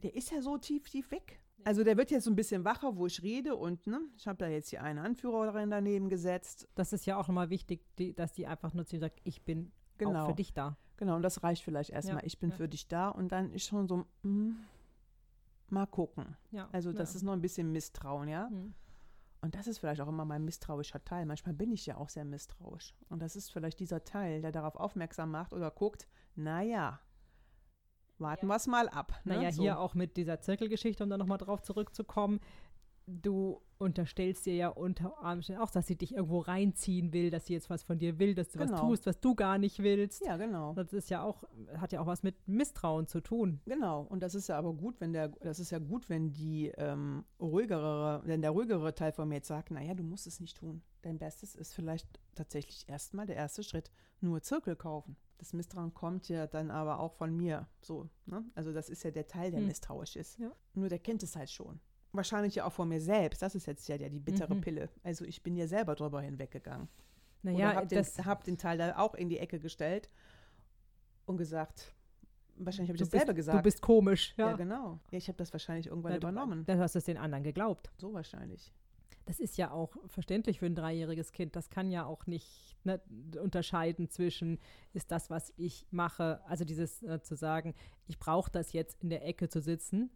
der 0.01 0.15
ist 0.15 0.31
ja 0.31 0.41
so 0.41 0.57
tief, 0.57 0.89
tief 0.89 1.11
weg. 1.11 1.42
Also 1.63 1.83
der 1.83 1.97
wird 1.97 2.11
jetzt 2.11 2.25
so 2.25 2.31
ein 2.31 2.35
bisschen 2.35 2.65
wacher, 2.65 2.97
wo 2.97 3.07
ich 3.07 3.21
rede 3.23 3.55
und 3.55 3.87
ne, 3.87 4.01
ich 4.17 4.27
habe 4.27 4.37
da 4.37 4.47
jetzt 4.47 4.69
hier 4.69 4.83
eine 4.83 5.01
Anführerin 5.01 5.69
daneben 5.69 6.09
gesetzt. 6.09 6.67
Das 6.75 6.93
ist 6.93 7.05
ja 7.05 7.17
auch 7.17 7.27
nochmal 7.27 7.49
wichtig, 7.49 7.85
die, 7.97 8.13
dass 8.13 8.33
die 8.33 8.47
einfach 8.47 8.73
nur 8.73 8.85
zu 8.85 8.99
sagt, 8.99 9.21
ich 9.23 9.43
bin 9.43 9.71
genau. 9.97 10.23
auch 10.23 10.27
für 10.27 10.35
dich 10.35 10.53
da. 10.53 10.77
Genau, 10.97 11.15
und 11.15 11.21
das 11.21 11.43
reicht 11.43 11.63
vielleicht 11.63 11.91
erstmal. 11.91 12.21
Ja. 12.21 12.25
Ich 12.25 12.39
bin 12.39 12.49
ja. 12.49 12.55
für 12.55 12.67
dich 12.67 12.87
da 12.87 13.09
und 13.09 13.31
dann 13.31 13.51
ist 13.51 13.65
schon 13.65 13.87
so, 13.87 13.97
mh, 13.97 14.05
hm, 14.23 14.57
mal 15.69 15.85
gucken. 15.87 16.37
Ja. 16.51 16.69
Also 16.71 16.93
das 16.93 17.15
ist 17.15 17.23
noch 17.23 17.33
ein 17.33 17.41
bisschen 17.41 17.71
Misstrauen, 17.71 18.27
ja. 18.27 18.49
Mhm. 18.49 18.73
Und 19.41 19.55
das 19.55 19.67
ist 19.67 19.79
vielleicht 19.79 19.99
auch 19.99 20.07
immer 20.07 20.23
mein 20.23 20.45
misstrauischer 20.45 21.03
Teil. 21.03 21.25
Manchmal 21.25 21.53
bin 21.53 21.73
ich 21.73 21.85
ja 21.85 21.97
auch 21.97 22.07
sehr 22.07 22.23
misstrauisch. 22.23 22.95
Und 23.09 23.21
das 23.21 23.35
ist 23.35 23.51
vielleicht 23.51 23.79
dieser 23.79 24.05
Teil, 24.05 24.41
der 24.41 24.53
darauf 24.53 24.77
aufmerksam 24.77 25.31
macht 25.31 25.51
oder 25.51 25.69
guckt, 25.69 26.07
naja, 26.35 27.01
warten 28.19 28.47
wir 28.47 28.55
es 28.55 28.67
mal 28.67 28.89
ab. 28.89 29.19
Ne? 29.23 29.35
Naja, 29.35 29.51
so. 29.51 29.61
hier 29.61 29.79
auch 29.79 29.93
mit 29.93 30.17
dieser 30.17 30.39
Zirkelgeschichte, 30.39 31.03
um 31.03 31.09
da 31.09 31.17
nochmal 31.17 31.37
drauf 31.37 31.61
zurückzukommen. 31.61 32.39
Du 33.05 33.61
unterstellst 33.77 34.45
dir 34.45 34.55
ja 34.55 34.69
unter 34.69 35.21
Umständen 35.21 35.61
auch, 35.61 35.69
dass 35.69 35.87
sie 35.87 35.95
dich 35.95 36.15
irgendwo 36.15 36.39
reinziehen 36.39 37.11
will, 37.13 37.29
dass 37.29 37.45
sie 37.45 37.53
jetzt 37.53 37.69
was 37.69 37.83
von 37.83 37.99
dir 37.99 38.17
will, 38.17 38.33
dass 38.33 38.49
du 38.49 38.59
genau. 38.59 38.73
was 38.73 38.81
tust, 38.81 39.05
was 39.05 39.19
du 39.19 39.35
gar 39.35 39.57
nicht 39.57 39.79
willst. 39.83 40.25
Ja, 40.25 40.37
genau. 40.37 40.73
Das 40.73 40.93
ist 40.93 41.09
ja 41.09 41.23
auch, 41.23 41.43
hat 41.77 41.91
ja 41.91 42.01
auch 42.01 42.07
was 42.07 42.23
mit 42.23 42.47
Misstrauen 42.47 43.07
zu 43.07 43.21
tun. 43.21 43.59
Genau. 43.65 44.03
Und 44.03 44.21
das 44.23 44.35
ist 44.35 44.47
ja 44.47 44.57
aber 44.57 44.73
gut, 44.73 44.99
wenn 44.99 45.13
der, 45.13 45.29
das 45.29 45.59
ist 45.59 45.71
ja 45.71 45.79
gut, 45.79 46.09
wenn 46.09 46.33
die 46.33 46.71
ähm, 46.77 47.25
ruhigere, 47.39 48.21
wenn 48.25 48.41
der 48.41 48.51
ruhigere 48.51 48.95
Teil 48.95 49.11
von 49.11 49.27
mir 49.27 49.35
jetzt 49.35 49.47
sagt, 49.47 49.71
naja, 49.71 49.93
du 49.93 50.03
musst 50.03 50.27
es 50.27 50.39
nicht 50.39 50.57
tun. 50.57 50.81
Dein 51.01 51.19
Bestes 51.19 51.55
ist 51.55 51.73
vielleicht 51.73 52.07
tatsächlich 52.35 52.87
erstmal 52.87 53.25
der 53.25 53.35
erste 53.35 53.63
Schritt, 53.63 53.91
nur 54.21 54.41
Zirkel 54.41 54.75
kaufen. 54.75 55.17
Das 55.37 55.51
Misstrauen 55.51 55.93
kommt 55.93 56.29
ja 56.29 56.47
dann 56.47 56.71
aber 56.71 56.99
auch 56.99 57.11
von 57.11 57.35
mir. 57.35 57.67
So, 57.81 58.09
ne? 58.25 58.45
Also 58.55 58.71
das 58.71 58.87
ist 58.89 59.03
ja 59.03 59.11
der 59.11 59.27
Teil, 59.27 59.51
der 59.51 59.59
hm. 59.59 59.67
misstrauisch 59.67 60.15
ist. 60.15 60.39
Ja. 60.39 60.53
Nur 60.73 60.87
der 60.87 60.99
kennt 60.99 61.21
es 61.21 61.35
halt 61.35 61.49
schon. 61.49 61.81
Wahrscheinlich 62.13 62.55
ja 62.55 62.65
auch 62.65 62.71
von 62.71 62.87
mir 62.87 63.01
selbst. 63.01 63.41
Das 63.41 63.55
ist 63.55 63.65
jetzt 63.65 63.87
ja 63.87 63.97
die 63.97 64.19
bittere 64.19 64.53
mhm. 64.53 64.61
Pille. 64.61 64.89
Also 65.03 65.25
ich 65.25 65.41
bin 65.41 65.55
ja 65.55 65.67
selber 65.67 65.95
drüber 65.95 66.21
hinweggegangen. 66.21 66.87
Naja, 67.41 67.71
Oder 67.71 67.75
hab 67.75 67.89
den, 67.89 68.05
hab 68.05 68.43
den 68.43 68.57
Teil 68.57 68.77
da 68.77 68.97
auch 68.97 69.15
in 69.15 69.29
die 69.29 69.39
Ecke 69.39 69.59
gestellt 69.59 70.09
und 71.25 71.37
gesagt, 71.37 71.93
wahrscheinlich 72.55 72.89
habe 72.89 72.95
ich 72.95 73.01
du 73.01 73.05
das 73.05 73.11
bist, 73.11 73.21
selber 73.21 73.33
gesagt. 73.33 73.57
Du 73.57 73.63
bist 73.63 73.81
komisch, 73.81 74.33
ja. 74.37 74.51
Ja, 74.51 74.55
genau. 74.55 74.99
Ja, 75.11 75.17
ich 75.17 75.27
habe 75.27 75.37
das 75.37 75.51
wahrscheinlich 75.51 75.87
irgendwann 75.87 76.13
ja, 76.13 76.17
übernommen. 76.17 76.65
Dann 76.65 76.79
hast 76.79 76.95
du 76.95 76.99
es 76.99 77.05
den 77.05 77.17
anderen 77.17 77.43
geglaubt. 77.43 77.91
So 77.97 78.13
wahrscheinlich. 78.13 78.71
Das 79.25 79.39
ist 79.39 79.57
ja 79.57 79.71
auch 79.71 79.95
verständlich 80.07 80.59
für 80.59 80.65
ein 80.65 80.75
dreijähriges 80.75 81.31
Kind. 81.31 81.55
Das 81.55 81.69
kann 81.69 81.91
ja 81.91 82.05
auch 82.05 82.27
nicht 82.27 82.77
ne, 82.83 83.01
unterscheiden 83.41 84.09
zwischen, 84.09 84.59
ist 84.93 85.11
das, 85.11 85.29
was 85.29 85.53
ich 85.55 85.87
mache, 85.91 86.41
also 86.45 86.65
dieses 86.65 87.01
äh, 87.03 87.21
zu 87.21 87.35
sagen, 87.35 87.73
ich 88.07 88.19
brauche 88.19 88.51
das 88.51 88.73
jetzt 88.73 89.01
in 89.01 89.09
der 89.09 89.25
Ecke 89.25 89.47
zu 89.49 89.61
sitzen, 89.61 90.11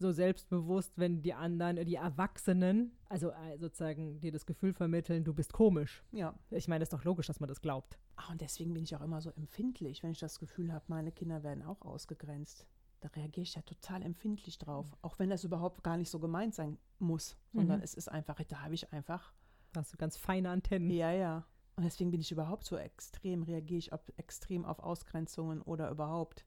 so 0.00 0.12
selbstbewusst, 0.12 0.92
wenn 0.96 1.22
die 1.22 1.34
anderen, 1.34 1.84
die 1.86 1.94
Erwachsenen, 1.94 2.92
also 3.08 3.30
äh, 3.30 3.58
sozusagen 3.58 4.20
dir 4.20 4.32
das 4.32 4.46
Gefühl 4.46 4.72
vermitteln, 4.72 5.24
du 5.24 5.34
bist 5.34 5.52
komisch. 5.52 6.02
Ja. 6.12 6.34
Ich 6.50 6.68
meine, 6.68 6.80
das 6.80 6.88
ist 6.88 6.92
doch 6.92 7.04
logisch, 7.04 7.26
dass 7.26 7.40
man 7.40 7.48
das 7.48 7.60
glaubt. 7.60 7.98
Ach, 8.16 8.30
und 8.30 8.40
deswegen 8.40 8.74
bin 8.74 8.84
ich 8.84 8.96
auch 8.96 9.02
immer 9.02 9.20
so 9.20 9.30
empfindlich, 9.30 10.02
wenn 10.02 10.10
ich 10.10 10.18
das 10.18 10.40
Gefühl 10.40 10.72
habe, 10.72 10.84
meine 10.88 11.12
Kinder 11.12 11.42
werden 11.42 11.62
auch 11.62 11.82
ausgegrenzt 11.82 12.66
da 13.00 13.08
reagiere 13.08 13.42
ich 13.42 13.54
ja 13.54 13.62
total 13.62 14.02
empfindlich 14.02 14.58
drauf. 14.58 14.86
Mhm. 14.86 14.96
Auch 15.02 15.18
wenn 15.18 15.30
das 15.30 15.44
überhaupt 15.44 15.82
gar 15.82 15.96
nicht 15.96 16.10
so 16.10 16.18
gemeint 16.18 16.54
sein 16.54 16.78
muss, 16.98 17.36
sondern 17.52 17.78
mhm. 17.78 17.84
es 17.84 17.94
ist 17.94 18.08
einfach, 18.08 18.40
da 18.44 18.62
habe 18.62 18.74
ich 18.74 18.92
einfach. 18.92 19.32
Da 19.72 19.80
hast 19.80 19.92
du 19.92 19.96
ganz 19.96 20.16
feine 20.16 20.50
Antennen. 20.50 20.90
Ja, 20.90 21.10
ja. 21.12 21.46
Und 21.76 21.84
deswegen 21.84 22.10
bin 22.10 22.20
ich 22.20 22.30
überhaupt 22.30 22.64
so 22.64 22.76
extrem, 22.76 23.42
reagiere 23.42 23.78
ich 23.78 23.92
ob, 23.92 24.12
extrem 24.18 24.64
auf 24.64 24.80
Ausgrenzungen 24.80 25.62
oder 25.62 25.90
überhaupt. 25.90 26.44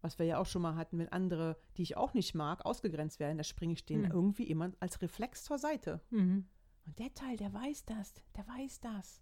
Was 0.00 0.18
wir 0.18 0.26
ja 0.26 0.38
auch 0.38 0.46
schon 0.46 0.62
mal 0.62 0.76
hatten, 0.76 0.98
wenn 0.98 1.08
andere, 1.08 1.56
die 1.76 1.82
ich 1.82 1.96
auch 1.96 2.14
nicht 2.14 2.34
mag, 2.34 2.64
ausgegrenzt 2.64 3.18
werden, 3.18 3.38
da 3.38 3.44
springe 3.44 3.72
ich 3.72 3.84
denen 3.84 4.04
mhm. 4.04 4.12
irgendwie 4.12 4.44
immer 4.44 4.70
als 4.80 5.02
Reflex 5.02 5.44
zur 5.44 5.58
Seite. 5.58 6.00
Mhm. 6.10 6.46
Und 6.86 6.98
der 6.98 7.12
Teil, 7.14 7.36
der 7.36 7.52
weiß 7.52 7.84
das, 7.84 8.14
der 8.36 8.46
weiß 8.46 8.80
das. 8.80 9.20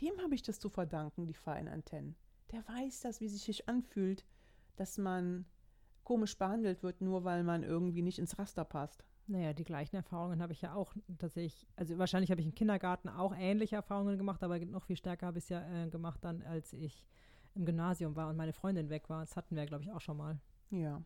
Dem 0.00 0.12
habe 0.22 0.34
ich 0.34 0.42
das 0.42 0.60
zu 0.60 0.68
verdanken, 0.68 1.26
die 1.26 1.34
feinen 1.34 1.72
Antennen. 1.72 2.16
Der 2.52 2.66
weiß 2.66 3.00
das, 3.00 3.20
wie 3.20 3.28
sich 3.28 3.42
sich 3.42 3.68
anfühlt, 3.68 4.24
dass 4.76 4.98
man 4.98 5.44
komisch 6.04 6.36
behandelt 6.36 6.82
wird, 6.82 7.00
nur 7.00 7.24
weil 7.24 7.44
man 7.44 7.62
irgendwie 7.62 8.02
nicht 8.02 8.18
ins 8.18 8.38
Raster 8.38 8.64
passt. 8.64 9.04
Naja, 9.26 9.52
die 9.52 9.64
gleichen 9.64 9.96
Erfahrungen 9.96 10.42
habe 10.42 10.52
ich 10.52 10.62
ja 10.62 10.74
auch 10.74 10.94
tatsächlich, 11.18 11.68
also 11.76 11.98
wahrscheinlich 11.98 12.30
habe 12.30 12.40
ich 12.40 12.46
im 12.46 12.54
Kindergarten 12.54 13.08
auch 13.08 13.32
ähnliche 13.36 13.76
Erfahrungen 13.76 14.18
gemacht, 14.18 14.42
aber 14.42 14.58
noch 14.58 14.84
viel 14.84 14.96
stärker 14.96 15.26
habe 15.26 15.38
ich 15.38 15.44
es 15.44 15.50
ja 15.50 15.84
äh, 15.84 15.88
gemacht 15.88 16.24
dann, 16.24 16.42
als 16.42 16.72
ich 16.72 17.06
im 17.60 17.66
Gymnasium 17.66 18.16
war 18.16 18.28
und 18.28 18.36
meine 18.36 18.52
Freundin 18.52 18.90
weg 18.90 19.08
war. 19.08 19.20
Das 19.20 19.36
hatten 19.36 19.54
wir, 19.54 19.66
glaube 19.66 19.84
ich, 19.84 19.92
auch 19.92 20.00
schon 20.00 20.16
mal. 20.16 20.40
Ja. 20.70 21.02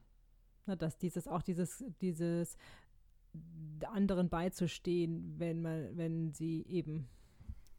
Na, 0.66 0.76
dass 0.76 0.96
dieses, 0.96 1.28
auch 1.28 1.42
dieses, 1.42 1.84
dieses 2.00 2.56
anderen 3.86 4.30
beizustehen, 4.30 5.34
wenn 5.38 5.60
man, 5.60 5.96
wenn 5.96 6.32
sie 6.32 6.64
eben, 6.66 7.08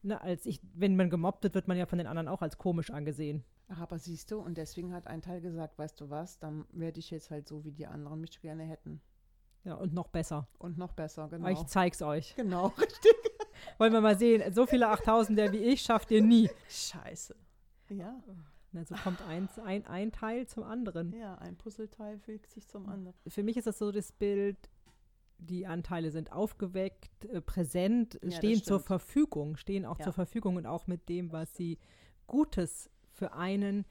na, 0.03 0.17
als 0.17 0.45
ich, 0.45 0.59
wenn 0.73 0.95
man 0.95 1.09
gemobbt 1.09 1.43
wird, 1.43 1.55
wird 1.55 1.67
man 1.67 1.77
ja 1.77 1.85
von 1.85 1.97
den 1.97 2.07
anderen 2.07 2.27
auch 2.27 2.41
als 2.41 2.57
komisch 2.57 2.91
angesehen. 2.91 3.43
Ach, 3.69 3.79
aber 3.79 3.97
siehst 3.97 4.29
du, 4.29 4.39
und 4.39 4.57
deswegen 4.57 4.93
hat 4.93 5.07
ein 5.07 5.23
Teil 5.23 5.41
gesagt, 5.41 5.79
weißt 5.79 5.99
du 5.99 6.09
was, 6.11 6.37
dann 6.37 6.65
werde 6.71 6.99
ich 6.99 7.09
jetzt 7.09 7.31
halt 7.31 7.47
so, 7.47 7.63
wie 7.65 7.71
die 7.71 7.87
anderen 7.87 8.21
mich 8.21 8.39
gerne 8.41 8.63
hätten. 8.63 9.01
Ja, 9.63 9.75
und 9.75 9.93
noch 9.93 10.09
besser. 10.09 10.47
Und 10.59 10.77
noch 10.77 10.91
besser, 10.91 11.27
genau. 11.29 11.47
Aber 11.47 11.51
ich 11.51 11.65
zeig's 11.65 12.01
euch. 12.03 12.35
Genau, 12.35 12.67
richtig. 12.77 13.15
Wollen 13.79 13.93
wir 13.93 14.01
mal 14.01 14.17
sehen, 14.17 14.53
so 14.53 14.67
viele 14.67 14.91
8000er 14.91 15.51
wie 15.51 15.63
ich 15.63 15.81
schafft 15.81 16.11
ihr 16.11 16.21
nie. 16.21 16.49
Scheiße. 16.69 17.35
Ja. 17.89 18.21
Na, 18.75 18.83
so 18.83 18.95
kommt 18.95 19.21
ein, 19.21 19.47
ein, 19.63 19.85
ein 19.85 20.11
Teil 20.11 20.47
zum 20.47 20.63
anderen. 20.63 21.13
Ja, 21.13 21.35
ein 21.35 21.55
Puzzleteil 21.55 22.19
fügt 22.19 22.51
sich 22.51 22.67
zum 22.67 22.89
anderen. 22.89 23.15
Für 23.25 23.41
mich 23.41 23.55
ist 23.55 23.67
das 23.67 23.77
so 23.77 23.89
das 23.89 24.11
Bild, 24.11 24.57
die 25.37 25.65
Anteile 25.65 26.11
sind 26.11 26.33
aufgeweckt, 26.33 27.23
äh, 27.25 27.39
präsent, 27.39 28.19
ja, 28.21 28.31
stehen 28.31 28.61
zur 28.61 28.81
Verfügung, 28.81 29.55
stehen 29.55 29.85
auch 29.85 29.97
ja. 29.99 30.03
zur 30.03 30.13
Verfügung 30.13 30.57
und 30.57 30.65
auch 30.65 30.87
mit 30.87 31.07
dem, 31.07 31.31
was 31.31 31.55
sie 31.55 31.79
Gutes 32.27 32.89
für 33.13 33.31
einen 33.33 33.85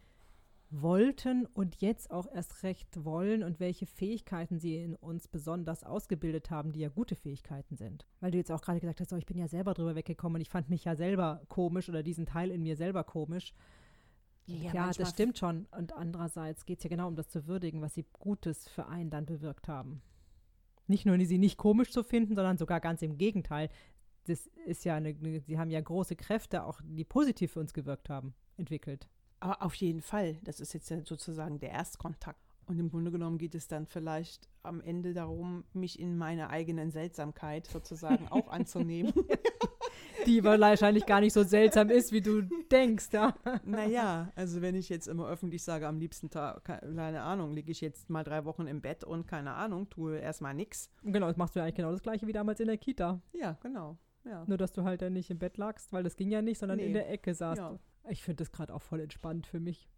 wollten 0.68 1.46
und 1.46 1.80
jetzt 1.80 2.10
auch 2.10 2.26
erst 2.30 2.62
recht 2.62 3.04
wollen 3.04 3.42
und 3.42 3.60
welche 3.60 3.86
Fähigkeiten 3.86 4.58
sie 4.58 4.76
in 4.76 4.96
uns 4.96 5.28
besonders 5.28 5.82
ausgebildet 5.82 6.50
haben, 6.50 6.72
die 6.72 6.80
ja 6.80 6.88
gute 6.90 7.14
Fähigkeiten 7.14 7.76
sind. 7.76 8.06
Weil 8.20 8.32
du 8.32 8.38
jetzt 8.38 8.50
auch 8.50 8.60
gerade 8.60 8.80
gesagt 8.80 9.00
hast, 9.00 9.12
oh, 9.14 9.16
ich 9.16 9.26
bin 9.26 9.38
ja 9.38 9.48
selber 9.48 9.72
drüber 9.72 9.94
weggekommen 9.94 10.36
und 10.36 10.42
ich 10.42 10.50
fand 10.50 10.68
mich 10.68 10.84
ja 10.84 10.94
selber 10.94 11.40
komisch 11.48 11.88
oder 11.88 12.02
diesen 12.02 12.26
Teil 12.26 12.50
in 12.50 12.62
mir 12.62 12.76
selber 12.76 13.04
komisch. 13.04 13.54
Ja, 14.46 14.72
ja 14.72 14.90
das 14.92 15.10
stimmt 15.10 15.38
schon. 15.38 15.66
Und 15.70 15.92
andererseits 15.94 16.66
geht 16.66 16.78
es 16.78 16.84
ja 16.84 16.90
genau 16.90 17.08
um 17.08 17.16
das 17.16 17.28
zu 17.28 17.46
würdigen, 17.46 17.80
was 17.80 17.94
sie 17.94 18.06
Gutes 18.12 18.68
für 18.68 18.86
einen 18.86 19.10
dann 19.10 19.26
bewirkt 19.26 19.68
haben. 19.68 20.02
Nicht 20.86 21.06
nur 21.06 21.18
sie 21.24 21.38
nicht 21.38 21.56
komisch 21.56 21.90
zu 21.90 22.02
finden, 22.02 22.34
sondern 22.34 22.58
sogar 22.58 22.80
ganz 22.80 23.00
im 23.02 23.16
Gegenteil. 23.16 23.70
Das 24.26 24.46
ist 24.66 24.84
ja 24.84 24.96
eine, 24.96 25.10
eine 25.10 25.40
sie 25.40 25.58
haben 25.58 25.70
ja 25.70 25.80
große 25.80 26.16
Kräfte, 26.16 26.64
auch 26.64 26.80
die 26.82 27.04
positiv 27.04 27.52
für 27.52 27.60
uns 27.60 27.72
gewirkt 27.72 28.10
haben, 28.10 28.34
entwickelt. 28.56 29.08
Aber 29.40 29.62
auf 29.62 29.74
jeden 29.74 30.02
Fall, 30.02 30.38
das 30.42 30.60
ist 30.60 30.72
jetzt 30.72 30.88
sozusagen 30.88 31.58
der 31.58 31.70
Erstkontakt. 31.70 32.40
Und 32.66 32.78
im 32.78 32.90
Grunde 32.90 33.10
genommen 33.10 33.36
geht 33.38 33.54
es 33.54 33.68
dann 33.68 33.86
vielleicht 33.86 34.48
am 34.62 34.80
Ende 34.80 35.12
darum, 35.12 35.64
mich 35.74 36.00
in 36.00 36.16
meiner 36.16 36.48
eigenen 36.48 36.90
Seltsamkeit 36.90 37.66
sozusagen 37.66 38.28
auch 38.28 38.48
anzunehmen. 38.50 39.12
Die 40.26 40.42
wahrscheinlich 40.44 41.06
gar 41.06 41.20
nicht 41.20 41.32
so 41.32 41.42
seltsam 41.42 41.90
ist, 41.90 42.12
wie 42.12 42.20
du 42.20 42.42
denkst, 42.70 43.08
ja. 43.12 43.34
Naja, 43.64 44.32
also 44.34 44.62
wenn 44.62 44.74
ich 44.74 44.88
jetzt 44.88 45.06
immer 45.08 45.28
öffentlich 45.28 45.62
sage, 45.62 45.86
am 45.86 45.98
liebsten 45.98 46.30
Tag, 46.30 46.64
keine 46.64 47.22
Ahnung, 47.22 47.52
liege 47.52 47.70
ich 47.72 47.80
jetzt 47.80 48.10
mal 48.10 48.24
drei 48.24 48.44
Wochen 48.44 48.66
im 48.66 48.80
Bett 48.80 49.04
und 49.04 49.26
keine 49.26 49.52
Ahnung, 49.54 49.88
tue 49.90 50.18
erstmal 50.18 50.54
nichts. 50.54 50.90
Genau, 51.02 51.26
das 51.28 51.36
machst 51.36 51.54
du 51.54 51.60
ja 51.60 51.64
eigentlich 51.64 51.76
genau 51.76 51.92
das 51.92 52.02
gleiche 52.02 52.26
wie 52.26 52.32
damals 52.32 52.60
in 52.60 52.66
der 52.66 52.78
Kita. 52.78 53.20
Ja, 53.32 53.58
genau. 53.62 53.98
Ja. 54.24 54.44
Nur, 54.46 54.56
dass 54.56 54.72
du 54.72 54.84
halt 54.84 55.02
dann 55.02 55.12
nicht 55.12 55.30
im 55.30 55.38
Bett 55.38 55.58
lagst, 55.58 55.92
weil 55.92 56.02
das 56.02 56.16
ging 56.16 56.30
ja 56.30 56.40
nicht, 56.42 56.58
sondern 56.58 56.78
Nee. 56.78 56.86
in 56.86 56.92
der 56.94 57.10
Ecke 57.10 57.34
saßt. 57.34 57.58
Ja. 57.60 57.78
Ich 58.08 58.22
finde 58.22 58.42
das 58.44 58.52
gerade 58.52 58.74
auch 58.74 58.82
voll 58.82 59.00
entspannt 59.00 59.46
für 59.46 59.60
mich. 59.60 59.88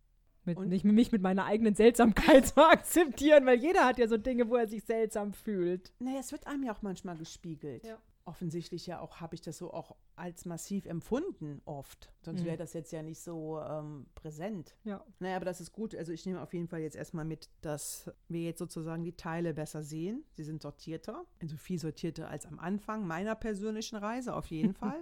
Mit, 0.44 0.58
Und? 0.58 0.68
nicht 0.68 0.84
mich 0.84 1.10
mit 1.10 1.22
meiner 1.22 1.44
eigenen 1.44 1.74
Seltsamkeit 1.74 2.46
zu 2.54 2.56
akzeptieren, 2.64 3.46
weil 3.46 3.58
jeder 3.58 3.84
hat 3.84 3.98
ja 3.98 4.06
so 4.06 4.16
Dinge, 4.16 4.48
wo 4.48 4.54
er 4.56 4.68
sich 4.68 4.84
seltsam 4.84 5.32
fühlt. 5.32 5.92
Naja, 5.98 6.18
es 6.20 6.30
wird 6.30 6.46
einem 6.46 6.62
ja 6.62 6.72
auch 6.72 6.82
manchmal 6.82 7.16
gespiegelt. 7.16 7.84
Ja. 7.84 7.98
Offensichtlich 8.26 8.86
ja 8.86 9.00
auch, 9.00 9.20
habe 9.20 9.34
ich 9.36 9.40
das 9.40 9.56
so 9.56 9.72
auch 9.72 9.94
als 10.16 10.44
massiv 10.44 10.84
empfunden 10.86 11.62
oft. 11.64 12.12
Sonst 12.22 12.42
Mhm. 12.42 12.46
wäre 12.46 12.56
das 12.56 12.72
jetzt 12.72 12.90
ja 12.92 13.00
nicht 13.02 13.20
so 13.20 13.60
ähm, 13.60 14.06
präsent. 14.16 14.76
Ja. 14.84 15.04
Naja, 15.20 15.36
aber 15.36 15.44
das 15.44 15.60
ist 15.60 15.72
gut. 15.72 15.94
Also 15.94 16.12
ich 16.12 16.26
nehme 16.26 16.42
auf 16.42 16.52
jeden 16.52 16.66
Fall 16.66 16.80
jetzt 16.80 16.96
erstmal 16.96 17.24
mit, 17.24 17.48
dass 17.60 18.10
wir 18.28 18.42
jetzt 18.42 18.58
sozusagen 18.58 19.04
die 19.04 19.16
Teile 19.16 19.54
besser 19.54 19.82
sehen. 19.84 20.24
Sie 20.32 20.42
sind 20.44 20.60
sortierter, 20.60 21.24
also 21.40 21.56
viel 21.56 21.78
sortierter 21.78 22.28
als 22.28 22.46
am 22.46 22.58
Anfang 22.58 23.06
meiner 23.06 23.36
persönlichen 23.36 23.96
Reise, 23.96 24.34
auf 24.34 24.46
jeden 24.46 24.74
Fall. 24.74 25.00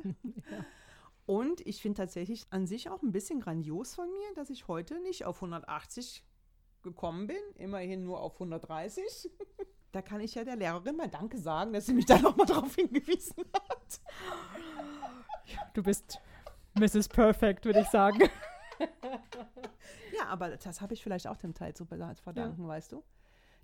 Und 1.27 1.67
ich 1.67 1.81
finde 1.81 1.97
tatsächlich 1.97 2.47
an 2.51 2.67
sich 2.67 2.91
auch 2.91 3.03
ein 3.03 3.13
bisschen 3.13 3.41
grandios 3.41 3.95
von 3.95 4.11
mir, 4.13 4.35
dass 4.35 4.51
ich 4.51 4.69
heute 4.69 5.01
nicht 5.01 5.25
auf 5.25 5.37
180 5.37 6.23
gekommen 6.83 7.27
bin, 7.27 7.39
immerhin 7.57 8.05
nur 8.05 8.21
auf 8.21 8.35
130. 8.35 9.31
Da 9.95 10.03
kann 10.03 10.21
ich 10.21 10.35
ja 10.35 10.43
der 10.43 10.57
Lehrerin 10.57 10.97
mal 10.97 11.07
Danke 11.07 11.39
sagen, 11.39 11.73
dass 11.73 11.87
sie 11.87 11.95
mich 11.95 12.05
da 12.05 12.19
nochmal 12.19 12.47
drauf 12.47 12.75
hingewiesen 12.75 13.45
hat. 13.55 14.01
Du 15.73 15.85
bist 15.85 16.19
Mrs. 16.75 17.07
Perfect, 17.07 17.65
würde 17.65 17.79
ich 17.79 17.87
sagen. 17.87 18.29
Ja, 20.19 20.27
aber 20.27 20.57
das 20.57 20.81
habe 20.81 20.95
ich 20.95 21.03
vielleicht 21.05 21.29
auch 21.29 21.37
dem 21.37 21.55
Teil 21.55 21.75
zu 21.75 21.85
verdanken, 21.85 22.67
weißt 22.67 22.91
du? 22.91 23.05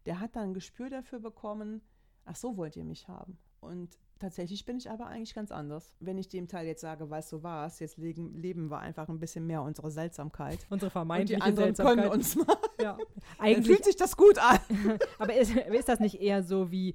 Der 0.07 0.21
hat 0.21 0.37
dann 0.37 0.51
ein 0.51 0.55
Gespür 0.55 0.89
dafür 0.89 1.19
bekommen, 1.19 1.83
ach 2.25 2.37
so 2.37 2.57
wollt 2.57 2.77
ihr 2.77 2.85
mich 2.85 3.09
haben. 3.09 3.37
Und 3.61 3.97
tatsächlich 4.19 4.65
bin 4.65 4.79
ich 4.79 4.91
aber 4.91 5.07
eigentlich 5.07 5.35
ganz 5.35 5.53
anders. 5.53 5.95
Wenn 6.01 6.19
ich 6.19 6.29
dem 6.29 6.49
Teil 6.49 6.67
jetzt 6.67 6.81
sage, 6.81 7.09
weißt 7.09 7.33
du 7.33 7.43
was, 7.43 7.81
jetzt 7.81 7.99
legen, 7.99 8.35
leben 8.35 8.71
wir 8.71 8.79
einfach 8.79 9.09
ein 9.09 9.19
bisschen 9.19 9.47
mehr 9.47 9.63
unsere 9.63 9.91
Seltsamkeit. 9.91 10.59
Unsere 10.71 10.71
Und 10.71 10.83
die 10.83 10.91
vermeintliche 10.91 11.43
anderen 11.43 11.75
Seltsamkeit. 11.75 11.97
können 11.99 12.13
uns 12.13 12.37
mal. 12.37 12.57
ja. 12.81 12.97
Dann 13.39 13.47
Eigentlich, 13.47 13.67
fühlt 13.67 13.85
sich 13.85 13.97
das 13.97 14.17
gut 14.17 14.39
an. 14.39 14.59
aber 15.19 15.35
ist, 15.35 15.55
ist 15.55 15.89
das 15.89 16.01
nicht 16.01 16.21
eher 16.21 16.43
so 16.43 16.71
wie 16.71 16.95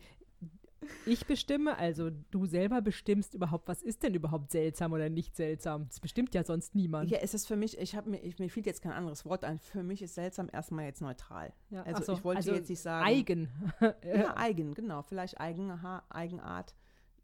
ich 1.06 1.26
bestimme, 1.26 1.78
also 1.78 2.10
du 2.32 2.46
selber 2.46 2.82
bestimmst 2.82 3.34
überhaupt, 3.34 3.68
was 3.68 3.82
ist 3.82 4.04
denn 4.04 4.14
überhaupt 4.14 4.52
seltsam 4.52 4.94
oder 4.94 5.10
nicht 5.10 5.36
seltsam? 5.36 5.88
Das 5.88 6.00
bestimmt 6.00 6.34
ja 6.34 6.44
sonst 6.44 6.76
niemand. 6.76 7.10
Ja, 7.10 7.20
es 7.22 7.34
ist 7.34 7.48
für 7.48 7.56
mich, 7.56 7.78
ich 7.78 7.96
habe 7.96 8.10
mir, 8.10 8.18
ich, 8.22 8.40
mir 8.40 8.50
fiel 8.50 8.66
jetzt 8.66 8.82
kein 8.82 8.92
anderes 8.92 9.26
Wort 9.26 9.44
ein. 9.44 9.60
Für 9.60 9.84
mich 9.84 10.02
ist 10.02 10.16
seltsam 10.16 10.50
erstmal 10.52 10.86
jetzt 10.86 11.02
neutral. 11.02 11.54
Ja, 11.70 11.84
Also 11.84 12.04
so, 12.04 12.14
ich 12.14 12.24
wollte 12.24 12.38
also 12.38 12.54
jetzt 12.54 12.70
nicht 12.70 12.82
sagen. 12.82 13.06
Eigen. 13.06 13.50
Ja, 14.04 14.34
eigen, 14.38 14.74
genau. 14.74 15.02
Vielleicht 15.02 15.40
eigen, 15.40 15.72
Eigenart. 16.10 16.76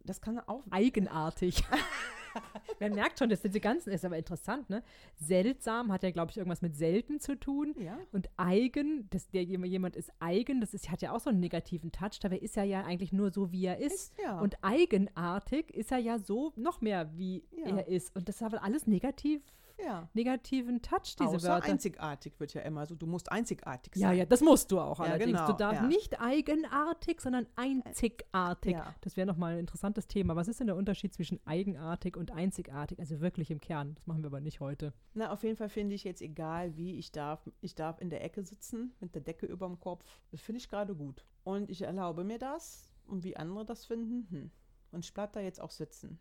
Das 0.03 0.21
kann 0.21 0.39
auch. 0.39 0.63
Eigenartig. 0.69 1.63
Man 2.79 2.93
merkt 2.93 3.19
schon, 3.19 3.29
dass 3.29 3.41
diese 3.41 3.59
ganzen, 3.59 3.91
ist 3.91 4.05
aber 4.05 4.17
interessant, 4.17 4.69
ne? 4.69 4.83
Seltsam 5.17 5.91
hat 5.91 6.03
ja, 6.03 6.11
glaube 6.11 6.31
ich, 6.31 6.37
irgendwas 6.37 6.61
mit 6.61 6.75
selten 6.75 7.19
zu 7.19 7.39
tun. 7.39 7.75
Ja. 7.79 7.97
Und 8.11 8.29
eigen, 8.37 9.07
dass 9.09 9.29
der 9.29 9.43
jemand 9.43 9.95
ist 9.95 10.11
eigen, 10.19 10.61
das 10.61 10.73
ist, 10.73 10.89
hat 10.89 11.01
ja 11.01 11.11
auch 11.13 11.19
so 11.19 11.29
einen 11.29 11.39
negativen 11.39 11.91
Touch. 11.91 12.19
Dabei 12.21 12.37
ist 12.37 12.57
er 12.57 12.63
ja 12.63 12.83
eigentlich 12.83 13.13
nur 13.13 13.31
so, 13.31 13.51
wie 13.51 13.65
er 13.65 13.77
ist. 13.77 14.13
Ja. 14.21 14.39
Und 14.39 14.57
eigenartig 14.63 15.71
ist 15.73 15.91
er 15.91 15.99
ja 15.99 16.19
so 16.19 16.53
noch 16.55 16.81
mehr, 16.81 17.09
wie 17.17 17.43
Ja. 17.51 17.77
er 17.77 17.87
ist. 17.87 18.15
Und 18.15 18.27
das 18.27 18.35
ist 18.37 18.43
aber 18.43 18.63
alles 18.63 18.87
negativ, 18.87 19.41
ja. 19.85 20.09
negativen 20.13 20.81
Touch, 20.81 21.15
diese 21.19 21.29
Außer 21.29 21.49
Wörter. 21.49 21.71
einzigartig 21.71 22.39
wird 22.39 22.53
ja 22.53 22.61
immer 22.61 22.85
so. 22.85 22.95
Du 22.95 23.05
musst 23.07 23.31
einzigartig 23.31 23.93
sein. 23.95 24.01
Ja, 24.01 24.11
ja, 24.11 24.25
das 24.25 24.41
musst 24.41 24.71
du 24.71 24.79
auch 24.79 24.99
Ja, 24.99 25.05
allerdings. 25.05 25.31
genau, 25.31 25.47
du 25.47 25.53
darfst 25.53 25.81
ja. 25.81 25.87
nicht 25.87 26.19
eigenartig, 26.19 27.21
sondern 27.21 27.47
einzigartig. 27.55 28.73
Ja. 28.73 28.95
Das 29.01 29.17
wäre 29.17 29.27
nochmal 29.27 29.53
ein 29.53 29.59
interessantes 29.59 30.07
Thema. 30.07 30.35
Was 30.35 30.47
ist 30.47 30.59
denn 30.59 30.67
der 30.67 30.75
Unterschied 30.75 31.13
zwischen 31.13 31.39
eigenartig 31.45 32.17
und 32.17 32.31
einzigartig? 32.31 32.99
Also 32.99 33.21
wirklich 33.21 33.51
im 33.51 33.59
Kern. 33.59 33.95
Das 33.95 34.07
machen 34.07 34.23
wir 34.23 34.27
aber 34.27 34.41
nicht 34.41 34.59
heute. 34.59 34.93
Na, 35.13 35.31
auf 35.31 35.43
jeden 35.43 35.57
Fall 35.57 35.69
finde 35.69 35.95
ich 35.95 36.03
jetzt 36.03 36.21
egal, 36.21 36.75
wie 36.77 36.97
ich 36.97 37.11
darf. 37.11 37.49
Ich 37.61 37.75
darf 37.75 37.99
in 38.01 38.09
der 38.09 38.23
Ecke 38.23 38.43
sitzen 38.43 38.93
mit 38.99 39.15
der 39.15 39.21
Decke 39.21 39.45
über 39.45 39.67
dem 39.67 39.79
Kopf. 39.79 40.03
Das 40.31 40.41
finde 40.41 40.59
ich 40.59 40.69
gerade 40.69 40.95
gut. 40.95 41.25
Und 41.43 41.69
ich 41.69 41.81
erlaube 41.81 42.23
mir 42.23 42.39
das. 42.39 42.87
Und 43.07 43.23
wie 43.23 43.35
andere 43.35 43.65
das 43.65 43.85
finden, 43.85 44.27
hm. 44.29 44.51
Und 44.91 45.05
ich 45.05 45.13
bleibe 45.13 45.33
da 45.33 45.39
jetzt 45.39 45.59
auch 45.61 45.71
sitzen. 45.71 46.19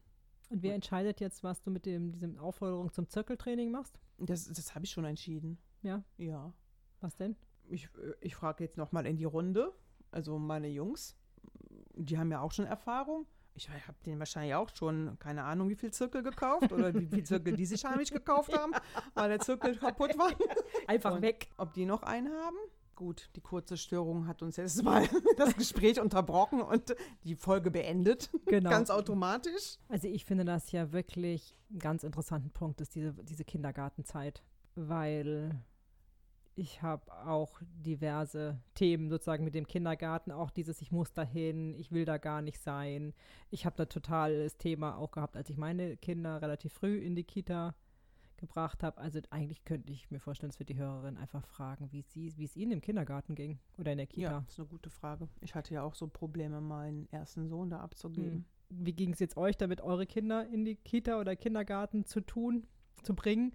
Und 0.51 0.63
wer 0.63 0.75
entscheidet 0.75 1.21
jetzt, 1.21 1.43
was 1.43 1.63
du 1.63 1.71
mit 1.71 1.87
dem, 1.87 2.13
diesem 2.13 2.37
Aufforderung 2.39 2.93
zum 2.93 3.09
Zirkeltraining 3.09 3.71
machst? 3.71 3.99
Das, 4.19 4.45
das 4.45 4.75
habe 4.75 4.85
ich 4.85 4.91
schon 4.91 5.05
entschieden. 5.05 5.59
Ja, 5.83 6.03
Ja. 6.19 6.53
was 7.01 7.17
denn? 7.17 7.37
Ich, 7.69 7.89
ich 8.21 8.35
frage 8.35 8.65
jetzt 8.65 8.77
nochmal 8.77 9.07
in 9.07 9.17
die 9.17 9.25
Runde. 9.25 9.73
Also 10.11 10.39
meine 10.39 10.67
Jungs, 10.69 11.17
die 11.95 12.19
haben 12.19 12.31
ja 12.33 12.41
auch 12.41 12.51
schon 12.53 12.67
Erfahrung. 12.67 13.27
Ich 13.55 13.69
habe 13.69 13.99
denen 14.05 14.19
wahrscheinlich 14.19 14.55
auch 14.55 14.71
schon, 14.75 15.19
keine 15.19 15.45
Ahnung, 15.45 15.69
wie 15.69 15.77
viel 15.77 15.93
Zirkel 15.93 16.23
gekauft 16.23 16.73
oder 16.73 16.93
wie 16.95 17.07
viel 17.07 17.25
Zirkel 17.25 17.57
die 17.57 17.67
sich 17.67 17.85
heimlich 17.85 18.11
gekauft 18.11 18.57
haben, 18.57 18.73
weil 19.15 19.29
der 19.29 19.39
Zirkel 19.41 19.77
kaputt 19.77 20.19
war. 20.19 20.31
Einfach 20.87 21.15
Und 21.17 21.23
weg. 21.23 21.49
Ob 21.59 21.73
die 21.75 21.85
noch 21.87 22.03
einen 22.03 22.33
haben? 22.33 22.57
Gut, 23.01 23.31
die 23.35 23.41
kurze 23.41 23.79
Störung 23.79 24.27
hat 24.27 24.43
uns 24.43 24.59
jetzt 24.59 24.83
mal 24.83 25.09
das 25.39 25.57
Gespräch 25.57 25.99
unterbrochen 25.99 26.61
und 26.61 26.95
die 27.25 27.35
Folge 27.35 27.71
beendet. 27.71 28.29
Genau. 28.45 28.69
Ganz 28.69 28.91
automatisch. 28.91 29.79
Also 29.89 30.07
ich 30.07 30.27
finde 30.27 30.45
das 30.45 30.71
ja 30.71 30.93
wirklich 30.93 31.57
einen 31.71 31.79
ganz 31.79 32.05
interessanten 32.05 32.51
Punkt, 32.51 32.79
ist 32.83 32.95
diese, 32.95 33.15
diese 33.25 33.47
Kindergartenzeit, 33.47 34.43
weil 34.75 35.59
ich 36.57 36.83
habe 36.83 37.11
auch 37.25 37.63
diverse 37.63 38.61
Themen 38.75 39.09
sozusagen 39.09 39.45
mit 39.45 39.55
dem 39.55 39.67
Kindergarten, 39.67 40.31
auch 40.31 40.51
dieses 40.51 40.83
ich 40.83 40.93
muss 40.93 41.11
dahin, 41.15 41.75
ich 41.77 41.93
will 41.93 42.05
da 42.05 42.19
gar 42.19 42.43
nicht 42.43 42.61
sein. 42.61 43.15
Ich 43.49 43.65
habe 43.65 43.77
da 43.79 43.87
total 43.87 44.43
das 44.43 44.59
Thema 44.59 44.99
auch 44.99 45.11
gehabt, 45.11 45.39
als 45.39 45.49
ich 45.49 45.57
meine 45.57 45.97
Kinder 45.97 46.43
relativ 46.43 46.75
früh 46.75 46.99
in 46.99 47.15
die 47.15 47.25
Kita 47.25 47.75
gebracht 48.41 48.83
habe. 48.83 48.99
Also 48.99 49.21
eigentlich 49.31 49.65
könnte 49.65 49.93
ich 49.93 50.11
mir 50.11 50.21
vorstellen, 50.21 50.51
dass 50.51 50.59
wir 50.59 50.67
die 50.67 50.77
Hörerin 50.77 51.17
einfach 51.17 51.47
fragen, 51.47 51.93
wie 51.93 52.03
sie, 52.03 52.37
wie 52.37 52.45
es 52.45 52.57
ihnen 52.57 52.73
im 52.73 52.81
Kindergarten 52.81 53.35
ging 53.35 53.59
oder 53.79 53.93
in 53.93 53.99
der 53.99 54.07
Kita. 54.07 54.31
Ja, 54.33 54.41
das 54.41 54.53
ist 54.53 54.59
eine 54.59 54.69
gute 54.69 54.91
Frage. 54.91 55.29
Ich 55.41 55.55
hatte 55.55 55.75
ja 55.75 55.83
auch 55.83 55.95
so 55.95 56.09
Probleme, 56.09 56.61
meinen 56.61 57.09
ersten 57.13 57.49
Sohn 57.49 57.71
da 57.71 57.81
abzugeben. 57.81 58.45
Hm. 58.71 58.87
Wie 58.87 58.93
ging 58.93 59.13
es 59.13 59.19
jetzt 59.19 59.37
euch 59.37 59.57
damit, 59.57 59.81
eure 59.81 60.07
Kinder 60.07 60.47
in 60.47 60.65
die 60.65 60.77
Kita 60.77 61.21
oder 61.21 61.37
Kindergarten 61.37 62.05
zu 62.05 62.21
tun, 62.21 62.67
zu 63.03 63.15
bringen? 63.15 63.53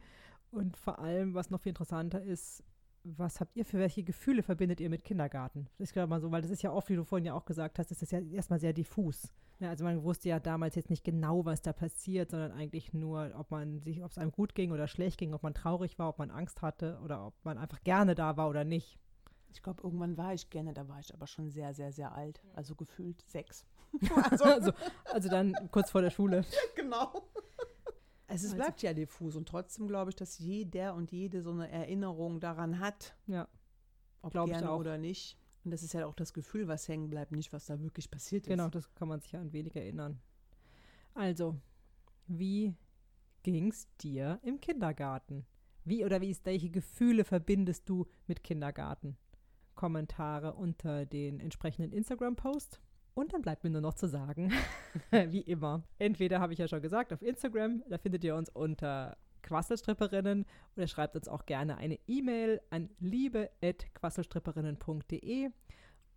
Und 0.51 0.77
vor 0.77 0.99
allem, 0.99 1.33
was 1.33 1.49
noch 1.49 1.61
viel 1.61 1.71
interessanter 1.71 2.21
ist, 2.21 2.63
was 3.05 3.39
habt 3.39 3.55
ihr 3.55 3.65
für 3.65 3.77
welche 3.77 4.03
Gefühle 4.03 4.41
verbindet 4.41 4.79
ihr 4.79 4.89
mit 4.89 5.03
Kindergarten? 5.03 5.67
Das 5.77 5.89
ist 5.89 5.93
gerade 5.93 6.09
mal 6.09 6.19
so, 6.19 6.31
weil 6.31 6.41
das 6.41 6.51
ist 6.51 6.63
ja 6.63 6.71
oft, 6.71 6.89
wie 6.89 6.95
du 6.95 7.03
vorhin 7.03 7.25
ja 7.25 7.33
auch 7.33 7.45
gesagt 7.45 7.77
hast, 7.77 7.91
das 7.91 8.01
ist 8.01 8.11
ja 8.11 8.19
erstmal 8.19 8.59
sehr 8.59 8.73
diffus. 8.73 9.31
Ja, 9.59 9.69
also 9.69 9.85
man 9.85 10.03
wusste 10.03 10.29
ja 10.29 10.39
damals 10.39 10.75
jetzt 10.75 10.89
nicht 10.89 11.03
genau, 11.03 11.45
was 11.45 11.61
da 11.61 11.71
passiert, 11.71 12.31
sondern 12.31 12.51
eigentlich 12.51 12.93
nur, 12.93 13.31
ob 13.37 13.51
man 13.51 13.79
sich, 13.79 14.03
ob 14.03 14.11
es 14.11 14.17
einem 14.17 14.31
gut 14.31 14.55
ging 14.55 14.71
oder 14.71 14.87
schlecht 14.87 15.17
ging, 15.17 15.33
ob 15.33 15.43
man 15.43 15.53
traurig 15.53 15.97
war, 15.99 16.09
ob 16.09 16.19
man 16.19 16.31
Angst 16.31 16.61
hatte 16.61 16.99
oder 17.03 17.27
ob 17.27 17.33
man 17.45 17.57
einfach 17.57 17.81
gerne 17.83 18.15
da 18.15 18.35
war 18.37 18.49
oder 18.49 18.65
nicht. 18.65 18.97
Ich 19.53 19.61
glaube, 19.61 19.83
irgendwann 19.83 20.17
war 20.17 20.33
ich 20.33 20.49
gerne, 20.49 20.73
da 20.73 20.89
war 20.89 20.99
ich 20.99 21.13
aber 21.13 21.27
schon 21.27 21.49
sehr, 21.49 21.73
sehr, 21.73 21.93
sehr 21.93 22.13
alt. 22.13 22.41
Also 22.53 22.75
gefühlt 22.75 23.21
sechs. 23.27 23.65
Also, 24.29 24.73
also 25.05 25.29
dann 25.29 25.55
kurz 25.71 25.91
vor 25.91 26.01
der 26.01 26.09
Schule. 26.09 26.43
genau. 26.75 27.13
Es 28.35 28.43
ist, 28.43 28.51
Also- 28.53 28.63
bleibt 28.63 28.81
ja 28.81 28.93
diffus 28.93 29.35
und 29.35 29.47
trotzdem 29.47 29.87
glaube 29.87 30.11
ich, 30.11 30.15
dass 30.15 30.37
jeder 30.39 30.93
und 30.95 31.11
jede 31.11 31.41
so 31.41 31.51
eine 31.51 31.69
Erinnerung 31.71 32.39
daran 32.39 32.79
hat, 32.79 33.15
Ja, 33.27 33.47
ob 34.21 34.31
Glaub 34.31 34.47
ich 34.47 34.53
gerne 34.53 34.69
auch. 34.71 34.79
oder 34.79 34.97
nicht. 34.97 35.37
Und 35.63 35.71
das 35.71 35.81
ist 35.81 35.93
ja 35.93 36.05
auch 36.05 36.13
das 36.13 36.33
Gefühl, 36.33 36.67
was 36.67 36.87
hängen 36.87 37.09
bleibt, 37.09 37.31
nicht 37.31 37.51
was 37.51 37.65
da 37.65 37.79
wirklich 37.79 38.11
passiert 38.11 38.45
Genau, 38.45 38.65
ist. 38.65 38.75
das 38.75 38.93
kann 38.93 39.07
man 39.07 39.19
sich 39.19 39.31
ja 39.31 39.39
ein 39.41 39.51
wenig 39.51 39.75
erinnern. 39.75 40.19
Also, 41.15 41.55
wie 42.27 42.75
ging's 43.43 43.87
dir 44.01 44.39
im 44.43 44.59
Kindergarten? 44.61 45.45
Wie 45.83 46.03
oder 46.05 46.19
wie 46.21 46.29
ist, 46.29 46.45
welche 46.45 46.69
Gefühle 46.69 47.23
verbindest 47.23 47.87
du 47.89 48.05
mit 48.27 48.43
Kindergarten? 48.43 49.17
Kommentare 49.75 50.53
unter 50.53 51.05
den 51.05 51.39
entsprechenden 51.39 51.91
Instagram-Post. 51.91 52.79
Und 53.15 53.33
dann 53.33 53.41
bleibt 53.41 53.63
mir 53.63 53.71
nur 53.71 53.81
noch 53.81 53.95
zu 53.95 54.07
sagen, 54.07 54.51
wie 55.11 55.41
immer. 55.41 55.83
Entweder 55.97 56.39
habe 56.39 56.53
ich 56.53 56.59
ja 56.59 56.67
schon 56.67 56.81
gesagt, 56.81 57.13
auf 57.13 57.21
Instagram, 57.21 57.83
da 57.89 57.97
findet 57.97 58.23
ihr 58.23 58.35
uns 58.35 58.49
unter 58.49 59.17
Quasselstripperinnen 59.41 60.45
oder 60.75 60.87
schreibt 60.87 61.15
uns 61.15 61.27
auch 61.27 61.45
gerne 61.45 61.77
eine 61.77 61.99
E-Mail 62.07 62.61
an 62.69 62.89
liebe.quasselstripperinnen.de 62.99 65.51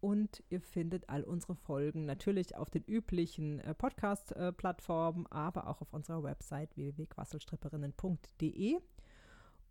und 0.00 0.42
ihr 0.48 0.60
findet 0.60 1.08
all 1.08 1.24
unsere 1.24 1.54
Folgen 1.54 2.04
natürlich 2.04 2.56
auf 2.56 2.70
den 2.70 2.84
üblichen 2.84 3.60
äh, 3.60 3.74
Podcast-Plattformen, 3.74 5.26
aber 5.28 5.68
auch 5.68 5.80
auf 5.80 5.92
unserer 5.92 6.22
Website 6.22 6.76
www.quasselstripperinnen.de. 6.76 8.78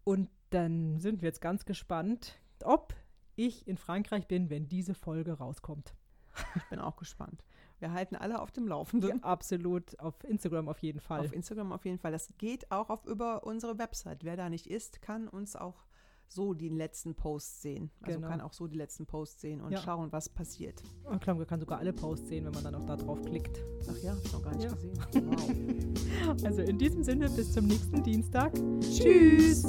Und 0.03 0.29
dann 0.49 0.99
sind 0.99 1.21
wir 1.21 1.27
jetzt 1.27 1.41
ganz 1.41 1.65
gespannt, 1.65 2.39
ob 2.63 2.93
ich 3.35 3.67
in 3.67 3.77
Frankreich 3.77 4.27
bin, 4.27 4.49
wenn 4.49 4.67
diese 4.67 4.93
Folge 4.93 5.33
rauskommt. 5.33 5.93
Ich 6.55 6.63
bin 6.69 6.79
auch 6.79 6.95
gespannt. 6.97 7.43
Wir 7.79 7.91
halten 7.93 8.15
alle 8.15 8.41
auf 8.41 8.51
dem 8.51 8.67
Laufenden. 8.67 9.09
Ja, 9.19 9.23
absolut. 9.23 9.99
Auf 9.99 10.23
Instagram 10.23 10.67
auf 10.67 10.79
jeden 10.79 10.99
Fall. 10.99 11.19
Auf 11.21 11.31
Instagram 11.33 11.71
auf 11.71 11.85
jeden 11.85 11.99
Fall. 11.99 12.11
Das 12.11 12.29
geht 12.37 12.71
auch 12.71 12.89
auf, 12.89 13.05
über 13.05 13.43
unsere 13.45 13.77
Website. 13.77 14.23
Wer 14.23 14.35
da 14.35 14.49
nicht 14.49 14.65
ist, 14.67 15.01
kann 15.01 15.27
uns 15.27 15.55
auch 15.55 15.83
so 16.29 16.53
die 16.53 16.67
letzten 16.69 17.15
Posts 17.15 17.61
sehen. 17.61 17.91
Also 18.01 18.17
Genau. 18.17 18.27
kann 18.29 18.41
auch 18.41 18.51
so 18.53 18.67
die 18.67 18.75
letzten 18.77 19.05
Posts 19.05 19.41
sehen 19.41 19.61
und 19.61 19.71
Ja. 19.71 19.79
schauen, 19.79 20.11
was 20.11 20.27
passiert. 20.27 20.81
Ich 21.13 21.19
glaube, 21.21 21.39
man 21.39 21.47
kann 21.47 21.59
sogar 21.59 21.77
alle 21.77 21.93
Posts 21.93 22.27
sehen, 22.27 22.45
wenn 22.45 22.53
man 22.53 22.63
dann 22.65 22.75
auch 22.75 22.83
da 22.83 22.97
drauf 22.97 23.21
klickt. 23.21 23.63
Ach 23.89 23.97
ja, 23.99 24.11
hab 24.13 24.25
ich 24.25 24.33
noch 24.33 24.41
gar 24.41 24.55
nicht 24.55 24.63
Ja. 24.65 24.73
gesehen. 24.73 25.93
Wow. 26.25 26.43
Also 26.43 26.61
in 26.63 26.77
diesem 26.77 27.03
Sinne, 27.03 27.29
bis 27.29 27.53
zum 27.53 27.65
nächsten 27.67 28.03
Dienstag. 28.03 28.53
Tschüss. 28.81 29.63